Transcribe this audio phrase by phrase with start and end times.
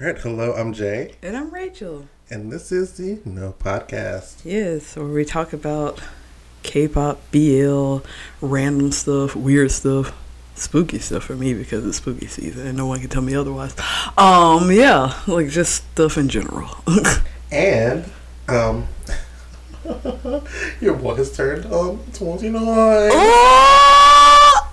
[0.00, 2.08] All right, hello, I'm Jay, And I'm Rachel.
[2.30, 4.40] and this is the No Podcast.
[4.44, 6.00] Yes, where we talk about
[6.62, 7.98] K pop, BL,
[8.40, 10.12] random stuff, weird stuff,
[10.56, 13.74] spooky stuff for me because it's spooky season and no one can tell me otherwise.
[14.18, 16.68] Um, yeah, like just stuff in general.
[17.54, 18.10] And,
[18.48, 18.88] um,
[20.80, 22.62] your boy has turned um 29.
[22.64, 24.72] oh!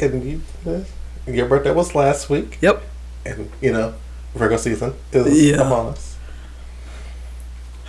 [0.00, 0.82] And you, uh,
[1.26, 2.80] your birthday was last week, Yep.
[3.28, 3.94] And, you know,
[4.34, 5.62] Virgo season is Yeah.
[5.62, 6.16] among us.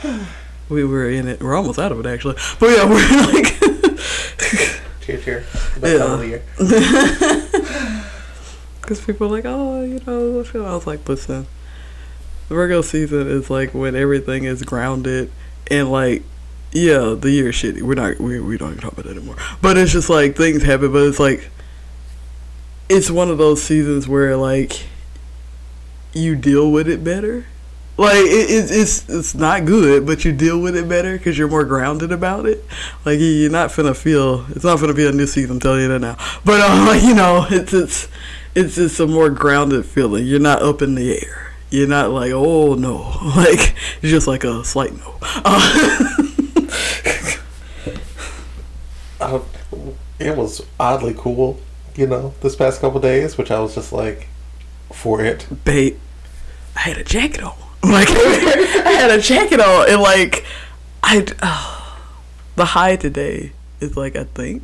[0.70, 1.42] We were in it.
[1.42, 2.36] We're almost out of it actually.
[2.60, 3.60] But yeah, we're like
[5.02, 5.44] Cheer, cheer.
[5.82, 6.14] Yeah.
[6.14, 6.44] of the year.
[8.82, 11.46] Because people are like, oh, you know, I was like, listen,
[12.48, 15.32] Virgo season is like when everything is grounded
[15.70, 16.24] and like,
[16.72, 17.84] yeah, the year is shitty.
[17.84, 19.36] We're not, we, we don't even talk about that anymore.
[19.62, 21.50] But it's just like things happen, but it's like,
[22.90, 24.86] it's one of those seasons where like
[26.14, 27.46] you deal with it better.
[27.98, 31.50] Like it, it, it's it's not good, but you deal with it better because you're
[31.50, 32.64] more grounded about it.
[33.06, 35.52] Like you- you're not finna feel it's not finna be a new season.
[35.52, 36.18] I'm telling you that now.
[36.46, 38.08] But uh, you know, it's it's
[38.56, 40.26] it's just a more grounded feeling.
[40.26, 41.54] You're not up in the air.
[41.72, 42.96] You're not like oh no,
[43.36, 45.16] like it's just like a slight no.
[49.22, 49.42] Uh,
[50.20, 51.60] it was oddly cool,
[51.96, 54.28] you know, this past couple days, which I was just like,
[54.94, 55.48] for it.
[55.64, 55.98] babe,
[56.76, 57.56] I had a jacket on.
[57.82, 60.46] Like I had a jacket on, and like
[61.02, 62.00] I, uh,
[62.58, 64.64] the high today is like I think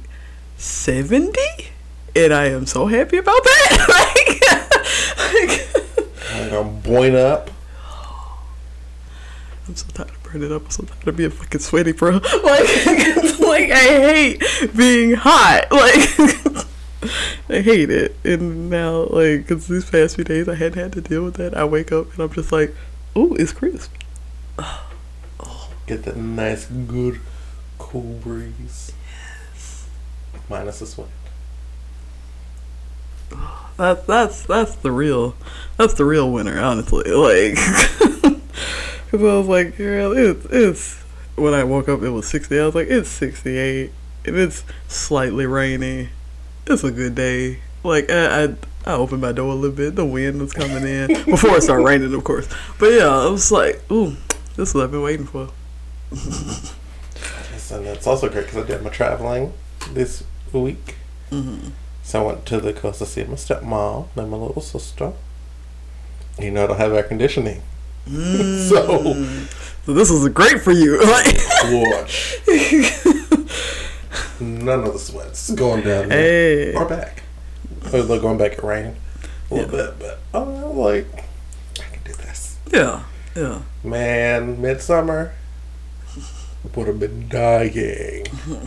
[0.58, 1.70] seventy,
[2.14, 3.86] and I am so happy about that.
[3.96, 5.48] like,
[6.42, 7.50] like I'm boing up.
[9.68, 10.66] I'm so tired of burning it up.
[10.66, 12.12] I'm so tired of being fucking sweaty, bro.
[12.20, 12.86] Like,
[13.40, 14.44] like I hate
[14.76, 15.68] being hot.
[15.72, 16.66] Like.
[17.50, 21.02] I hate it, and now like, cause these past few days I hadn't had to
[21.02, 21.56] deal with that.
[21.56, 22.76] I wake up and I'm just like,
[23.18, 23.92] "Ooh, it's crisp."
[25.88, 27.20] Get that nice, good,
[27.78, 28.92] cool breeze.
[29.54, 29.88] Yes.
[30.50, 31.08] Minus the sweat.
[33.78, 35.36] That's that's that's the real,
[35.78, 37.04] that's the real winner, honestly.
[37.12, 37.56] Like,
[39.12, 41.04] cause I was like, girl, it's it's.
[41.36, 42.58] When I woke up, it was sixty.
[42.58, 43.92] I was like, it's sixty eight,
[44.24, 46.10] and it's slightly rainy.
[46.68, 47.60] It's a good day.
[47.84, 48.56] Like I, I
[48.86, 49.96] I opened my door a little bit.
[49.96, 52.48] The wind was coming in before it started raining, of course.
[52.80, 54.16] But yeah, I was like, ooh,
[54.56, 55.50] this is what I've been waiting for.
[57.72, 59.52] And it's also great because I did my traveling
[59.92, 60.96] this week.
[61.32, 61.70] hmm
[62.04, 65.14] So I went to the coast to see my stepmom and my little sister.
[66.40, 67.64] You know, I don't have air conditioning.
[68.08, 69.16] So-
[69.86, 71.00] so this is great for you.
[71.02, 72.38] Watch.
[74.40, 77.24] None of the sweats going down hey, Or back.
[77.94, 78.96] Or they're going back at rain
[79.52, 79.86] a little Yeah.
[79.92, 81.08] bit, but I'm like,
[81.80, 82.58] I can do this.
[82.72, 83.04] yeah,
[83.36, 83.62] yeah.
[83.84, 85.34] Man, midsummer
[86.76, 88.26] would have been dying.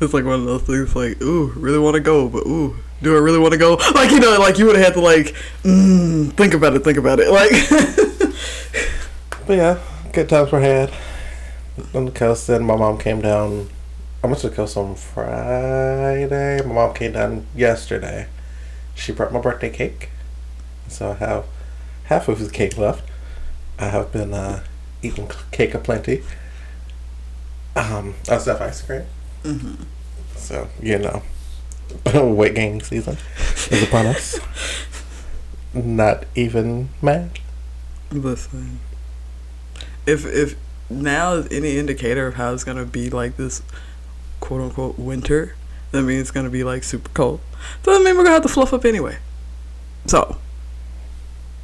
[0.00, 3.14] It's like one of those things like, ooh, really want to go, but ooh, do
[3.16, 3.74] I really want to go?
[3.94, 5.34] Like, you know, like you would have had to like,
[5.64, 7.30] mm, think about it, think about it.
[7.30, 7.50] Like,
[9.46, 9.78] But yeah,
[10.12, 10.92] good times were had
[11.94, 12.46] on the coast.
[12.46, 13.68] Then my mom came down.
[14.22, 16.60] I went to the coast on Friday.
[16.64, 18.26] My mom came down yesterday.
[18.94, 20.08] She brought my birthday cake,
[20.88, 21.44] so I have
[22.04, 23.08] half of the cake left.
[23.78, 24.64] I have been uh,
[25.02, 26.22] eating cake aplenty.
[27.76, 29.04] Um, I also have ice cream,
[29.44, 29.84] Mhm.
[30.34, 31.22] so you know,
[32.34, 33.18] weight gaining season
[33.70, 34.40] is upon us.
[35.72, 37.38] Not even mad.
[38.10, 38.80] listen,
[40.06, 40.56] if if
[40.90, 43.62] now is any indicator of how it's gonna be like this,
[44.40, 45.54] quote unquote winter,
[45.92, 47.40] that means it's gonna be like super cold.
[47.82, 49.18] Doesn't mean we're gonna have to fluff up anyway.
[50.06, 50.38] So.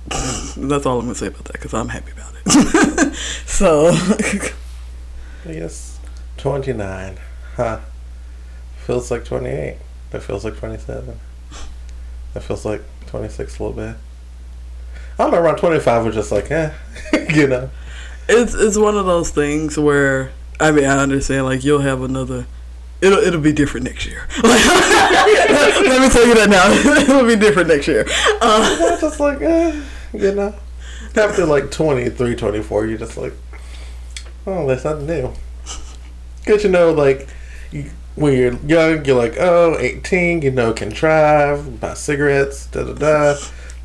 [0.08, 3.14] That's all I'm gonna say about that because I'm happy about it.
[3.46, 3.90] so,
[5.46, 5.98] Yes,
[6.38, 7.18] 29.
[7.56, 7.80] Huh.
[8.78, 9.76] Feels like 28.
[10.10, 11.18] That feels like 27.
[12.34, 13.96] That feels like 26 a little bit.
[15.18, 16.72] I don't know, around 25 was just like, eh,
[17.32, 17.70] you know.
[18.28, 22.46] it's it's one of those things where I mean I understand like you'll have another
[23.04, 24.26] it'll it'll be different next year.
[24.42, 26.70] Let me tell you that now.
[27.00, 28.06] it'll be different next year.
[28.40, 30.54] Uh, just like, eh, you know.
[31.16, 33.34] After like 23, 24, you're just like,
[34.46, 35.32] oh, that's something new.
[36.40, 37.28] Because, you know, like,
[37.70, 42.82] you, when you're young, you're like, oh, 18, you know, can drive, buy cigarettes, da
[42.82, 43.36] da da.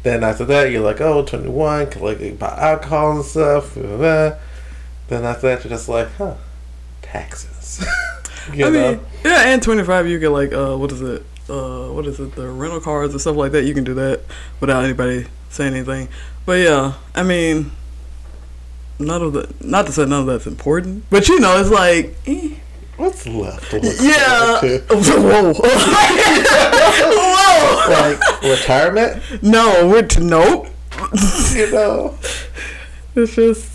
[0.01, 3.75] Then after that, you're like, oh, 21, can like buy alcohol and stuff.
[3.75, 4.35] Da, da, da.
[5.07, 6.35] Then after that, you're just like, huh,
[7.01, 7.85] taxes.
[8.53, 8.91] you I know?
[8.91, 11.23] mean, yeah, and twenty five you get like uh what is it?
[11.49, 14.21] Uh what is it, the rental cars and stuff like that, you can do that
[14.59, 16.07] without anybody saying anything.
[16.45, 17.71] But yeah, I mean,
[18.99, 22.15] none of the not to say none of that's important, but you know, it's like.
[22.25, 22.55] Eh.
[22.97, 23.71] What's left?
[23.71, 24.57] look Yeah.
[24.59, 24.83] to?
[24.89, 25.53] Whoa.
[26.73, 27.89] Whoa.
[27.89, 30.67] Like retirement, No, we're t- nope.
[31.53, 32.17] you know.
[33.15, 33.68] It's just.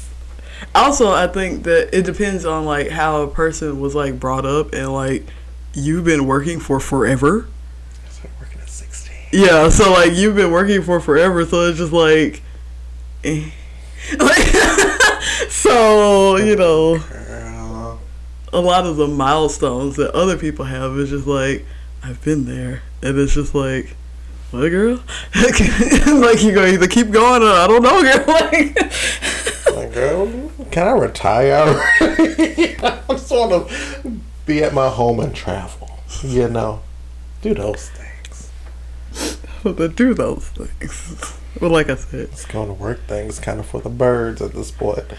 [0.74, 4.72] Also, I think that it depends on like how a person was like brought up
[4.72, 5.24] and like
[5.72, 7.46] you've been working for forever.
[8.10, 9.16] Started working at sixteen.
[9.32, 12.42] Yeah, so like you've been working for forever, so it's just like,
[13.22, 13.50] eh.
[14.18, 14.46] like
[15.48, 18.00] so you know Girl.
[18.52, 21.64] a lot of the milestones that other people have is just like
[22.02, 23.96] I've been there, and it's just like.
[24.50, 25.02] What girl?
[25.34, 28.24] like you go either keep going or I don't know, girl.
[28.28, 28.78] Like,
[29.84, 32.74] Like, girl, can I retire already?
[32.78, 34.10] I just want to
[34.46, 35.90] be at my home and travel.
[36.22, 36.80] You know,
[37.42, 38.50] do those things.
[39.62, 41.38] to do those things.
[41.60, 44.54] But like I said, It's going to work things kind of for the birds at
[44.54, 45.04] this point.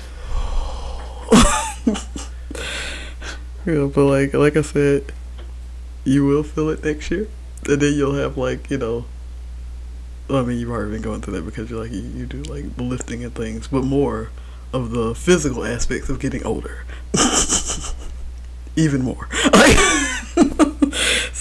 [3.67, 5.11] yeah, but like like I said,
[6.03, 7.27] you will feel it next year,
[7.67, 9.05] and then you'll have like you know.
[10.27, 12.75] I mean, you've already been going through that because you're like you, you do like
[12.77, 14.31] the lifting and things, but more
[14.75, 16.85] of the physical aspects of getting older.
[18.75, 19.29] Even more.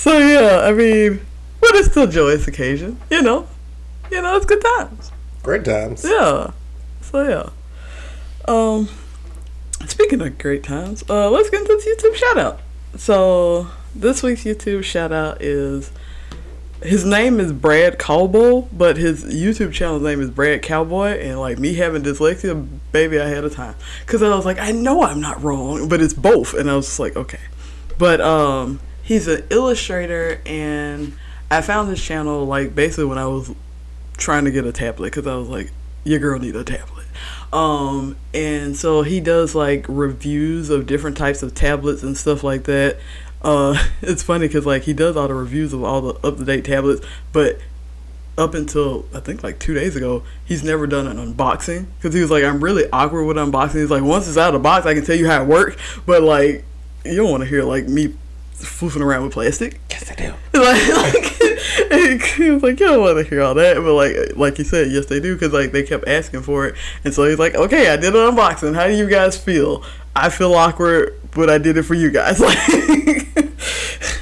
[0.05, 1.25] So yeah, I mean,
[1.63, 3.49] but it's still a joyous occasion, you know.
[4.11, 5.11] You know, it's good times.
[5.43, 6.05] Great times.
[6.05, 6.51] Yeah.
[7.01, 7.49] So yeah.
[8.47, 8.91] Um
[9.87, 12.61] speaking of great times, uh let's get into this YouTube shout out.
[12.99, 15.91] So this week's YouTube shout out is
[16.85, 21.59] his name is Brad Colbow, but his YouTube channel's name is Brad Cowboy, and like
[21.59, 23.75] me having dyslexia, baby, I had a time.
[24.07, 26.87] Cause I was like, I know I'm not wrong, but it's both, and I was
[26.87, 27.41] just like, okay.
[27.99, 31.15] But um, he's an illustrator, and
[31.51, 33.51] I found his channel like basically when I was
[34.19, 35.73] trying to get a tablet, cause I was like,
[36.05, 37.07] your girl need a tablet.
[37.51, 42.65] Um, and so he does like reviews of different types of tablets and stuff like
[42.65, 42.99] that.
[43.45, 46.45] Uh, it's funny because like he does all the reviews of all the up to
[46.45, 47.59] date tablets, but
[48.37, 52.21] up until I think like two days ago, he's never done an unboxing because he
[52.21, 53.81] was like, I'm really awkward with unboxing.
[53.81, 55.77] He's like, once it's out of the box, I can tell you how it works,
[56.07, 56.65] but like
[57.05, 58.15] you don't want to hear like me
[58.55, 59.81] floofing around with plastic.
[59.91, 60.35] Yes, I do.
[60.55, 64.57] like, like he was like, you don't want to hear all that, but like, like
[64.57, 67.39] he said, yes, they do, because like they kept asking for it, and so he's
[67.39, 68.75] like, okay, I did an unboxing.
[68.75, 69.85] How do you guys feel?
[70.17, 72.41] I feel awkward, but I did it for you guys.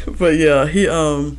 [0.05, 1.39] Like, but yeah, he um,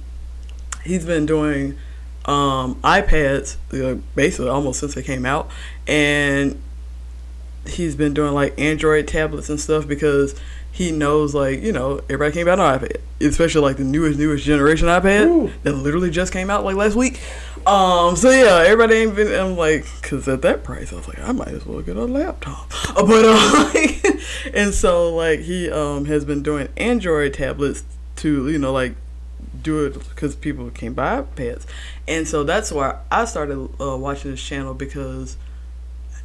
[0.84, 1.78] he's been doing
[2.26, 5.50] um iPads uh, basically almost since they came out,
[5.88, 6.62] and
[7.68, 10.40] he's been doing like Android tablets and stuff because
[10.74, 14.44] he knows like you know everybody came out on iPad, especially like the newest newest
[14.44, 15.52] generation iPad Ooh.
[15.62, 17.22] that literally just came out like last week.
[17.68, 19.40] Um, so yeah, everybody ain't been.
[19.40, 22.06] I'm like, cause at that price, I was like, I might as well get a
[22.06, 22.72] laptop.
[22.98, 24.04] Uh, But uh, like,
[24.56, 27.84] and so like he um has been doing Android tablets
[28.18, 28.96] to you know like
[29.62, 31.68] do it because people can't buy iPads,
[32.08, 35.38] and so that's why I started uh, watching this channel because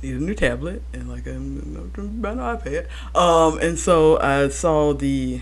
[0.03, 3.17] need a new tablet and like I'm about an iPad.
[3.17, 5.41] Um, and so I saw the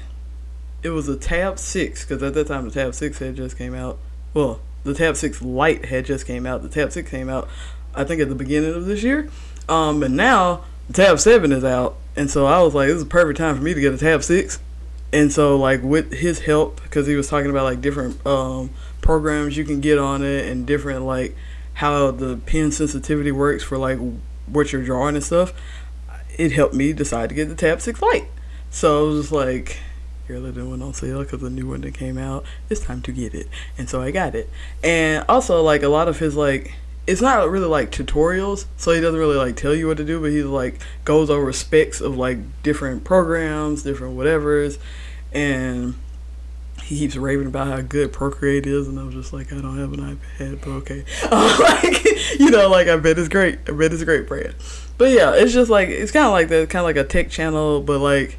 [0.82, 3.74] it was a Tab Six because at that time the Tab Six had just came
[3.74, 3.98] out.
[4.34, 6.62] Well, the Tab Six Lite had just came out.
[6.62, 7.48] The Tab Six came out,
[7.94, 9.28] I think, at the beginning of this year.
[9.68, 13.02] Um, and now the Tab Seven is out, and so I was like, this is
[13.02, 14.60] a perfect time for me to get a Tab Six.
[15.12, 19.56] And so, like with his help, because he was talking about like different um, programs
[19.56, 21.36] you can get on it, and different like
[21.74, 23.98] how the pen sensitivity works for like
[24.46, 25.52] what you're drawing and stuff.
[26.36, 28.28] It helped me decide to get the Tab Six Lite.
[28.70, 29.78] So I was just like,
[30.28, 32.44] "You're the new one on sale because the new one that came out.
[32.68, 33.48] It's time to get it."
[33.78, 34.50] And so I got it.
[34.82, 36.74] And also, like a lot of his like,
[37.06, 40.20] it's not really like tutorials, so he doesn't really like tell you what to do,
[40.20, 44.78] but he like goes over specs of like different programs, different whatevers,
[45.32, 45.94] and
[46.86, 49.92] he keeps raving about how good Procreate is, and I'm just like, I don't have
[49.92, 51.04] an iPad, but okay.
[51.28, 52.04] Uh, like,
[52.38, 53.58] you know, like I bet it's great.
[53.66, 54.54] I bet it's a great, brand.
[54.96, 57.28] But yeah, it's just like it's kind of like that, kind of like a tech
[57.28, 58.38] channel, but like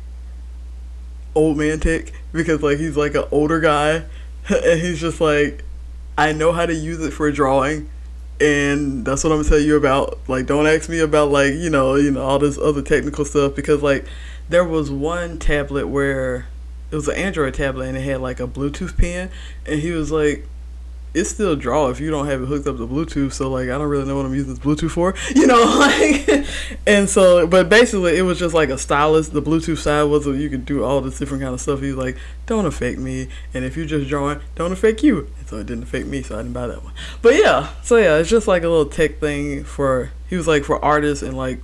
[1.35, 4.05] old man tech because like he's like an older guy,
[4.47, 5.65] and he's just like,
[6.17, 7.89] I know how to use it for drawing.
[8.39, 10.19] And that's what I'm gonna tell you about.
[10.29, 13.55] Like, don't ask me about like you know, you know all this other technical stuff
[13.55, 14.05] because like
[14.47, 16.47] there was one tablet where
[16.91, 19.29] it was an Android tablet and it had like a Bluetooth pen,
[19.65, 20.47] and he was like,
[21.13, 23.33] it still draw if you don't have it hooked up to Bluetooth.
[23.33, 25.63] So like I don't really know what I'm using this Bluetooth for, you know.
[25.77, 26.45] Like,
[26.85, 29.29] and so but basically it was just like a stylus.
[29.29, 31.81] The Bluetooth side was so you could do all this different kind of stuff.
[31.81, 35.31] He's like, don't affect me, and if you're just drawing, don't affect you.
[35.39, 36.93] And so it didn't affect me, so I didn't buy that one.
[37.21, 40.11] But yeah, so yeah, it's just like a little tech thing for.
[40.29, 41.61] He was like for artists and like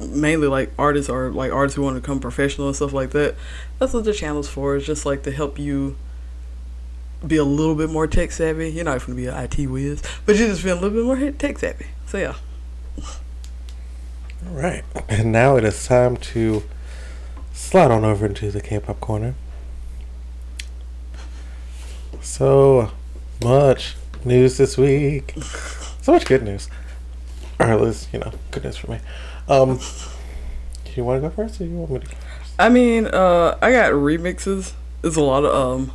[0.00, 3.34] mainly like artists or like artists who want to become professional and stuff like that.
[3.78, 4.76] That's what the channel's for.
[4.76, 5.96] It's just like to help you
[7.26, 8.70] be a little bit more tech savvy.
[8.70, 11.04] You're not going to be an IT whiz, but you just feel a little bit
[11.04, 11.86] more tech savvy.
[12.06, 12.34] So yeah.
[14.46, 16.62] All right, and now it is time to
[17.52, 19.34] slide on over into the K-pop corner.
[22.22, 22.90] So
[23.42, 25.34] much news this week.
[26.00, 26.70] So much good news.
[27.58, 29.00] Or at least, you know, good news for me.
[29.50, 29.80] Um,
[30.84, 32.54] do you want to go first, or you want me to go first?
[32.56, 34.74] I mean, uh, I got remixes.
[35.02, 35.92] There's a lot of um.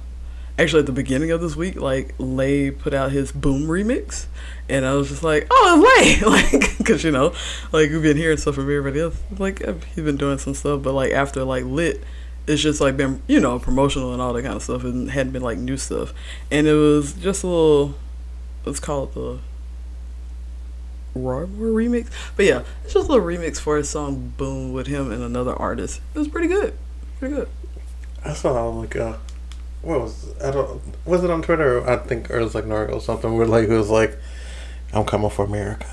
[0.57, 4.27] Actually, at the beginning of this week, like Lay put out his Boom remix,
[4.67, 7.33] and I was just like, "Oh, Lay!" like, because you know,
[7.71, 9.17] like we've been hearing stuff from everybody else.
[9.38, 12.03] Like he's been doing some stuff, but like after like Lit,
[12.47, 15.31] it's just like been you know promotional and all that kind of stuff, and hadn't
[15.31, 16.13] been like new stuff.
[16.51, 17.95] And it was just a little,
[18.65, 19.39] let's call it the
[21.15, 22.07] Roar remix.
[22.36, 25.55] But yeah, it's just a little remix for his song Boom with him and another
[25.55, 26.01] artist.
[26.13, 26.74] It was pretty good.
[27.19, 27.48] Pretty good.
[28.24, 29.17] I saw like uh,
[29.81, 31.79] what was I don't was it on Twitter?
[31.79, 33.36] Or I think or it was like Nora or something.
[33.38, 34.17] Where like it was like,
[34.93, 35.88] I'm coming for America.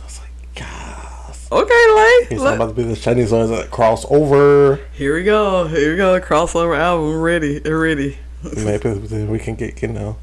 [0.00, 1.48] I was like, yes.
[1.52, 1.62] Okay,
[1.94, 4.80] like He's about to be the Chinese ones that cross over.
[4.92, 5.68] here we go.
[5.68, 6.20] Here we go.
[6.20, 7.60] Crossover album ready.
[7.60, 8.18] Ready.
[8.56, 10.16] Maybe we can get you know,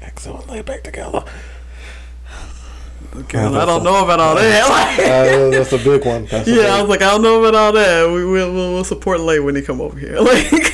[0.00, 1.24] EXO and Lay back together.
[3.14, 4.68] Okay, Yeah, I don't a- know about all that.
[4.98, 6.24] Like, Uh, that's a big one.
[6.26, 8.06] That's a yeah, I was like, I don't know about all that.
[8.08, 10.16] We will we'll, we'll support Lay when he come over here.
[10.20, 10.50] Like,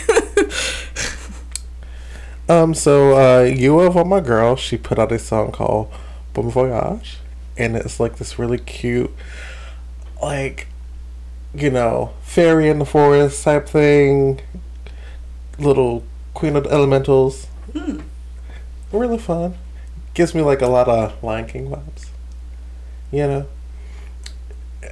[2.49, 5.93] Um, so uh, you of my girl, she put out a song called
[6.33, 7.19] Bon Voyage,
[7.59, 9.11] and it's like this really cute,
[10.23, 10.67] like,
[11.55, 14.41] you know, fairy in the forest type thing.
[15.59, 17.49] Little Queen of the Elementals,
[18.93, 19.55] really fun.
[20.15, 22.08] Gives me like a lot of Lion King vibes,
[23.11, 23.47] you know.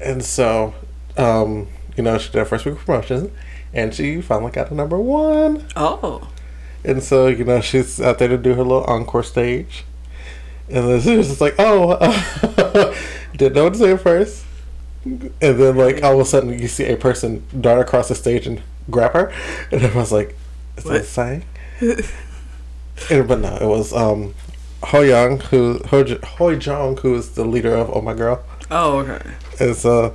[0.03, 0.75] And so,
[1.17, 3.33] um, you know, she did her first week of promotion,
[3.73, 5.67] and she finally got to number one.
[5.77, 6.29] oh,
[6.85, 9.85] And so, you know, she's out there to do her little encore stage.
[10.69, 11.97] And then she was just like, oh,
[13.37, 14.45] didn't know what to say at first.
[15.05, 18.47] And then, like, all of a sudden, you see a person dart across the stage
[18.47, 19.33] and grab her.
[19.71, 20.37] And I was like,
[20.77, 21.45] is that a sign?
[21.81, 24.35] and, but no, it was um,
[24.85, 28.45] Ho Young, who, Ho, Hyojung, who is the leader of Oh My Girl.
[28.71, 29.31] oh, okay.
[29.59, 30.15] And so,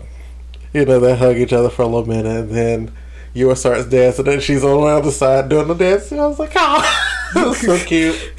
[0.73, 2.91] you know, they hug each other for a little minute, and then
[3.35, 6.11] YooA starts dancing, and she's on the other side doing the dance.
[6.11, 8.33] And I was like, oh, so cute.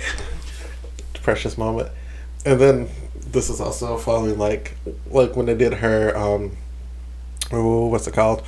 [1.23, 1.91] Precious moment.
[2.45, 4.76] And then this is also following, like,
[5.11, 6.57] like when they did her, um,
[7.52, 8.43] oh, what's it called?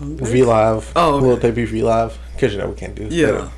[0.00, 0.92] V Live.
[0.96, 1.22] Oh, okay.
[1.26, 2.18] little debut V Live.
[2.34, 3.50] Because, you know, we can't do Yeah.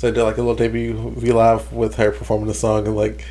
[0.00, 2.96] So I did like a little debut V Live with her performing the song, and
[2.96, 3.22] like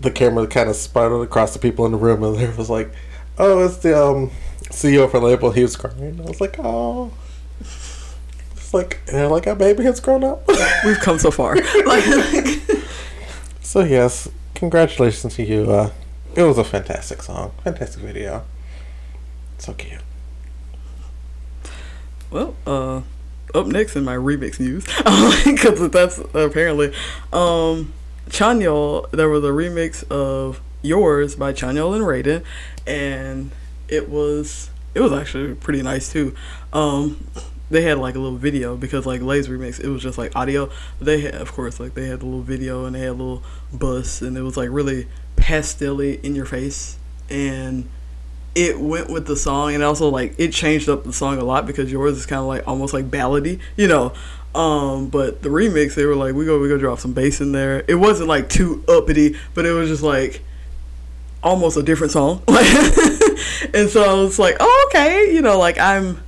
[0.00, 2.92] the camera kind of spiraled across the people in the room, and there was like,
[3.38, 4.32] "Oh, it's the um,
[4.70, 6.18] CEO for the label." He was crying.
[6.20, 7.12] I was like, "Oh."
[7.60, 10.42] It's like, and they're like, our baby has grown up.
[10.84, 11.54] We've come so far.
[11.86, 12.04] like,
[13.60, 15.70] so yes, congratulations to you.
[15.70, 15.90] Uh,
[16.34, 18.42] it was a fantastic song, fantastic video.
[19.58, 20.00] So cute.
[22.32, 23.02] Well, uh,
[23.54, 24.84] up next in my remix news,
[25.44, 26.92] because that's apparently,
[27.32, 27.92] um,
[28.28, 32.44] Chanyeol, there was a remix of Yours by Chanyeol and Raiden,
[32.86, 33.50] and
[33.88, 36.34] it was, it was actually pretty nice too.
[36.72, 37.26] Um,
[37.70, 40.70] they had like a little video because like Lay's remix, it was just like audio.
[41.00, 43.42] They had, of course, like they had a little video and they had a little
[43.72, 46.98] bus, and it was like really pastel-y in your face,
[47.30, 47.88] and
[48.54, 51.66] it went with the song and also like it changed up the song a lot
[51.66, 54.12] because yours is kind of like almost like ballady, you know.
[54.54, 57.52] Um, but the remix they were like we go we go drop some bass in
[57.52, 57.84] there.
[57.88, 60.42] It wasn't like too uppity, but it was just like
[61.42, 62.42] almost a different song.
[62.48, 66.22] and so I was like, oh okay, you know, like I'm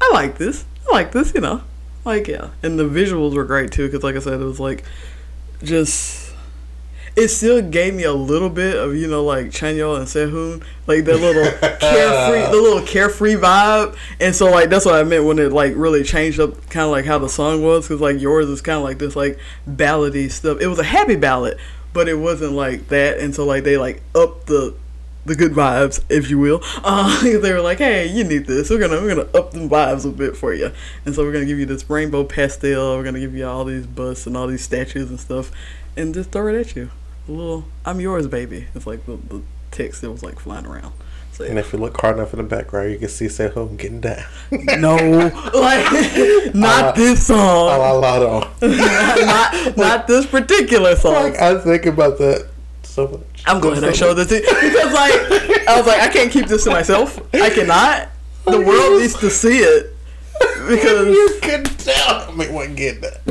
[0.00, 0.64] I like this.
[0.88, 1.62] I like this, you know.
[2.04, 4.84] Like yeah, and the visuals were great too because like I said, it was like
[5.62, 6.27] just
[7.18, 11.04] it still gave me a little bit of you know like Chanyeol and Sehun, like
[11.04, 15.40] that little carefree, the little carefree vibe, and so like that's what I meant when
[15.40, 18.48] it like really changed up kind of like how the song was, because like yours
[18.48, 20.60] is kind of like this like ballady stuff.
[20.60, 21.58] It was a happy ballad,
[21.92, 24.76] but it wasn't like that, and so like they like upped the
[25.26, 26.60] the good vibes, if you will.
[26.84, 28.70] Uh, they were like, "Hey, you need this.
[28.70, 30.70] We're gonna we're gonna up the vibes a bit for you."
[31.04, 32.96] And so we're gonna give you this rainbow pastel.
[32.96, 35.50] We're gonna give you all these busts and all these statues and stuff,
[35.96, 36.90] and just throw it at you.
[37.28, 38.66] A little, I'm yours, baby.
[38.74, 40.92] It's like the, the text that was like flying around.
[41.32, 44.00] So, And if you look hard enough in the background, you can see Sehun getting
[44.00, 44.24] down.
[44.50, 44.96] no,
[45.54, 45.92] like
[46.54, 48.50] not Uh, this A song, lotto.
[48.66, 51.12] not not this particular song.
[51.14, 52.48] Like, I think about that
[52.82, 53.42] so much.
[53.46, 56.46] I'm glad I showed this to you because, like, I was like, I can't keep
[56.46, 57.20] this to myself.
[57.34, 58.08] I cannot.
[58.46, 59.94] The world needs to see it
[60.66, 62.30] because, you couldn't tell.
[62.30, 63.24] I mean, wasn't getting that.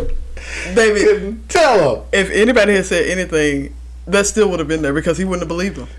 [0.75, 2.06] baby, Couldn't tell him.
[2.13, 3.74] if anybody had said anything,
[4.08, 5.88] that still would have been there because he wouldn't have believed them.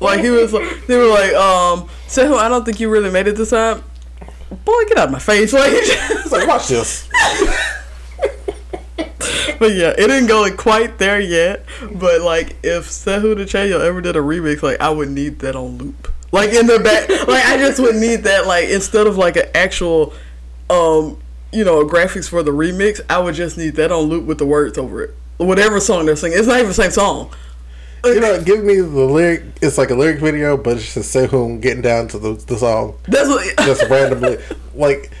[0.00, 3.28] Like he was, like, they were like, um, Sehu, I don't think you really made
[3.28, 3.82] it this time.
[4.64, 5.52] Boy, get out of my face!
[5.52, 7.08] Like, It's like, watch this.
[9.58, 11.64] But yeah, it didn't go quite there yet.
[11.94, 15.54] But like, if Sehu the Chayo ever did a remix, like I would need that
[15.54, 16.12] on loop.
[16.32, 18.48] Like in the back, like I just would need that.
[18.48, 20.14] Like instead of like an actual,
[20.68, 21.20] um,
[21.52, 24.46] you know, graphics for the remix, I would just need that on loop with the
[24.46, 25.14] words over it.
[25.38, 27.32] Whatever song they're singing, it's not even the same song.
[28.04, 29.44] You know, give me the lyric.
[29.62, 32.98] It's like a lyric video, but it's just Sehun getting down to the, the song
[33.04, 33.56] That's what.
[33.66, 34.38] just randomly.
[34.74, 35.12] Like,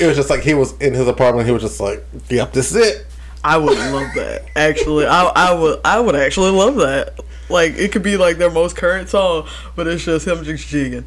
[0.00, 1.46] it was just like he was in his apartment.
[1.46, 3.06] He was just like, yep, this is it.
[3.42, 4.44] I would love that.
[4.54, 7.18] Actually, I I would I would actually love that.
[7.48, 11.06] Like it could be like their most current song, but it's just him just jigging.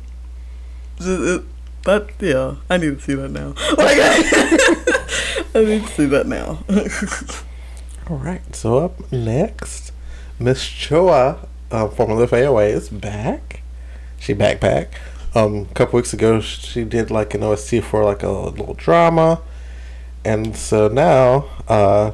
[0.97, 1.43] Just, it,
[1.85, 3.53] that yeah, I need to see that now.
[3.77, 3.97] Like
[5.55, 6.59] I, need to see that now.
[8.09, 8.55] All right.
[8.55, 9.91] So up next,
[10.37, 13.61] Miss Choa, uh, formerly of AOA, is back.
[14.19, 14.87] She backpack.
[15.35, 19.41] Um, a couple weeks ago, she did like an OST for like a little drama,
[20.23, 22.11] and so now, uh,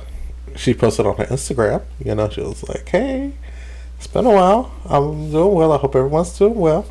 [0.56, 1.84] she posted on her Instagram.
[2.04, 3.34] You know, she was like, "Hey,
[3.98, 4.72] it's been a while.
[4.86, 5.74] I'm doing well.
[5.74, 6.86] I hope everyone's doing well."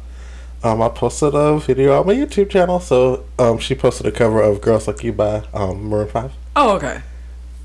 [0.63, 4.43] Um, I posted a video on my YouTube channel, so um, she posted a cover
[4.43, 6.33] of "Girls Like You" by um, Maroon Five.
[6.57, 7.01] oh okay.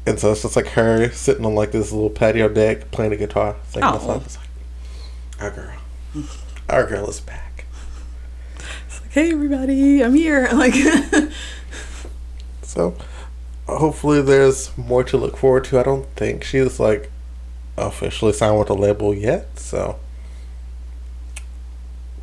[0.05, 3.17] And so it's just like her sitting on like this little patio deck playing a
[3.17, 3.99] guitar, singing Oh.
[3.99, 4.21] song.
[4.25, 4.47] It's like,
[5.39, 6.25] our girl,
[6.69, 7.65] our girl is back.
[8.87, 10.49] It's like, hey everybody, I'm here.
[10.53, 10.73] Like
[12.63, 12.95] So
[13.67, 15.79] hopefully there's more to look forward to.
[15.79, 17.09] I don't think she's like
[17.77, 19.57] officially signed with the label yet.
[19.59, 19.99] So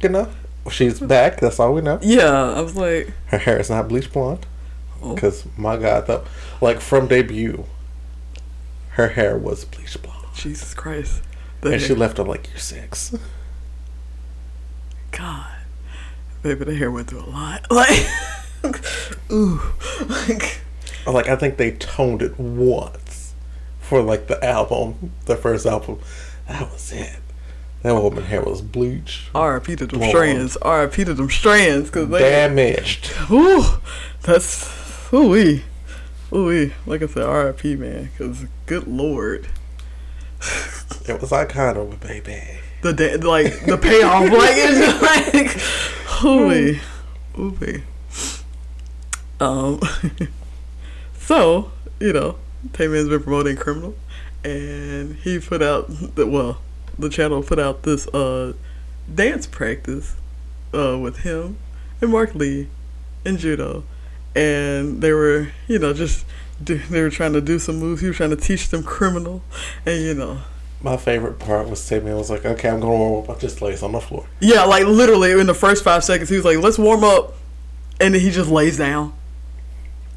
[0.02, 0.28] you know,
[0.70, 1.06] she's hmm.
[1.06, 1.40] back.
[1.40, 1.98] That's all we know.
[2.02, 4.46] yeah, I was like, Her hair is not bleach blonde.
[5.02, 5.14] Oh.
[5.14, 6.24] Because my God, though,
[6.60, 7.64] like from debut,
[8.90, 11.22] her hair was bleach blonde, Jesus Christ.
[11.60, 13.16] The and she left at like year six.
[15.12, 15.56] God,
[16.42, 17.66] baby, the hair went through a lot.
[18.62, 18.84] Like,
[19.32, 19.62] ooh,
[20.06, 20.60] like.
[21.06, 23.32] Like I think they toned it once
[23.80, 25.98] for like the album, the first album.
[26.46, 27.20] That was it.
[27.82, 29.76] That woman hair was bleach, R.I.P.
[29.76, 30.58] to them strands.
[30.58, 31.04] R.I.P.
[31.06, 31.88] to them strands.
[31.88, 33.12] Cause they, damaged.
[33.30, 33.64] ooh,
[34.22, 34.70] that's
[35.14, 35.64] ooh wee,
[36.32, 36.70] ooh.
[36.86, 37.76] Like I said, R.I.P.
[37.76, 38.10] Man.
[38.18, 39.48] Cause good lord,
[41.08, 42.58] It was iconic, baby.
[42.82, 46.80] the da- like the payoff, like it's like ooh wee,
[47.38, 47.82] ooh.
[49.40, 49.80] Um,
[51.18, 52.36] so you know,
[52.72, 53.94] Taemin's been promoting Criminal,
[54.44, 56.60] and he put out the well,
[56.98, 58.52] the channel put out this uh
[59.12, 60.14] dance practice
[60.74, 61.56] uh with him
[62.00, 62.68] and Mark Lee
[63.24, 63.84] and Judo,
[64.34, 66.24] and they were you know just
[66.62, 68.00] do, they were trying to do some moves.
[68.00, 69.42] He was trying to teach them Criminal,
[69.86, 70.38] and you know.
[70.82, 73.36] My favorite part was Timmy was like, "Okay, I'm gonna warm up.
[73.36, 76.36] I just lays on the floor." Yeah, like literally in the first five seconds, he
[76.36, 77.34] was like, "Let's warm up,"
[78.00, 79.12] and then he just lays down.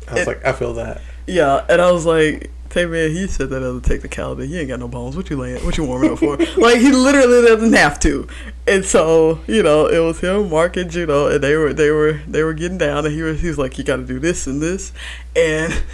[0.10, 3.62] I was like, "I feel that." Yeah, and I was like, "Taemin, he said that
[3.62, 4.48] other technicality.
[4.48, 5.16] He ain't got no bones.
[5.16, 5.64] What you laying?
[5.64, 8.28] What you warming up for?" like he literally doesn't have to.
[8.68, 12.22] And so you know, it was him, Mark, and Juno, and they were they were
[12.28, 14.48] they were getting down, and he was he was like, "You got to do this
[14.48, 14.92] and this,"
[15.36, 15.84] and.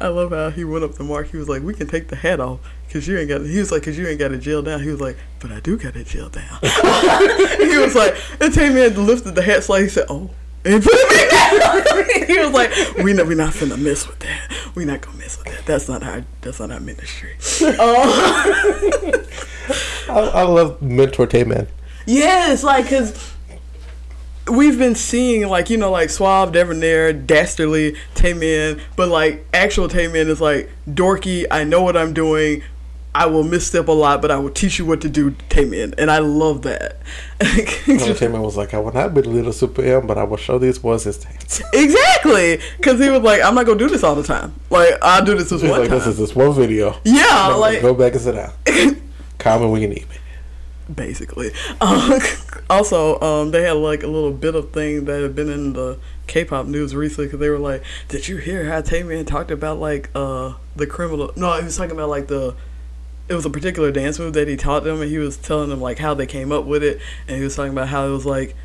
[0.00, 1.30] I love how he went up to Mark.
[1.30, 3.70] He was like, "We can take the hat off because you ain't got." He was
[3.70, 5.94] like, "Cause you ain't got it jail down." He was like, "But I do got
[5.94, 9.84] it jail down." he was like, and Taemin lifted the hat slightly.
[9.84, 10.30] He said, "Oh."
[10.64, 12.26] And put it back down.
[12.28, 12.70] he was like,
[13.04, 14.52] "We know we not finna mess with that.
[14.74, 15.64] We not gonna mess with that.
[15.64, 16.24] That's not our.
[16.42, 19.24] That's not our ministry." Oh,
[20.08, 21.66] I, I love mentor Taemin.
[22.06, 23.32] yes, like because
[24.50, 30.26] we've been seeing like you know like suave, debonair, dastardly Taemin, but like actual Taemin
[30.28, 31.46] is like dorky.
[31.50, 32.62] I know what I'm doing.
[33.14, 36.10] I will misstep a lot, but I will teach you what to do, Taemin, and
[36.10, 36.98] I love that.
[37.40, 40.36] Mentor Taemin was like, "I will not be the little super M, but I will
[40.36, 44.04] show these boys his dance." Exactly, because he was like, "I'm not gonna do this
[44.04, 44.54] all the time.
[44.70, 46.96] Like, I'll do this this He's one like, time." "This is this one video.
[47.04, 48.52] yeah, Now like go back and sit down.
[49.38, 50.16] Call me when you need me."
[50.94, 51.52] basically.
[51.80, 52.18] Um,
[52.70, 55.98] also, um, they had like a little bit of thing that had been in the
[56.26, 60.10] K-pop news recently because they were like, "Did you hear how Taemin talked about like
[60.14, 62.54] uh the criminal?" No, he was talking about like the.
[63.30, 65.80] It was a particular dance move that he taught them, and he was telling them
[65.80, 68.26] like how they came up with it, and he was talking about how it was
[68.26, 68.56] like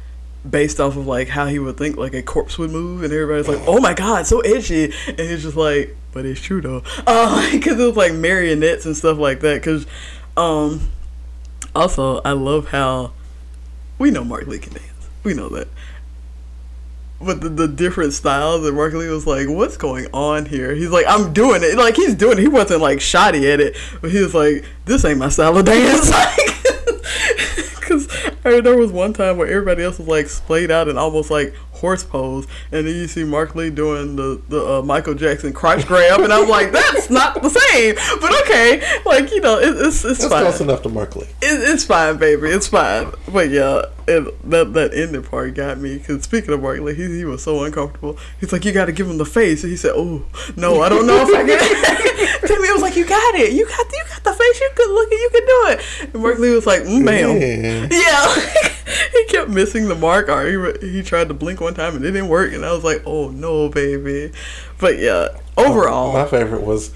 [0.49, 3.47] based off of like how he would think like a corpse would move, and everybody's
[3.47, 6.79] like, "Oh my god, so edgy," and he's just like, "But it's true though,"
[7.51, 9.61] because it was like marionettes and stuff like that.
[9.61, 9.85] Because,
[10.35, 10.89] um,
[11.75, 13.11] also I love how
[13.99, 15.67] we know Mark Lee can dance, we know that.
[17.21, 20.89] But the, the different styles and Mark Lee was like, "What's going on here?" He's
[20.89, 22.41] like, "I'm doing it." Like he's doing it.
[22.41, 25.65] He wasn't like shoddy at it, but he was like, "This ain't my style of
[25.65, 26.45] dance." Like,
[27.79, 28.07] because
[28.43, 32.03] there was one time where everybody else was like splayed out and almost like horse
[32.03, 36.21] pose, and then you see Mark Lee doing the the uh, Michael Jackson crotch grab,
[36.21, 40.03] and I was like, "That's not the same." But okay, like you know, it, it's
[40.05, 40.43] it's That's fine.
[40.43, 41.25] close enough to Mark Lee.
[41.41, 42.49] It, it's fine, baby.
[42.49, 43.11] It's fine.
[43.31, 45.97] But yeah, and that that ending part got me.
[45.97, 48.17] Because speaking of Mark Lee, he, he was so uncomfortable.
[48.39, 49.63] He's like, you got to give him the face.
[49.63, 52.39] And he said, oh, no, I don't know if I can.
[52.47, 53.53] Timmy was like, you got it.
[53.53, 54.61] You got you got the face.
[54.61, 55.15] You could look it.
[55.15, 56.13] You can do it.
[56.13, 57.37] And Mark Lee was like, mm, ma'am.
[57.41, 57.87] Yeah.
[57.91, 58.71] Yeah.
[59.11, 60.29] He kept missing the mark.
[60.29, 62.53] Or he, he tried to blink one time and it didn't work.
[62.53, 64.31] And I was like, oh, no, baby.
[64.79, 66.13] But yeah, overall.
[66.13, 66.93] My favorite was,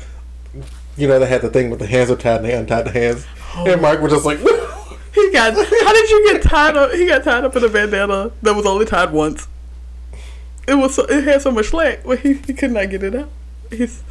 [0.97, 2.91] you know, they had the thing with the hands are tied and they untied the
[2.91, 3.25] hands.
[3.55, 3.71] Oh.
[3.71, 4.39] And Mark was just like,
[5.13, 5.53] He got.
[5.53, 6.91] How did you get tied up?
[6.91, 9.47] He got tied up in a bandana that was only tied once.
[10.67, 10.95] It was.
[10.95, 13.29] So, it had so much slack, but he, he could not get it out.
[13.71, 14.03] He's.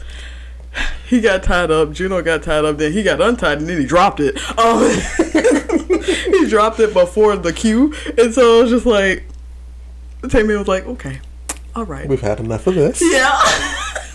[1.07, 1.93] He got tied up.
[1.93, 2.79] Juno got tied up.
[2.79, 4.37] Then he got untied, and then he dropped it.
[4.59, 4.81] Um,
[6.33, 9.25] he dropped it before the cue, and so it was just like.
[10.29, 11.21] Tammy was like, "Okay,
[11.75, 13.01] all right." we've had enough of this.
[13.01, 13.41] Yeah.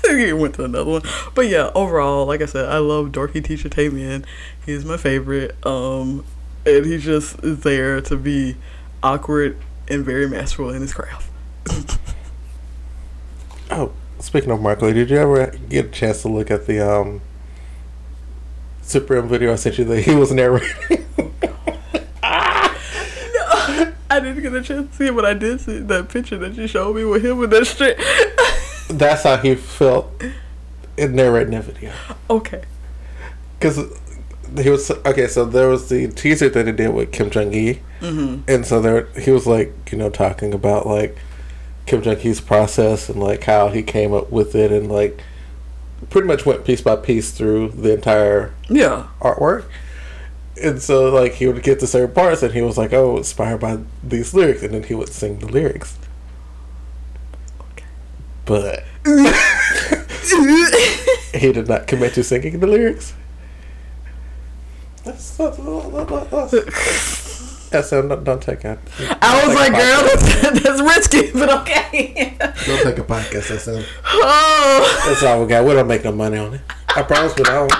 [0.17, 1.02] he went to another one.
[1.34, 4.26] But yeah, overall, like I said, I love Dorky Teacher Taemin.
[4.65, 5.56] He's my favorite.
[5.65, 6.26] Um
[6.65, 8.56] and he's just there to be
[9.02, 11.30] awkward and very masterful in his craft.
[13.71, 13.91] Oh,
[14.23, 17.21] speaking of Lee, did you ever get a chance to look at the um,
[18.81, 20.69] Super M video I sent you that he was narrating?
[24.09, 26.53] I didn't get a chance to see it, but I did see that picture that
[26.55, 27.97] you showed me with him with that shit.
[28.97, 30.12] That's how he felt
[30.97, 31.91] in narrating that video.
[32.29, 32.63] okay.
[33.57, 33.79] Because
[34.62, 35.27] he was okay.
[35.27, 38.41] So there was the teaser that he did with Kim Jung Gi, Mm-hmm.
[38.49, 41.17] and so there he was like you know talking about like
[41.86, 45.22] Kim Gi's process and like how he came up with it and like
[46.10, 49.08] pretty much went piece by piece through the entire Yeah.
[49.22, 49.65] artwork.
[50.62, 53.60] And so like he would get to certain parts and he was like, Oh, inspired
[53.60, 55.98] by these lyrics and then he would sing the lyrics.
[57.72, 57.86] Okay.
[58.46, 58.84] But
[61.34, 63.13] he did not commit to singing the lyrics.
[65.04, 67.22] That's that's, that's,
[67.73, 68.79] that's don't, don't take it.
[69.21, 70.03] I was like, girl,
[70.41, 72.36] that's, that's risky, but okay.
[72.39, 73.81] Don't take a podcast SM.
[74.05, 75.03] oh.
[75.05, 75.65] That's all we got.
[75.65, 76.62] We don't make no money on it.
[76.95, 77.71] I promise we don't.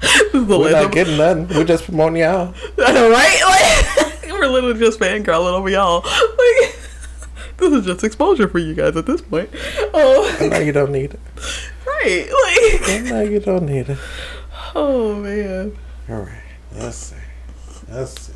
[0.00, 1.48] This is the We're not getting nothing.
[1.48, 2.54] We're just promoting y'all.
[2.78, 3.40] I know, right?
[4.22, 6.00] Like, we're literally just fangirling over y'all.
[6.02, 6.78] Like,
[7.58, 9.50] this is just exposure for you guys at this point.
[9.94, 11.20] Oh, I know you don't need it.
[11.86, 12.26] right.
[12.26, 13.98] Like, I Like, know you don't need it.
[14.74, 15.76] oh man.
[16.08, 16.42] All right.
[16.72, 17.16] Let's see.
[17.90, 18.29] Let's see.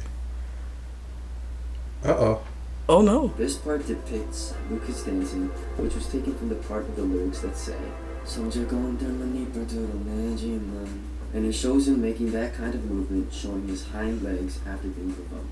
[2.04, 2.42] Uh oh.
[2.86, 3.28] Oh no.
[3.38, 7.56] This part depicts Lucas dancing, which was taken from the part of the lyrics that
[7.56, 7.78] say,
[8.24, 10.86] Soldier going down the Dnieper to the Najima.
[11.32, 15.14] And it shows him making that kind of movement, showing his hind legs after being
[15.14, 15.48] provoked.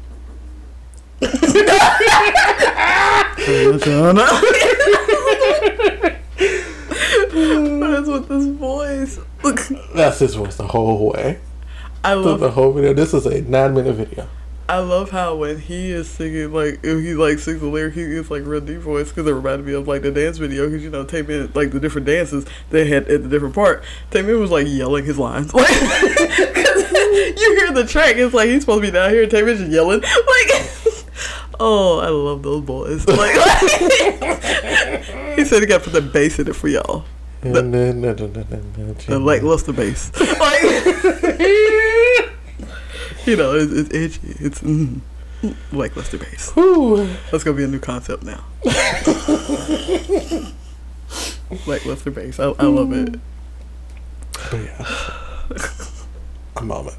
[7.33, 9.19] That's what this voice.
[9.95, 11.41] That's his voice the whole way.
[12.05, 12.93] I love the whole video.
[12.93, 14.29] This is a nine minute video.
[14.73, 18.09] I love how when he is singing, like, if he, like, sings the lyric, he
[18.09, 20.83] gets, like, real deep voice, because it reminded me of, like, the dance video, because,
[20.83, 24.51] you know, Taemin, like, the different dances they had at the different part, Taemin was,
[24.51, 25.53] like, yelling his lines.
[25.63, 29.59] Like, you hear the track, it's like, he's supposed to be down here, and Taemin's
[29.59, 30.01] just yelling.
[30.11, 30.49] Like,
[31.61, 33.07] oh, I love those boys.
[33.07, 33.35] Like,
[35.37, 37.05] he said he got put the bass in it for y'all.
[37.43, 40.11] And like lost the lackluster bass.
[40.39, 40.63] Like,
[43.27, 44.37] you know, it's, it's edgy.
[44.45, 45.01] It's mm,
[45.73, 46.51] lackluster bass.
[46.51, 47.09] Whew.
[47.31, 48.45] That's gonna be a new concept now.
[51.67, 52.39] lackluster bass.
[52.41, 53.19] I, I love it.
[54.51, 54.85] But yeah.
[56.57, 56.97] A moment.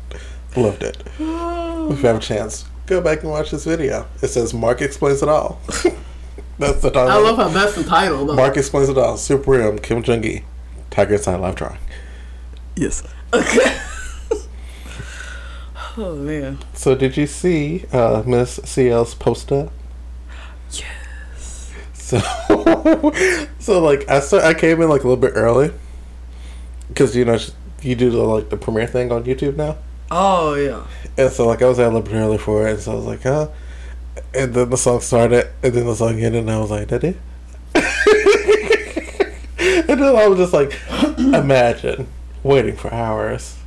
[0.55, 0.97] Loved it.
[1.19, 4.05] If you have a chance, go back and watch this video.
[4.21, 5.59] It says Mark explains it all.
[6.59, 7.09] That's the title.
[7.09, 8.27] I love how that's the title.
[8.27, 8.35] Though.
[8.35, 9.17] Mark explains it all.
[9.17, 10.45] Super M, Kim Jung Gi,
[10.91, 11.79] Tiger Inside Live Drawing.
[12.75, 13.03] Yes.
[13.33, 13.79] Okay.
[15.97, 16.57] Oh man.
[16.73, 19.69] So did you see uh, Miss CL's poster?
[20.71, 21.71] Yes.
[21.93, 22.19] So,
[23.59, 25.71] so like I start, I came in like a little bit early
[26.87, 27.37] because you know
[27.81, 29.77] you do the like the premiere thing on YouTube now,
[30.09, 30.83] Oh yeah.
[31.17, 32.95] and so like I was there a little bit early for it, and so I
[32.95, 33.49] was like, huh,
[34.33, 37.03] and then the song started, and then the song ended, and I was like, that
[37.03, 37.17] it.
[39.89, 40.77] and then I was just like,
[41.19, 42.07] imagine
[42.43, 43.57] waiting for hours,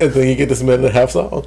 [0.00, 1.46] and then you get this minute and a half song.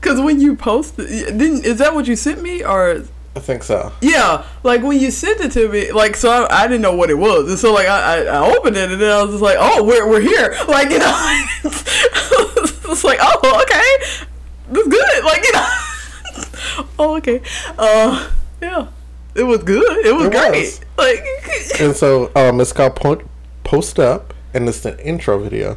[0.00, 3.02] Cause when you post, didn't is that what you sent me or?
[3.34, 3.92] I think so.
[4.00, 7.10] Yeah, like when you sent it to me, like so I, I didn't know what
[7.10, 9.56] it was, and so like I, I, opened it and then I was just like,
[9.58, 14.22] oh, we're we're here, like you know, it's like oh okay,
[14.70, 17.42] that's good, like you know, oh okay,
[17.78, 18.30] uh
[18.62, 18.88] yeah,
[19.34, 20.80] it was good, it was It great, was.
[20.96, 23.22] like And so um, it's called po-
[23.64, 25.76] Post Up, and it's the intro video.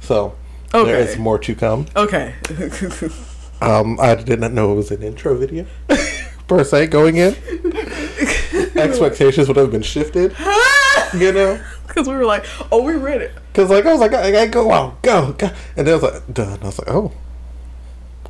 [0.00, 0.36] So
[0.72, 1.00] there Okay.
[1.00, 1.86] is more to come.
[1.96, 2.34] okay,
[3.62, 5.66] Um, I did not know it was an intro video
[6.48, 7.34] per se going in.
[8.76, 10.34] Expectations would have been shifted,
[11.14, 14.14] you know, because we were like, oh, we read it, because like I was like,
[14.14, 16.58] I gotta go out, go, go, and then I was like, done.
[16.62, 17.12] I was like, oh,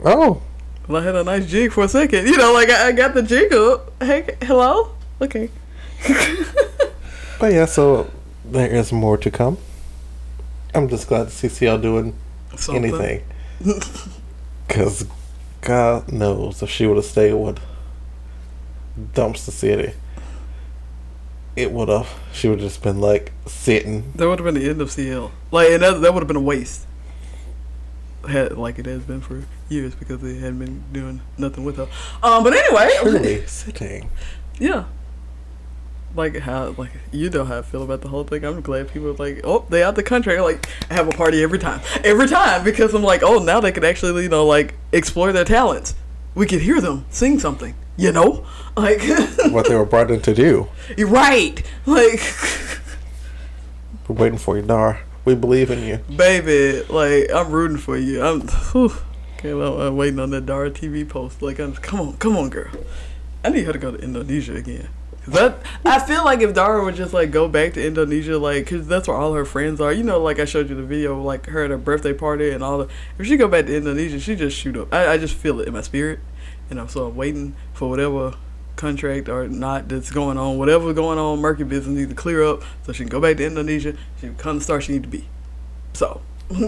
[0.05, 0.43] oh,
[0.89, 3.15] well, I had a nice jig for a second, you know, like I, I got
[3.15, 5.51] the jig up, hey, hello, okay.
[7.39, 7.67] but yeah.
[7.67, 8.11] So
[8.45, 9.59] there is more to come.
[10.75, 12.15] I'm just glad to see CL doing
[12.57, 12.85] Something.
[12.85, 13.25] anything,
[14.69, 15.07] because
[15.61, 17.59] God knows if she would have stayed with
[19.15, 19.93] Dumpster City,
[21.57, 22.09] it would have.
[22.33, 24.13] She would have just been like sitting.
[24.15, 25.31] That would have been the end of CL.
[25.51, 26.87] Like, and that, that would have been a waste.
[28.29, 31.89] Had like it has been for years because they hadn't been doing nothing with her.
[32.23, 34.11] Um, but anyway, Truly sitting.
[34.59, 34.85] yeah.
[36.15, 38.45] Like how, like you know how I feel about the whole thing.
[38.45, 40.41] I'm glad people are like, oh, they out the country.
[40.41, 43.71] Like I have a party every time, every time because I'm like, oh, now they
[43.71, 45.95] can actually, you know, like explore their talents.
[46.35, 48.45] We could hear them sing something, you know,
[48.77, 49.01] like
[49.51, 50.69] what they were brought in to do.
[50.97, 52.21] you're right, like.
[54.09, 55.03] We're waiting for you, Dar.
[55.25, 55.99] We believe in you.
[56.17, 58.23] baby, like I'm rooting for you.
[58.23, 58.93] I'm, whew,
[59.37, 61.43] okay, well, I'm waiting on that Dara TV post.
[61.43, 62.73] Like, I'm, come on, come on, girl.
[63.45, 64.89] I need her to go to Indonesia again.
[65.31, 68.87] That I feel like if Dara would just like go back to Indonesia, like, cause
[68.87, 69.93] that's where all her friends are.
[69.93, 72.65] You know, like I showed you the video, like her at her birthday party and
[72.65, 72.89] all the.
[73.19, 74.93] If she go back to Indonesia, she just shoot up.
[74.93, 76.21] I, I just feel it in my spirit,
[76.69, 78.35] and I'm so I'm waiting for whatever
[78.77, 82.63] contract or not that's going on, whatever's going on, murky business needs to clear up
[82.85, 83.93] so she can go back to Indonesia.
[84.17, 85.29] She can become the star she need to be.
[85.93, 86.23] So.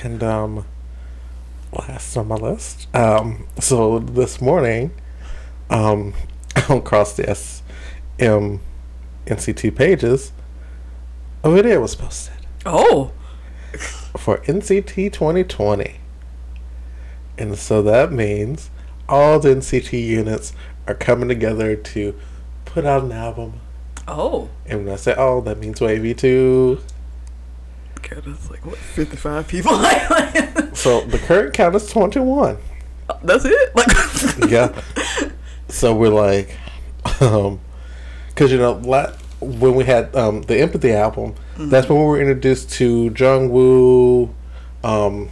[0.00, 0.64] And um,
[1.72, 2.94] last on my list.
[2.94, 4.92] Um, so this morning,
[5.70, 6.14] um,
[6.68, 8.56] across the SM
[9.26, 10.32] NCT pages,
[11.42, 13.12] a video was posted oh.
[14.16, 15.96] for NCT 2020.
[17.38, 18.70] And so that means
[19.08, 20.52] all the NCT units
[20.86, 22.14] are coming together to
[22.64, 23.60] put out an album.
[24.06, 24.50] Oh.
[24.66, 26.80] And when I say all, that means WayV too.
[28.08, 29.72] God, that's like what, fifty five people?
[30.74, 32.56] So the current count is 21.
[33.22, 33.76] that's it?
[33.76, 33.86] Like
[34.50, 34.80] yeah.
[35.68, 36.56] So we're like,
[37.20, 37.60] um,
[38.28, 42.18] because you know, la- when we had um the Empathy album, that's when we were
[42.20, 44.32] introduced to Jung Jungwoo,
[44.82, 45.28] um,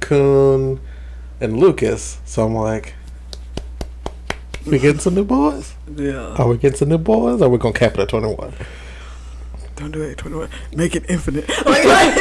[0.00, 0.78] Kun,
[1.40, 2.18] and Lucas.
[2.26, 2.94] So I'm like,
[4.66, 5.74] we getting some new boys?
[5.96, 6.34] Yeah.
[6.34, 7.40] Are we getting some new boys?
[7.40, 8.52] Or are we gonna cap it at 21?
[9.76, 10.48] Don't do it, twenty one.
[10.74, 11.48] Make it infinite.
[11.66, 12.14] Like, like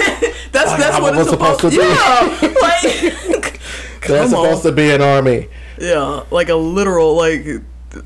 [0.52, 1.88] that's Like that's how what it it's supposed, supposed to be.
[1.88, 2.54] Yeah.
[2.62, 3.62] Like
[4.02, 5.48] That's Come supposed to be an army.
[5.80, 7.44] Yeah, like a literal like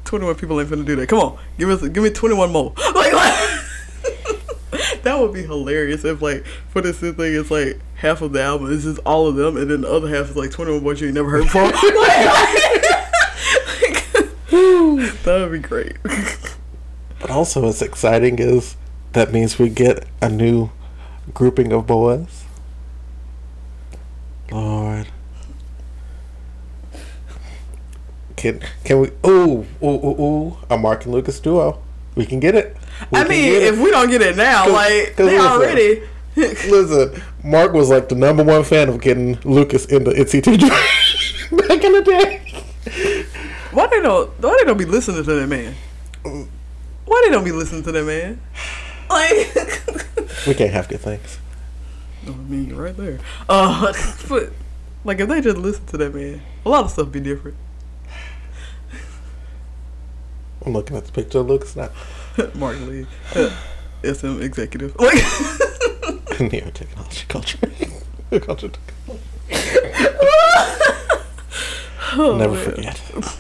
[0.06, 1.08] twenty one people ain't finna do that.
[1.10, 2.74] Come on, give us give me twenty one more.
[2.94, 3.34] Like, like
[5.04, 8.72] that would be hilarious if like for this thing it's like half of the album
[8.72, 11.02] is just all of them, and then the other half is like twenty one boys
[11.02, 11.64] you ain't never heard before.
[11.64, 11.74] Like,
[15.24, 15.98] that would be great.
[17.20, 18.76] But also, what's exciting is
[19.14, 20.70] that means we get a new
[21.34, 22.46] grouping of boys.
[24.52, 25.08] Lord.
[28.36, 29.10] Can can we?
[29.26, 30.58] Ooh, ooh, ooh, ooh!
[30.70, 31.82] A Mark and Lucas duo.
[32.16, 32.76] We can get it.
[33.12, 33.74] We I mean, get it.
[33.74, 35.52] if we don't get it now, 'Cause- like 'cause they listen.
[35.52, 36.02] already.
[36.36, 40.58] listen, Mark was like the number one fan of getting Lucas in the NCT
[41.68, 42.42] back in the day.
[43.72, 44.30] Why they don't?
[44.42, 45.76] Why they don't be listening to that man?
[46.24, 48.40] Why they don't be listening to that man?
[49.10, 51.40] Like, We can't have good things.
[52.28, 53.20] I mean, you're right there.
[53.48, 53.92] Uh,
[54.30, 54.52] but
[55.04, 57.58] like if they just listen to that man, a lot of stuff be different.
[60.66, 61.96] I'm looking at the picture Looks Lucas
[62.38, 62.50] now.
[62.60, 63.50] Mark Lee, uh,
[64.04, 64.94] SM executive.
[65.00, 65.16] Like,
[66.40, 67.58] Neo technology culture.
[68.42, 68.72] culture.
[72.12, 72.64] Oh, Never man.
[72.64, 73.02] forget.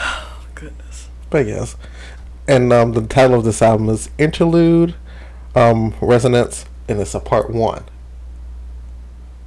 [0.00, 1.08] Oh, goodness.
[1.28, 1.74] But yes.
[2.48, 4.94] And um, the title of this album is Interlude
[5.54, 7.84] um, Resonance, and it's a part one.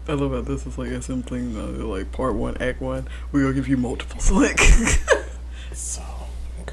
[0.08, 3.08] I love how this is like a simple thing, uh, like part one, act one.
[3.32, 4.30] We're gonna give you multiples.
[4.32, 4.60] Like,
[5.74, 6.02] So.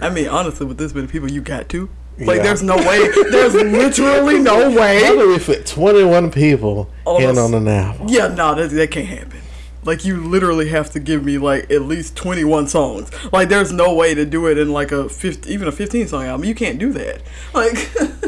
[0.00, 1.88] I mean, honestly, with this many people, you got to.
[2.18, 2.42] Like, Yeah.
[2.42, 3.08] there's no way.
[3.30, 5.02] There's literally no way.
[5.04, 5.18] How way.
[5.22, 8.08] do we fit 21 people All in those- on an album?
[8.08, 9.40] Yeah, no, that, that can't happen.
[9.88, 13.10] Like, you literally have to give me, like, at least 21 songs.
[13.32, 16.26] Like, there's no way to do it in, like, a 50, even a 15 song
[16.26, 16.44] album.
[16.44, 17.22] You can't do that.
[17.54, 17.94] Like,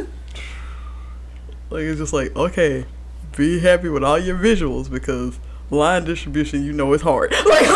[1.71, 2.87] like, it's just like, okay,
[3.37, 7.35] be happy with all your visuals because line distribution, you know, is hard.
[7.45, 7.67] Like,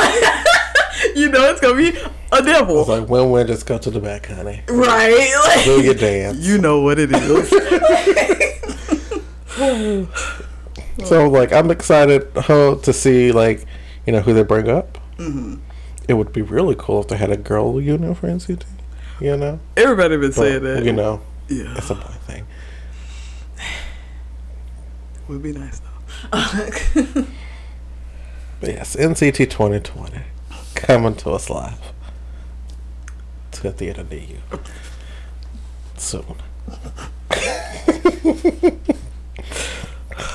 [1.15, 1.91] you know, it's gonna be
[2.33, 2.81] a devil.
[2.81, 4.63] It's like, when when just go to the back, honey.
[4.67, 5.31] Right?
[5.45, 6.39] Like, Do your dance.
[6.39, 7.51] You know what it is.
[11.03, 13.67] So like I'm excited uh, to see like
[14.07, 14.99] you know who they bring up.
[15.19, 15.57] Mm-hmm.
[16.09, 18.63] It would be really cool if they had a girl unit for NCT.
[19.21, 20.85] You know, Everybody been But, saying that.
[20.85, 22.47] you know, yeah, it's a boy thing.
[25.29, 27.27] would be nice though.
[28.61, 30.21] But yes, NCT 2020
[30.75, 31.79] coming to us live
[33.53, 34.39] to a theater near you
[35.99, 36.25] soon.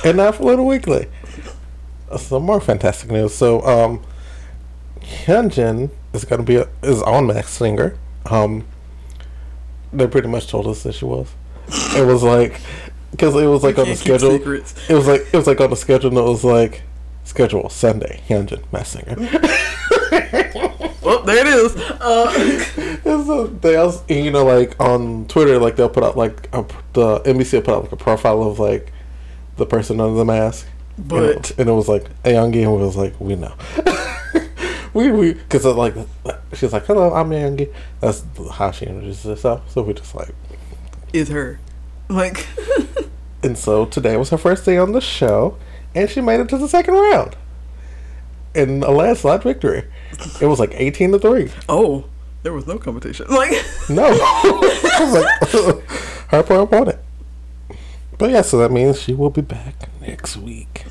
[0.04, 1.08] and now for Little Weekly.
[2.16, 3.34] Some more fantastic news.
[3.34, 4.02] So, um,
[5.00, 7.96] Hyunjin is going to be a, is on Mask Singer.
[8.26, 8.66] Um,
[9.92, 11.32] they pretty much told us that she was.
[11.96, 12.60] It was like
[13.12, 14.32] because it was like on the schedule.
[14.38, 14.74] secrets.
[14.90, 16.10] It was like it was like on the schedule.
[16.10, 16.82] and It was like
[17.24, 18.22] schedule Sunday.
[18.28, 19.16] Hyunjin Mask Singer.
[21.02, 21.74] Oh, there it is.
[21.76, 26.64] Uh, so they also, you know, like on Twitter, like they'll put out like a,
[26.92, 28.92] the MBC will put out like a profile of like
[29.56, 30.66] the person under the mask.
[31.10, 33.54] And it- but and it was like a young and was like, we know.
[34.94, 35.94] we we because like
[36.54, 37.72] she's like, hello, I'm Youngie.
[38.00, 39.70] That's how she introduces herself.
[39.70, 40.34] So we just like,
[41.12, 41.58] is her
[42.08, 42.46] like?
[43.42, 45.56] and so today was her first day on the show,
[45.94, 47.36] and she made it to the second round.
[48.52, 49.84] In a landslide victory,
[50.40, 51.50] it was like eighteen to three.
[51.68, 52.04] Oh,
[52.42, 53.26] there was no competition.
[53.30, 53.52] Like,
[53.88, 54.06] No.
[54.06, 55.88] I was like,
[56.30, 56.98] her poor opponent.
[58.18, 59.74] But yeah, so that means she will be back
[60.10, 60.84] next week.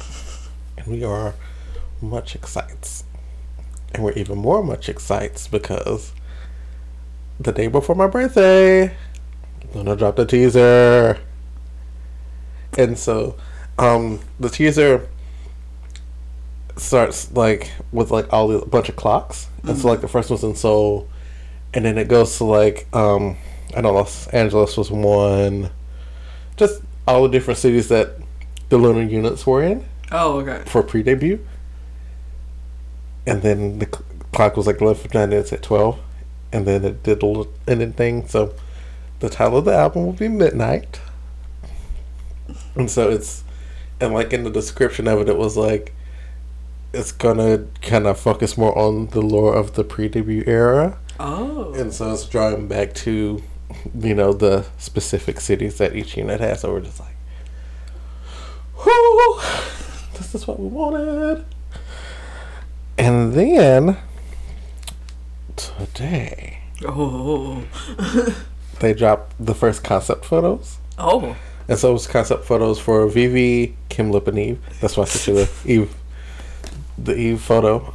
[0.77, 1.35] And we are
[2.01, 2.87] much excited.
[3.93, 6.13] And we're even more much excited because
[7.37, 8.95] the day before my birthday,
[9.73, 11.19] LOONA dropped a teaser.
[12.77, 13.35] And so
[13.77, 15.07] um the teaser
[16.77, 19.49] starts like with like all the bunch of clocks.
[19.63, 21.09] And so like the first one's in Seoul
[21.73, 23.35] and then it goes to like um
[23.75, 25.71] I know Los Angeles was one,
[26.55, 28.15] just all the different cities that
[28.69, 30.63] the LOONA units were in oh, okay.
[30.65, 31.45] for pre-debut,
[33.25, 35.99] and then the cl- clock was like 11 9 minutes at twelve,
[36.51, 38.27] and then it did a little ending thing.
[38.27, 38.53] So
[39.19, 40.99] the title of the album will be Midnight,
[42.75, 43.43] and so it's
[43.99, 45.93] and like in the description of it, it was like
[46.93, 50.97] it's gonna kind of focus more on the lore of the pre-debut era.
[51.19, 53.43] Oh, And so it's drawing back to,
[53.99, 56.61] you know, the specific cities that each unit has.
[56.61, 57.15] So we're just like,
[58.85, 59.41] whoo,
[60.17, 61.45] this is what we wanted.
[62.97, 63.97] And then
[65.55, 67.63] today oh,
[68.79, 70.77] they dropped the first concept photos.
[70.97, 71.35] oh.
[71.67, 74.59] And so it was concept photos for Vivi, Kim Lip, and Yves.
[74.81, 75.93] That's why I said the Yves,
[76.97, 77.93] the Yves photo.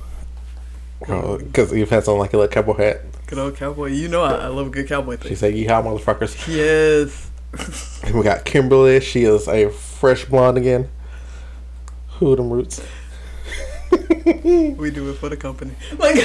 [1.01, 3.01] Because Yves has on like a little cowboy hat.
[3.27, 3.89] Good old cowboy.
[3.89, 6.47] You know I, I love a good cowboy She said, Yeehaw, motherfuckers.
[6.47, 7.31] Yes.
[8.05, 9.03] And we got Kim Lip.
[9.03, 9.71] She is a
[10.05, 10.87] fresh blonde again.
[12.19, 12.83] Who them roots?
[13.91, 15.73] We do it for the company.
[15.99, 16.17] Like,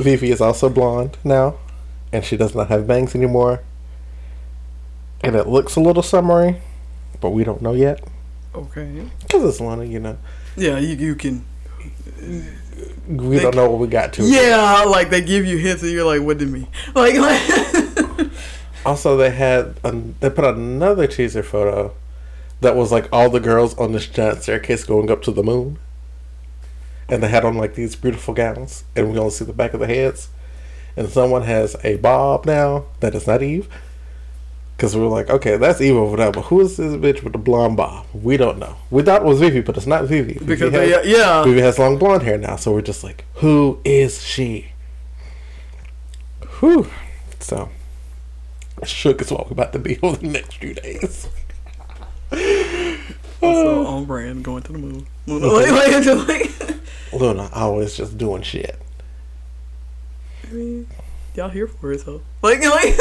[0.00, 1.54] Vivi is also blonde now,
[2.12, 3.60] and she does not have bangs anymore.
[5.22, 6.56] And it looks a little summery,
[7.20, 8.02] but we don't know yet
[8.52, 9.08] okay.
[9.20, 9.84] because it's LOONA.
[9.84, 10.18] You know,
[10.56, 11.44] Yeah, you you can.
[13.06, 14.24] we don't know what we got to.
[14.24, 16.66] Yeah, like they give you hints and you're like, what did me?
[16.96, 18.30] Like, like
[18.84, 21.94] Also, they had um, they put out another teaser photo
[22.64, 25.78] that was like all the girls on this giant staircase going up to the moon,
[27.08, 29.80] and they had on like these beautiful gowns, and we only see the back of
[29.80, 30.28] the heads.
[30.96, 33.66] And someone has a bob now that is not Yves,
[34.76, 37.32] because we were like, okay, that's Yves over there, but who is this bitch with
[37.32, 38.06] the blonde bob?
[38.12, 38.76] We don't know.
[38.90, 40.34] We thought it was Vivi, but it's not Vivi.
[40.34, 41.44] Vivi because has, they, uh, yeah.
[41.44, 44.72] Vivi has long blonde hair now, so we're just like, who is she?
[46.60, 46.88] Whew.
[47.40, 47.70] So,
[48.84, 51.28] shook is what we're about to be over the next few days.
[53.42, 55.06] Also on brand, going to the moon.
[55.26, 56.76] LOONA, like, like, like,
[57.12, 58.78] LOONA always just doing shit.
[60.44, 60.86] I mean,
[61.34, 62.22] y'all here for it, though.
[62.42, 62.96] like, like.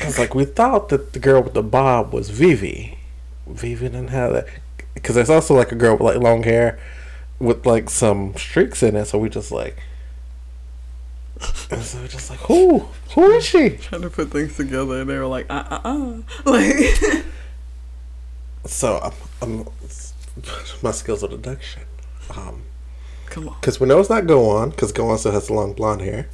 [0.00, 2.98] Cause like we thought that the girl with the bob was Vivi.
[3.46, 4.48] Vivi didn't have that.
[5.02, 6.78] Cause there's also like a girl with like long hair,
[7.38, 9.06] with like some streaks in it.
[9.06, 9.78] So we just like,
[11.70, 13.70] and so we're just like, who, who is she?
[13.70, 17.24] trying to put things together, and they were like, uh, uh, uh, like.
[18.66, 19.12] So I'm,
[19.42, 19.66] I'm
[20.82, 21.82] my skills of deduction.
[22.36, 22.62] Um,
[23.26, 23.56] Come on.
[23.60, 24.72] cause we know it's not Go Won.
[24.72, 26.28] Cause Go Won still has long blonde hair.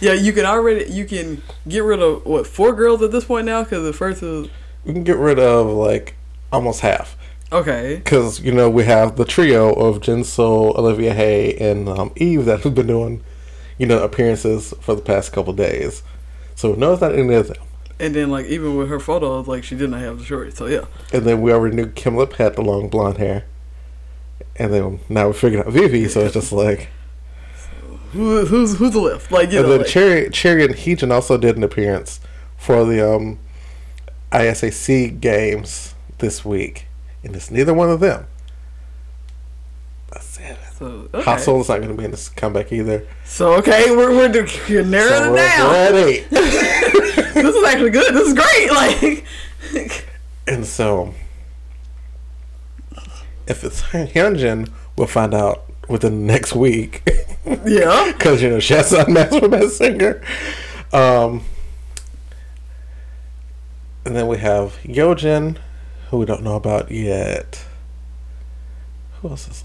[0.00, 3.46] Yeah, you can already you can get rid of what four girls at this point
[3.46, 4.48] now because the first is
[4.84, 6.14] We can get rid of like
[6.52, 7.16] almost half.
[7.52, 7.96] okay.
[7.96, 12.60] Because you know we have the trio of JinSoul, Olivia Hye, and um, Yves that
[12.62, 13.22] have been doing,
[13.78, 16.02] you know, appearances for the past couple days.
[16.54, 17.63] So we know it's not any of them.
[17.98, 20.56] And then like even with her photos, like she did not have the short.
[20.56, 23.44] So yeah, And then we already knew Kim Lip had the long blonde hair.
[24.56, 26.88] And then now we're figuring out Vivi, so it's just like.
[28.12, 29.32] Who, who's who's the left?
[29.32, 32.20] Like you and know, then like, Choerry, Choerry and Heejin also did an appearance
[32.56, 33.38] for the um,
[34.30, 36.86] ISAC games this week,
[37.24, 38.26] and it's neither one of them.
[40.84, 41.30] So okay.
[41.46, 43.06] Not going to be in this comeback either.
[43.24, 45.70] So okay, we're we're, you're narrowing So it we're- down.
[45.94, 46.30] we're eight.
[46.30, 48.14] this is actually good.
[48.14, 48.70] This is great.
[48.70, 50.04] Like
[50.46, 51.14] and so,
[53.46, 57.02] if it's Hyunjin, we'll find out within the next week.
[57.64, 59.04] yeah, Because, you know, she has a
[59.40, 60.22] for Best Singer.
[60.92, 61.42] Um,
[64.04, 65.56] and then we have Yeojin,
[66.10, 67.64] who we don't know about yet.
[69.20, 69.63] Who else is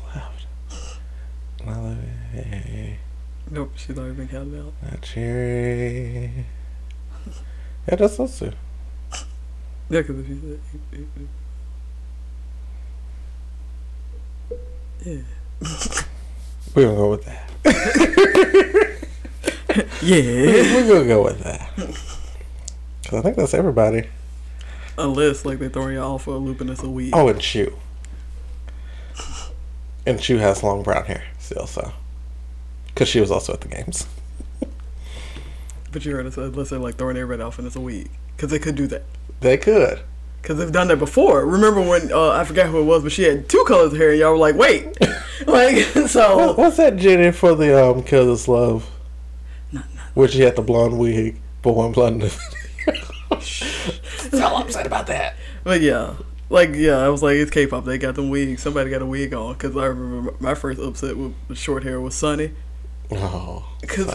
[3.51, 4.73] nope, she's already been counted out.
[4.83, 6.45] not Choerry.
[7.87, 8.51] Yeah, that's two.
[9.89, 10.59] Yeah, because if you
[15.05, 15.21] yeah
[16.75, 17.49] We're going to go with that.
[20.03, 21.69] yeah We're going to go with that.
[23.01, 24.09] Because I think that's everybody.
[24.97, 27.11] unless like they throwing you off for a loop and it's a week.
[27.15, 27.73] Oh, and Chuu.
[30.05, 31.91] And Chuu has long brown hair still, so.
[32.87, 34.07] Because she was also at the games.
[35.91, 38.51] But you heard us unless they're like throwing everybody off and it's a week because
[38.51, 39.01] they could do that.
[39.39, 39.99] They could.
[40.39, 41.43] Because they've done that before.
[41.47, 44.11] Remember when, uh, I forgot who it was, but she had two colors of hair
[44.11, 44.95] and y'all were like, wait.
[45.47, 45.77] like,
[46.07, 46.53] so.
[46.53, 48.87] what's that Jennie for the um Kill This Love?
[49.71, 50.01] No, no.
[50.13, 52.39] Where she had the blonde wig, but one blonde in the
[52.85, 53.39] video.
[54.37, 55.37] so upset about that.
[55.63, 56.13] But yeah.
[56.49, 57.85] Like, yeah, I was like, it's K pop.
[57.85, 58.63] They got them wigs.
[58.63, 59.53] Somebody got a wig on.
[59.53, 62.51] Because I remember my first upset with short hair was Sunny.
[63.11, 63.69] Oh.
[63.81, 64.07] Because,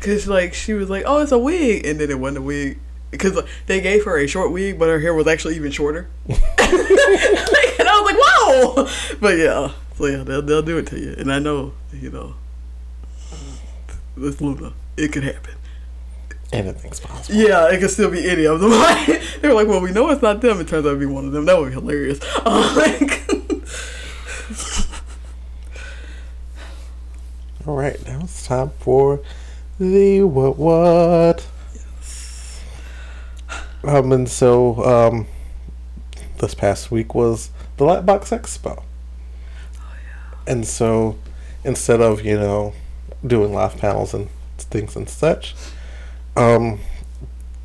[0.00, 1.84] cause, like, she was like, oh, it's a wig.
[1.84, 2.78] And then it wasn't a wig.
[3.10, 6.08] Because like, they gave her a short wig, but her hair was actually even shorter.
[6.28, 9.18] and I was like, whoa!
[9.20, 11.14] But yeah, so yeah, they'll, they'll do it to you.
[11.18, 12.34] And I know, you know,
[13.32, 14.28] mm.
[14.28, 14.72] it's LOONA.
[14.96, 15.54] It could happen.
[16.52, 17.38] Anything's possible.
[17.38, 18.70] Yeah, it could still be any of them.
[19.40, 20.60] they were like, well, we know it's not them.
[20.60, 21.44] It turns out to be one of them.
[21.44, 22.18] That would be hilarious.
[22.44, 23.30] Uh, like,
[27.66, 29.20] All right, now it's time for
[29.78, 31.46] the what what.
[31.74, 32.62] Yes.
[33.84, 35.26] Um, and so um,
[36.38, 38.82] this past week was the Lightbox Expo.
[38.82, 38.84] Oh,
[39.76, 40.38] yeah.
[40.46, 41.18] And so
[41.62, 42.72] instead of you know
[43.24, 45.54] doing live panels and things and such,
[46.36, 46.80] um,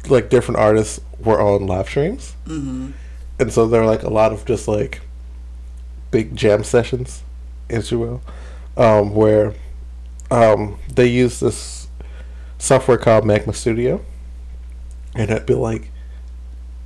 [0.07, 2.91] like different artists were on live streams, hmm
[3.37, 5.01] and so there were like a lot of just like
[6.11, 7.21] big jam sessions,
[7.69, 8.21] as you will,
[8.77, 9.53] um, where
[10.31, 11.87] um, they use this
[12.57, 14.03] software called Magma Studio,
[15.13, 15.91] and it'd be like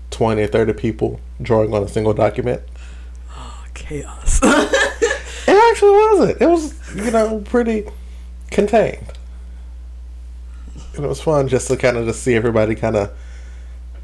[0.10, 2.62] twenty or thirty people drawing on a single document.
[3.74, 4.40] chaos.
[5.48, 6.42] It actually wasn't.
[6.42, 7.86] It was you know pretty
[8.52, 9.14] contained,
[11.04, 13.12] it was fun just to kind of just see everybody kind of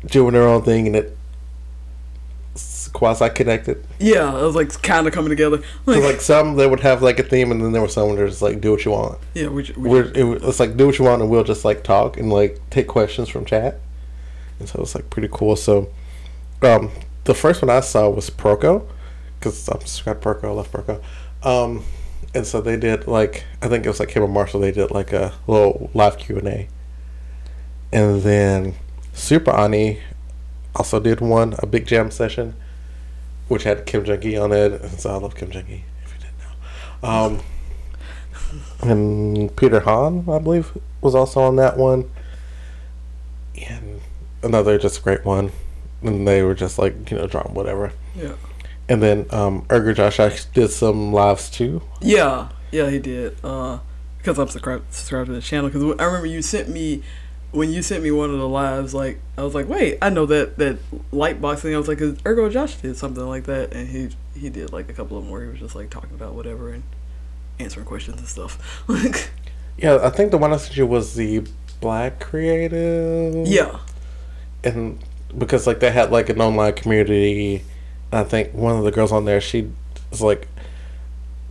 [0.06, 1.18] doing their own thing, and it
[2.94, 3.86] quasi connected.
[4.00, 5.58] yeah, it was like kind of coming together.
[5.86, 8.10] Like, So like some they would have like a theme, and then there were some
[8.10, 9.20] where it's like do what you want.
[9.34, 11.66] yeah, we, we, We're, it, was- it's like do what you want, and we'll just
[11.66, 13.80] like talk and like take questions from chat.
[14.60, 15.58] And so it's like pretty cool.
[15.58, 15.90] So,
[16.62, 16.90] um,
[17.26, 18.88] the first one I saw was Proko,
[19.40, 21.02] because I'm subscribed to Proko, I love Proko.
[21.46, 21.84] Um,
[22.34, 24.62] and so they did like I think it was like Kim and Marshall.
[24.62, 26.68] They did like a little live Q and A.
[27.92, 28.76] And then
[29.14, 30.00] Super Ani
[30.76, 32.56] also did one a big jam session,
[33.48, 34.82] which had Kim Gi on it.
[34.82, 35.60] And so I love Kim Gi.
[35.60, 37.10] If you didn't know.
[37.10, 37.42] Um,
[38.82, 42.10] and Peter Han, I believe, was also on that one.
[43.70, 44.02] And
[44.44, 45.52] another just great one.
[46.02, 47.92] And they were just like, you know, drawing whatever.
[48.16, 48.34] yeah.
[48.88, 51.82] And then um, Ergo Josh actually did some lives too.
[52.02, 53.36] Yeah, yeah, he did.
[53.44, 53.80] Uh,
[54.20, 55.70] because I'm subscribed subscribed to the channel.
[55.70, 57.02] Because I remember you sent me
[57.52, 58.94] when you sent me one of the lives.
[58.94, 60.78] Like I was like, wait, I know that that
[61.12, 61.74] light box thing.
[61.74, 64.90] I was like, cause Ergo Josh did something like that, and he he did like
[64.90, 66.84] a couple of them where he was just like talking about whatever and
[67.60, 68.84] answering questions and stuff.
[68.88, 69.30] Like,
[69.78, 71.46] Yeah, I think the one I sent you was the
[71.82, 73.46] Black Creative.
[73.48, 73.80] yeah,
[74.64, 75.00] and
[75.38, 77.56] because like they had like an online community
[78.12, 79.70] and i think one of the girls on there she
[80.10, 80.48] was like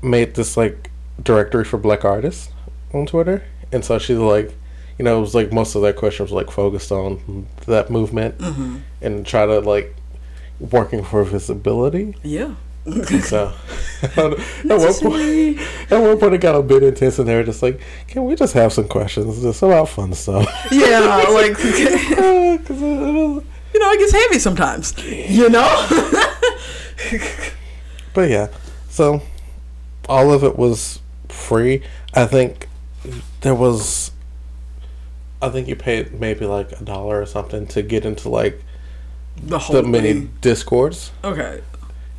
[0.01, 0.91] made this like
[1.23, 2.51] directory for black artists
[2.95, 4.55] on twitter and so she's like
[4.99, 8.35] you know it was like most of their questions were like focused on that movement
[8.41, 9.95] hmm and try to like
[10.59, 12.55] working for visibility yeah.
[13.23, 13.53] so
[14.03, 14.17] at,
[14.65, 17.81] one point, at one point it got a bit intense and they were just like
[18.09, 22.71] can we just have some questions just about fun stuff yeah, like because it, it
[22.71, 24.95] was you know, it gets heavy sometimes.
[25.05, 25.87] You know.
[28.15, 28.49] But yeah,
[28.89, 29.21] so
[30.09, 31.83] all of it was free.
[32.15, 32.69] I think
[33.41, 34.13] there was,
[35.47, 38.63] I think you paid maybe like a dollar or something to get into like
[39.37, 40.33] the whole the mini thing.
[40.41, 41.61] discords, Okay.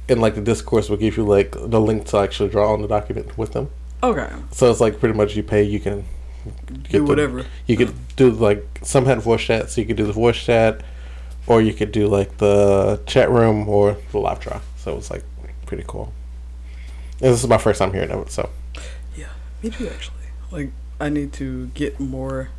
[0.10, 2.88] and like the discourse will give you like the link to actually draw on the
[2.88, 3.70] document with them.
[4.04, 4.30] Okay.
[4.52, 6.06] So it's like pretty much you pay, you can
[6.84, 7.46] get Do the- whatever.
[7.68, 10.82] You could do like some had voice chat, so you could do the voice chat,
[11.48, 14.60] or you could do like the chat room or the live draw.
[14.78, 15.24] So it was like
[15.66, 16.12] pretty cool.
[17.22, 18.50] And this is my first time hearing of it, so
[19.16, 19.28] Yeah,
[19.64, 19.88] me too.
[19.88, 20.70] Actually, like
[21.00, 22.50] I need to get more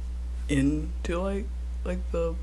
[0.48, 1.46] into like
[1.84, 2.34] like the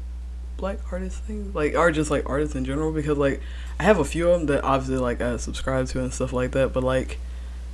[0.57, 3.41] black artist thing, like or just like artists in general, because like
[3.79, 6.51] I have a few of them that obviously like I subscribe to and stuff like
[6.51, 7.19] that, but like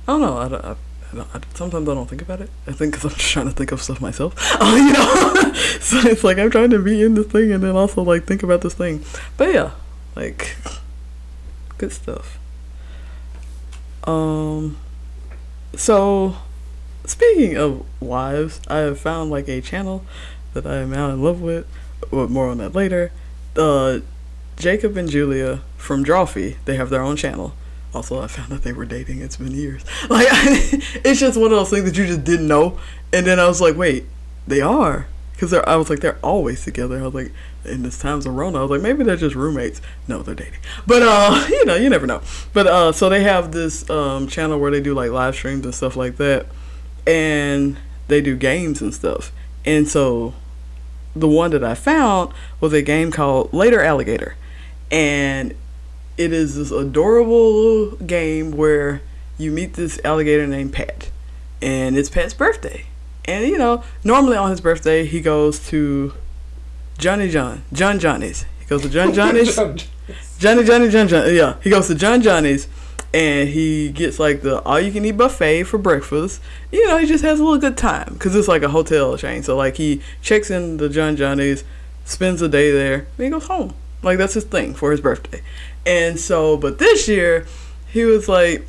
[0.06, 0.38] I don't know.
[0.38, 0.64] I don't.
[0.64, 0.76] I,
[1.12, 2.50] I don't, I, sometimes I don't think about it.
[2.66, 5.52] I think because I'm just trying to think of stuff myself, uh, you know.
[5.80, 8.42] so it's like I'm trying to be in this thing and then also like think
[8.42, 9.04] about this thing.
[9.36, 9.72] But yeah,
[10.16, 10.56] like
[11.78, 12.38] good stuff.
[14.04, 14.76] Um.
[15.76, 16.36] So,
[17.04, 20.04] speaking of wives, I have found like a channel
[20.54, 21.66] that I am now in love with.
[22.10, 23.12] But more on that later.
[23.56, 24.00] Uh,
[24.56, 27.54] Jacob and Julia from Drawfee, they have their own channel.
[27.94, 29.20] Also, I found that they were dating.
[29.20, 29.84] It's been years.
[30.08, 32.78] Like, it's just one of those things that you just didn't know.
[33.12, 34.04] And then I was like, wait,
[34.46, 35.06] they are.
[35.32, 36.98] Because I was like, they're always together.
[37.00, 37.32] I was like,
[37.64, 39.80] in this times of Rona, I was like, maybe they're just roommates.
[40.06, 40.60] No, they're dating.
[40.86, 42.20] But, uh, you know, you never know.
[42.52, 45.74] But, uh, so they have this um, channel where they do like live streams and
[45.74, 46.46] stuff like that.
[47.06, 47.76] And
[48.08, 49.32] they do games and stuff.
[49.64, 50.34] And so
[51.14, 54.36] the one that I found was a game called Later Alligator.
[54.90, 55.54] And
[56.16, 59.02] it is this adorable game where
[59.38, 61.10] you meet this alligator named Pat.
[61.62, 62.86] And it's Pat's birthday.
[63.24, 66.14] And you know, normally on his birthday he goes to
[66.98, 67.62] Johnny John.
[67.72, 68.44] John Johnny's.
[68.58, 69.56] He goes to John Johnny's.
[70.38, 71.56] Johnny Johnny John John yeah.
[71.62, 72.66] He goes to John Johnny's
[73.12, 76.40] and he gets like the all you can eat buffet for breakfast.
[76.70, 79.42] You know, he just has a little good time because it's like a hotel chain.
[79.42, 81.64] So like he checks in the John Johnny's,
[82.04, 83.74] spends a day there, then he goes home.
[84.02, 85.42] Like that's his thing for his birthday.
[85.84, 87.46] And so, but this year
[87.88, 88.66] he was like,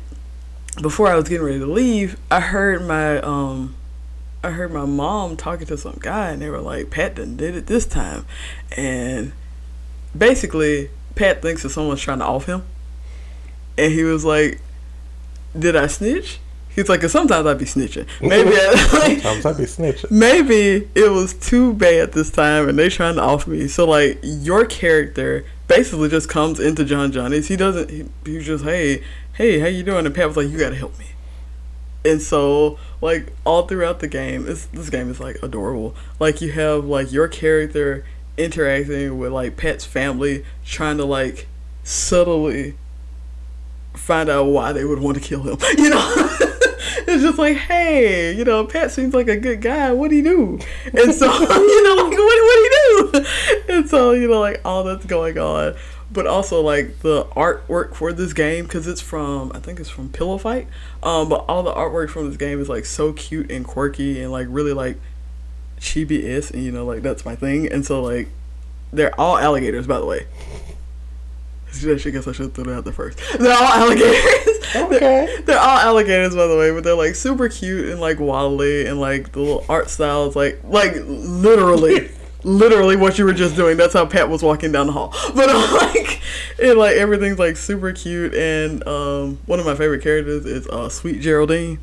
[0.80, 3.76] before I was getting ready to leave, I heard my um.
[4.44, 7.54] I heard my mom talking to some guy, and they were like, "Pat done did
[7.54, 8.26] it this time,"
[8.76, 9.30] and
[10.18, 12.64] basically, Pat thinks that someone's trying to off him,
[13.82, 14.60] and he was like,
[15.58, 16.38] "Did I snitch?"
[16.74, 18.06] He's like, "Cause sometimes I be snitching.
[18.20, 20.10] Maybe, I, like, sometimes I'd be snitching.
[20.10, 23.68] maybe it was too bad this time, and they trying to off me.
[23.68, 27.48] So like, your character basically just comes into John Johnny's.
[27.48, 27.90] He doesn't.
[27.90, 29.02] He, he's just, hey,
[29.34, 30.06] hey, how you doing?
[30.06, 31.06] And Pat was like, you gotta help me.
[32.04, 35.94] And so, like all throughout the game, this this game is like adorable.
[36.20, 38.04] Like you have like your character
[38.36, 41.48] interacting with like Pat's family, trying to like
[41.84, 42.76] subtly
[43.94, 45.58] find out why they would want to kill him.
[45.78, 46.38] You know,
[47.06, 49.92] it's just like, hey, you know, Pat seems like a good guy.
[49.92, 50.58] What do he do?
[50.86, 53.74] And so, you know, like what what do he do?
[53.74, 55.74] And so, you know, like all that's going on.
[56.10, 60.10] But also like the artwork for this game because it's from I think it's from
[60.10, 60.68] Pillow Fight.
[61.02, 64.30] Um, but all the artwork from this game is like so cute and quirky and
[64.30, 64.98] like really like
[65.80, 67.70] chibi is and you know like that's my thing.
[67.70, 68.28] And so like
[68.92, 70.26] they're all alligators by the way.
[71.74, 73.18] I guess I should throw that out there first.
[73.38, 74.48] They're all alligators.
[74.74, 75.28] Okay.
[75.44, 78.98] They're all alligators, by the way, but they're like super cute and like waddly, and
[78.98, 82.10] like the little art style is like like literally,
[82.42, 83.76] literally what you were just doing.
[83.76, 85.14] That's how Pat was walking down the hall.
[85.34, 86.22] But uh, like,
[86.62, 90.88] and like everything's like super cute, and um, one of my favorite characters is uh,
[90.88, 91.78] Sweet Geraldine,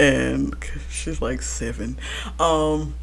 [0.00, 0.56] and
[0.90, 1.96] she's like seven.
[2.40, 2.94] Um,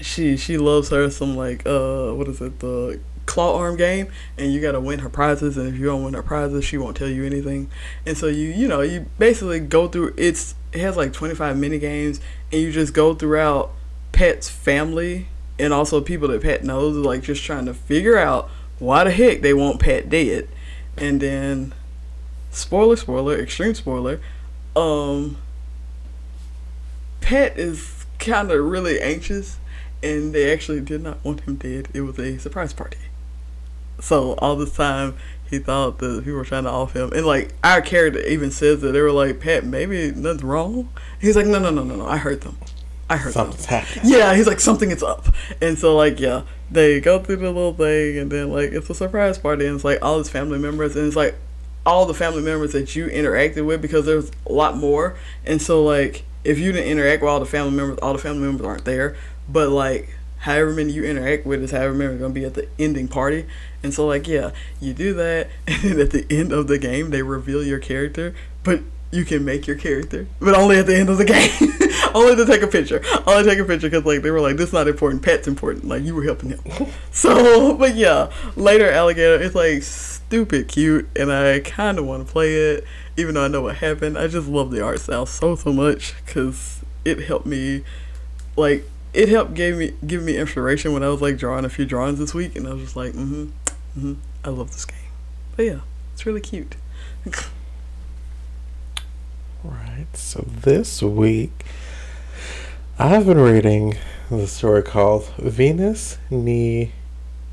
[0.00, 4.08] she she loves her some like uh what is it the claw arm game
[4.38, 6.96] and you gotta win her prizes and if you don't win her prizes she won't
[6.96, 7.68] tell you anything.
[8.06, 11.78] And so you you know you basically go through it's it has like 25 mini
[11.78, 12.20] games
[12.52, 13.72] and you just go throughout
[14.12, 18.48] pet's family and also people that pet knows like just trying to figure out
[18.78, 20.48] why the heck they want pet dead.
[20.96, 21.74] And then
[22.50, 24.18] spoiler spoiler extreme spoiler
[24.74, 25.36] um
[27.20, 29.58] pet is kind of really anxious
[30.02, 31.88] and they actually did not want him dead.
[31.92, 32.98] It was a surprise party
[34.00, 35.14] so all this time
[35.48, 38.80] he thought that people were trying to off him, and like our character even says
[38.80, 40.88] that they were like, "Pat, maybe nothing's wrong."
[41.20, 42.06] He's like, "No, no, no, no, no.
[42.06, 42.56] I heard them.
[43.08, 44.12] I heard Something's them." happening.
[44.12, 45.26] Yeah, he's like, "Something is up,"
[45.60, 48.94] and so like, yeah, they go through the little thing, and then like it's a
[48.94, 51.36] surprise party, and it's like all his family members, and it's like
[51.84, 55.84] all the family members that you interacted with because there's a lot more, and so
[55.84, 58.84] like if you didn't interact with all the family members, all the family members aren't
[58.84, 59.16] there,
[59.48, 62.54] but like however many you interact with is however many are going to be at
[62.54, 63.46] the ending party.
[63.86, 67.10] And so, like, yeah, you do that, and then at the end of the game,
[67.10, 68.34] they reveal your character,
[68.64, 68.80] but
[69.12, 71.70] you can make your character, but only at the end of the game.
[72.16, 73.00] only to take a picture.
[73.28, 75.22] Only take a picture because, like, they were like, this is not important.
[75.22, 75.86] Pet's important.
[75.86, 76.60] Like, you were helping him.
[77.12, 82.32] so, but yeah, later, Alligator, it's like stupid cute, and I kind of want to
[82.32, 82.84] play it,
[83.16, 84.18] even though I know what happened.
[84.18, 87.84] I just love the art style so, so much because it helped me,
[88.56, 88.84] like,
[89.16, 92.18] it helped gave me give me inspiration when I was like drawing a few drawings
[92.18, 93.46] this week, and I was just like, mm-hmm,
[93.96, 94.98] mm-hmm, I love this game.
[95.56, 95.80] But yeah,
[96.12, 96.76] it's really cute.
[99.64, 100.06] Right.
[100.14, 101.64] So this week,
[102.98, 103.96] I've been reading
[104.30, 106.92] the story called Venus ni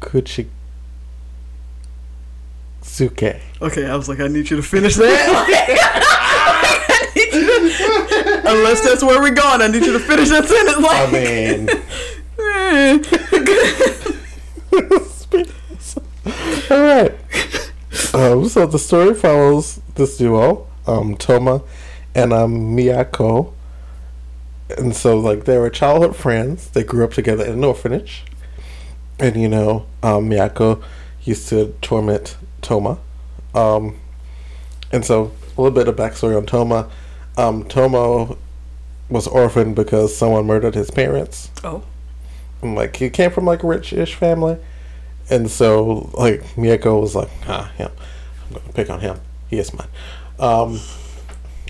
[0.01, 0.49] Kuchizuke.
[3.61, 5.47] Okay, I was like, I need you to finish that.
[5.47, 5.93] To-
[8.49, 10.77] Unless that's where we're going, I need you to finish that sentence.
[10.77, 11.69] Like, I mean,
[16.26, 17.13] all right.
[18.13, 21.61] Um, so the story follows this duo, um, Toma
[22.15, 23.53] and um, Miyako.
[24.78, 26.69] And so, like, they were childhood friends.
[26.69, 28.24] They grew up together in an orphanage.
[29.19, 30.82] And, you know, um, Miyako
[31.24, 32.97] used to torment Toma.
[33.53, 33.97] Um,
[34.91, 36.89] and so, a little bit of backstory on Toma.
[37.38, 38.36] Um, Toma
[39.09, 41.51] was orphaned because someone murdered his parents.
[41.63, 41.84] oh,
[42.61, 44.57] And, like he came from like a rich-ish family,
[45.30, 47.91] and so like Miyako was like, ah, him,
[48.47, 49.19] I'm gonna pick on him.
[49.49, 49.88] He is mine.
[50.39, 50.80] Um,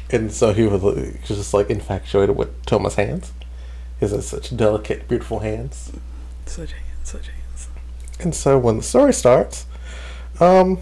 [0.09, 0.81] and so he was
[1.25, 3.31] just like infatuated with Toma's hands.
[3.99, 5.91] He has such delicate, beautiful hands.
[6.45, 7.67] such hands, such hands.
[8.19, 9.65] And so when the story starts,
[10.39, 10.79] um,